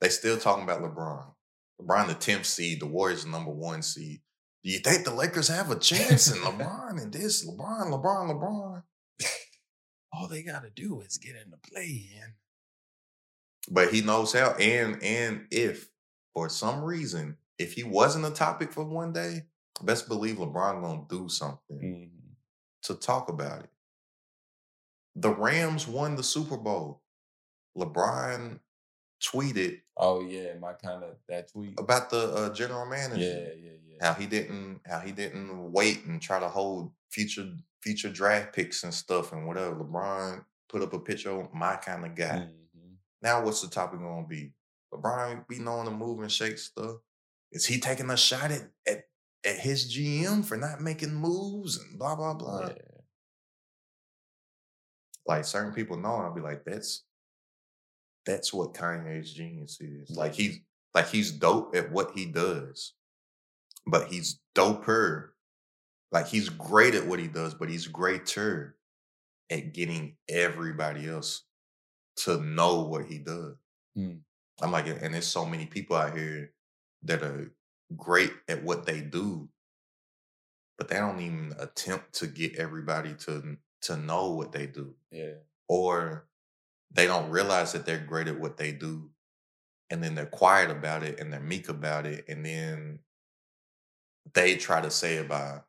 [0.00, 1.26] They still talking about LeBron.
[1.80, 4.20] LeBron the 10th seed, the Warriors the number one seed.
[4.64, 6.28] Do you think the Lakers have a chance?
[6.28, 8.82] And LeBron and this, LeBron, LeBron, LeBron.
[10.12, 12.34] All they gotta do is get in the play in.
[13.70, 14.54] But he knows how.
[14.54, 15.88] And and if
[16.34, 19.42] for some reason, if he wasn't a topic for one day,
[19.84, 22.19] best believe LeBron gonna do something Mm-hmm.
[22.82, 23.70] To talk about it.
[25.16, 27.02] The Rams won the Super Bowl.
[27.76, 28.58] LeBron
[29.22, 31.78] tweeted Oh yeah, my kind of that tweet.
[31.78, 33.20] about the uh, general manager.
[33.22, 33.70] yeah, yeah.
[33.86, 34.06] Yeah.
[34.06, 37.50] How he didn't how he didn't wait and try to hold future
[37.82, 39.76] future draft picks and stuff and whatever.
[39.76, 42.48] LeBron put up a picture my kind of guy.
[42.76, 42.94] Mhm.
[43.22, 44.52] Now what's the topic gonna be?
[44.94, 46.96] LeBron be known to move and shake stuff.
[47.52, 49.04] Is he taking a shot at at,
[49.44, 52.68] at his GM for not making moves and blah blah blah?
[52.68, 52.74] Yeah.
[55.26, 57.04] Like certain people know, I'll be like, that's
[58.26, 60.10] that's what Kanye's genius is.
[60.10, 60.58] Like he's
[60.94, 62.94] like he's dope at what he does,
[63.86, 65.28] but he's doper.
[66.12, 68.76] Like he's great at what he does, but he's greater
[69.50, 71.44] at getting everybody else
[72.16, 73.54] to know what he does.
[73.94, 74.16] Hmm.
[74.60, 76.52] I'm like, and there's so many people out here
[77.04, 77.52] that are
[77.96, 79.48] great at what they do,
[80.78, 85.34] but they don't even attempt to get everybody to to know what they do Yeah.
[85.68, 86.28] or
[86.90, 89.10] they don't realize that they're great at what they do
[89.90, 93.00] and then they're quiet about it and they're meek about it and then
[94.34, 95.66] they try to say about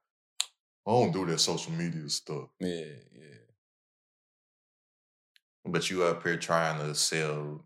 [0.88, 2.50] I don't do that social media stuff.
[2.60, 3.36] Yeah, yeah.
[5.64, 7.66] But you up here trying to sell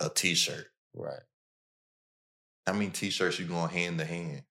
[0.00, 0.66] a t-shirt.
[0.94, 1.22] Right.
[2.66, 4.42] How many t-shirts you going hand to hand?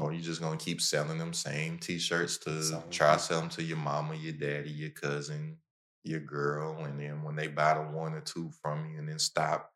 [0.00, 3.50] Or you just gonna keep selling them same t-shirts to Same try to sell them
[3.50, 5.56] to your mama, your daddy, your cousin,
[6.02, 9.20] your girl, and then when they buy the one or two from you and then
[9.20, 9.72] stop,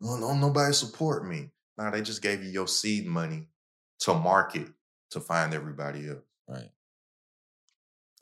[0.00, 1.50] no, no, nobody support me.
[1.78, 3.48] Now they just gave you your seed money
[4.00, 4.68] to market
[5.10, 6.24] to find everybody else.
[6.48, 6.70] Right.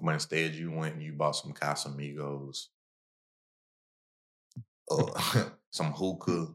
[0.01, 2.67] But instead, you went and you bought some Casamigos,
[4.91, 6.49] uh, some hookah,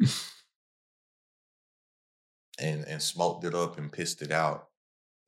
[2.58, 4.68] and and smoked it up and pissed it out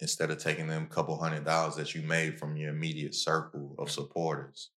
[0.01, 3.91] instead of taking them couple hundred dollars that you made from your immediate circle of
[3.91, 4.71] supporters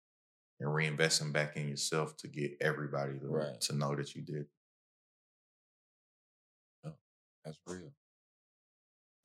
[0.60, 3.62] and reinvesting back in yourself to get everybody to, Right.
[3.62, 4.46] to know that you did.
[7.46, 7.94] That's real.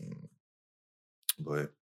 [0.00, 0.28] Mm.
[1.40, 1.72] But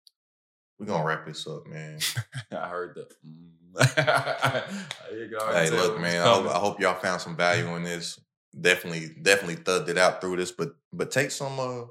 [0.80, 1.98] we're gonna wrap this up, man.
[2.52, 3.06] I heard the.
[3.24, 3.50] Mm.
[5.12, 6.26] you can already Hey, look, man.
[6.26, 6.46] I hope.
[6.46, 8.18] I hope y'all found some value in this.
[8.58, 11.84] Definitely, definitely thugged it out through this, but but take some uh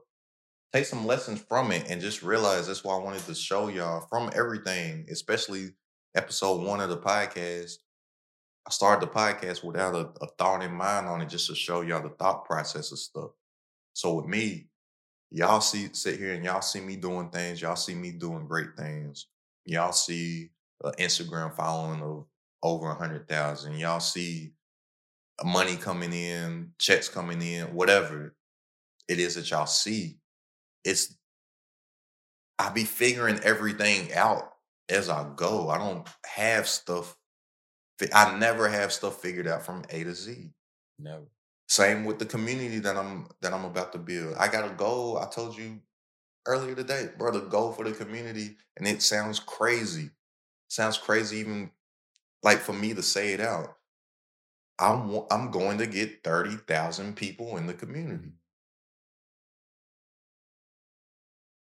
[0.74, 4.08] take some lessons from it and just realize that's why I wanted to show y'all
[4.10, 5.70] from everything, especially
[6.16, 7.76] episode one of the podcast.
[8.68, 11.82] I started the podcast without a, a thought in mind on it, just to show
[11.82, 13.32] y'all the thought process of stuff.
[13.94, 14.68] So with me,
[15.32, 18.76] y'all see sit here and y'all see me doing things, y'all see me doing great
[18.78, 19.28] things.
[19.66, 20.50] Y'all see
[20.84, 22.26] an Instagram following of
[22.64, 23.78] over a hundred thousand.
[23.78, 24.52] Y'all see
[25.44, 28.36] money coming in, checks coming in, whatever
[29.08, 30.18] it is that y'all see.
[30.84, 31.16] It's
[32.58, 34.52] I be figuring everything out
[34.90, 35.70] as I go.
[35.70, 37.16] I don't have stuff.
[38.14, 40.52] I never have stuff figured out from A to Z.
[40.98, 41.26] Never.
[41.70, 44.36] Same with the community that I'm that I'm about to build.
[44.40, 45.20] I got a goal.
[45.20, 45.80] I told you
[46.48, 50.10] earlier today, bro, the goal for the community, and it sounds crazy.
[50.68, 51.72] Sounds crazy even
[52.42, 53.76] like for me to say it out.
[54.80, 58.30] I'm I'm going to get 30,000 people in the community.
[58.30, 58.36] Mm-hmm.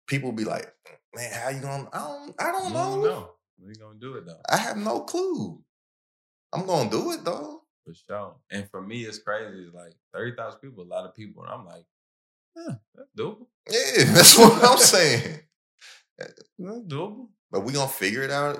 [0.08, 0.74] People be like,
[1.16, 3.32] "Man, how you going to I don't I don't know.
[3.66, 4.42] We gonna do it though.
[4.50, 5.64] I have no clue.
[6.52, 7.55] I'm going to do it though."
[7.86, 8.36] For sure.
[8.52, 9.64] And for me, it's crazy.
[9.66, 11.44] It's like 30,000 people, a lot of people.
[11.44, 11.86] And I'm like,
[12.56, 13.48] yeah, that's doable.
[13.70, 15.40] Yeah, that's what I'm saying.
[16.18, 17.28] That's doable.
[17.52, 18.58] But we to figure it out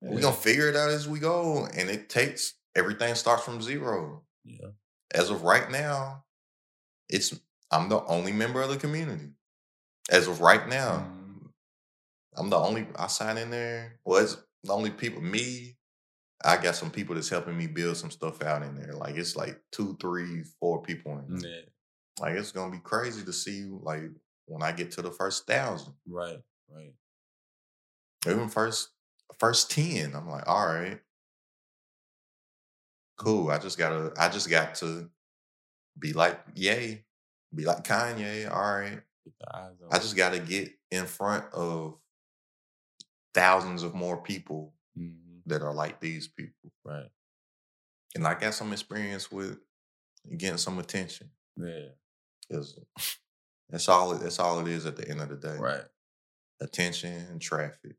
[0.00, 4.22] We're gonna figure it out as we go, and it takes everything starts from zero.
[4.44, 4.68] Yeah.
[5.14, 6.24] As of right now,
[7.08, 7.38] it's
[7.70, 9.30] I'm the only member of the community.
[10.10, 11.50] As of right now, Mhm.
[12.36, 14.00] I'm the only I sign in there.
[14.04, 15.22] Well, it's the only people.
[15.22, 15.76] Me,
[16.44, 18.94] I got some people that's helping me build some stuff out in there.
[18.94, 21.50] Like it's like two, three, four people in there.
[21.50, 21.60] Yeah.
[22.20, 24.02] Like it's gonna be crazy to see like
[24.46, 26.38] when I get to the first thousand, Right.
[26.70, 26.92] Right.
[28.26, 28.90] even first
[29.38, 30.14] first ten.
[30.14, 31.00] I'm like, all right,
[33.16, 33.50] cool.
[33.50, 35.10] I just gotta, I just got to
[35.98, 37.04] be like Ye,
[37.54, 38.50] be like Kanye.
[38.50, 41.98] All right, Keep the eyes on I just got to get in front of
[43.34, 47.10] thousands of more people hmm that are like these people, Right.
[48.14, 49.58] and I got some experience with
[50.36, 51.30] getting some attention.
[51.56, 51.88] Yeah.
[52.50, 52.78] Cause
[53.70, 54.12] that's all.
[54.12, 55.56] It, that's all it is at the end of the day.
[55.56, 55.84] Right.
[56.60, 57.96] Attention and traffic.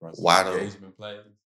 [0.00, 0.76] Why plays.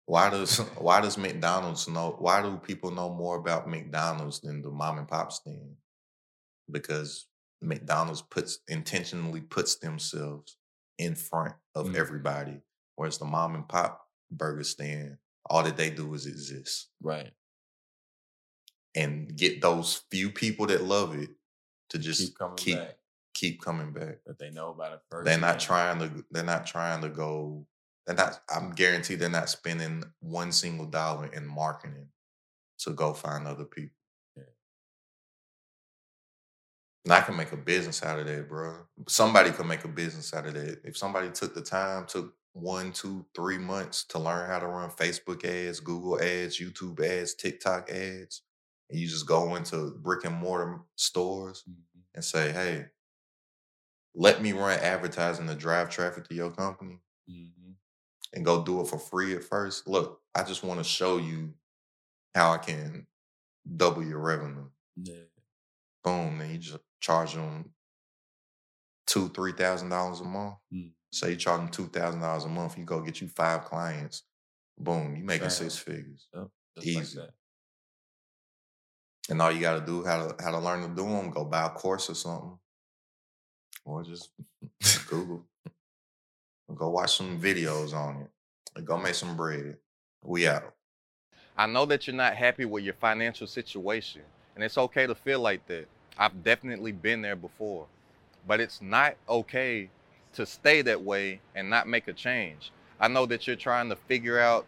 [0.05, 2.15] Why does why does McDonald's know?
[2.19, 5.75] Why do people know more about McDonald's than the mom and pop stand?
[6.69, 7.27] Because
[7.61, 10.57] McDonald's puts intentionally puts themselves
[10.97, 11.95] in front of Mhm.
[11.95, 12.61] everybody,
[12.95, 15.17] whereas the mom and pop burger stand,
[15.49, 17.31] all that they do is exist Right.
[18.95, 21.29] and get those few people that love it
[21.89, 22.97] to just keep coming keep back.
[23.33, 24.17] keep coming back.
[24.25, 25.25] That they know about it first.
[25.25, 26.25] They're not trying to.
[26.31, 27.65] They're not trying to go.
[28.05, 28.41] They're not.
[28.49, 32.07] I'm guaranteed they're not spending one single dollar in marketing
[32.79, 33.97] to go find other people.
[34.37, 34.43] Yeah.
[37.05, 38.85] And I can make a business out of that, bro.
[39.07, 40.81] Somebody could make a business out of that.
[40.83, 44.89] If somebody took the time, took one, two, three months to learn how to run
[44.91, 48.43] Facebook ads, Google ads, YouTube ads, TikTok ads,
[48.89, 52.03] and you just go into brick and mortar stores Mhm.
[52.13, 52.87] and say, hey,
[54.13, 57.75] let me run advertising to drive traffic to your company Mhm.
[58.33, 59.87] and go do it for free at first.
[59.87, 61.53] Look, I just want to show you
[62.35, 63.07] how I can
[63.77, 64.69] double your revenue.
[64.95, 65.25] Yeah.
[66.03, 67.73] Boom, then you just charge them
[69.11, 70.55] two, three thousand dollars a month.
[70.73, 70.91] Mm.
[71.11, 74.23] Say you charge them two thousand dollars a month, you go get you five clients.
[74.79, 75.49] Boom, you making Bam.
[75.49, 76.27] six figures.
[76.33, 76.47] Yep.
[76.81, 77.19] Easy.
[77.19, 77.29] like.
[79.29, 81.43] And all you got to do how to how to learn to do them, go
[81.43, 82.57] buy a course or something,
[83.85, 84.29] or just
[85.09, 85.45] Google.
[86.73, 88.27] Go watch some videos on
[88.75, 88.85] it.
[88.85, 89.75] Go make some bread.
[90.23, 90.73] We out.
[91.57, 94.21] I know that you're not happy with your financial situation,
[94.55, 95.87] and it's okay to feel like that.
[96.17, 97.87] I've definitely been there before,
[98.47, 99.89] but it's not okay
[100.33, 102.71] to stay that way and not make a change.
[102.99, 104.65] I know that you're trying to figure out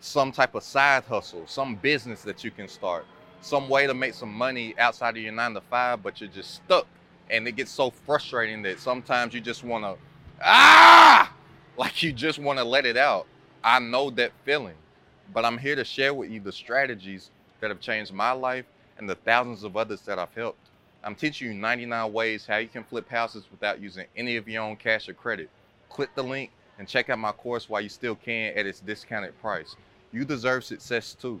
[0.00, 3.06] some type of side hustle, some business that you can start,
[3.40, 6.54] some way to make some money outside of your nine to five, but you're just
[6.54, 6.86] stuck.
[7.30, 9.96] And it gets so frustrating that sometimes you just want to,
[10.44, 11.32] ah,
[11.76, 13.26] like you just want to let it out.
[13.64, 14.76] I know that feeling,
[15.32, 18.66] but I'm here to share with you the strategies that have changed my life
[18.98, 20.65] and the thousands of others that I've helped.
[21.06, 24.64] I'm teaching you 99 ways how you can flip houses without using any of your
[24.64, 25.48] own cash or credit.
[25.88, 26.50] Click the link
[26.80, 29.76] and check out my course while you still can at its discounted price.
[30.12, 31.40] You deserve success too.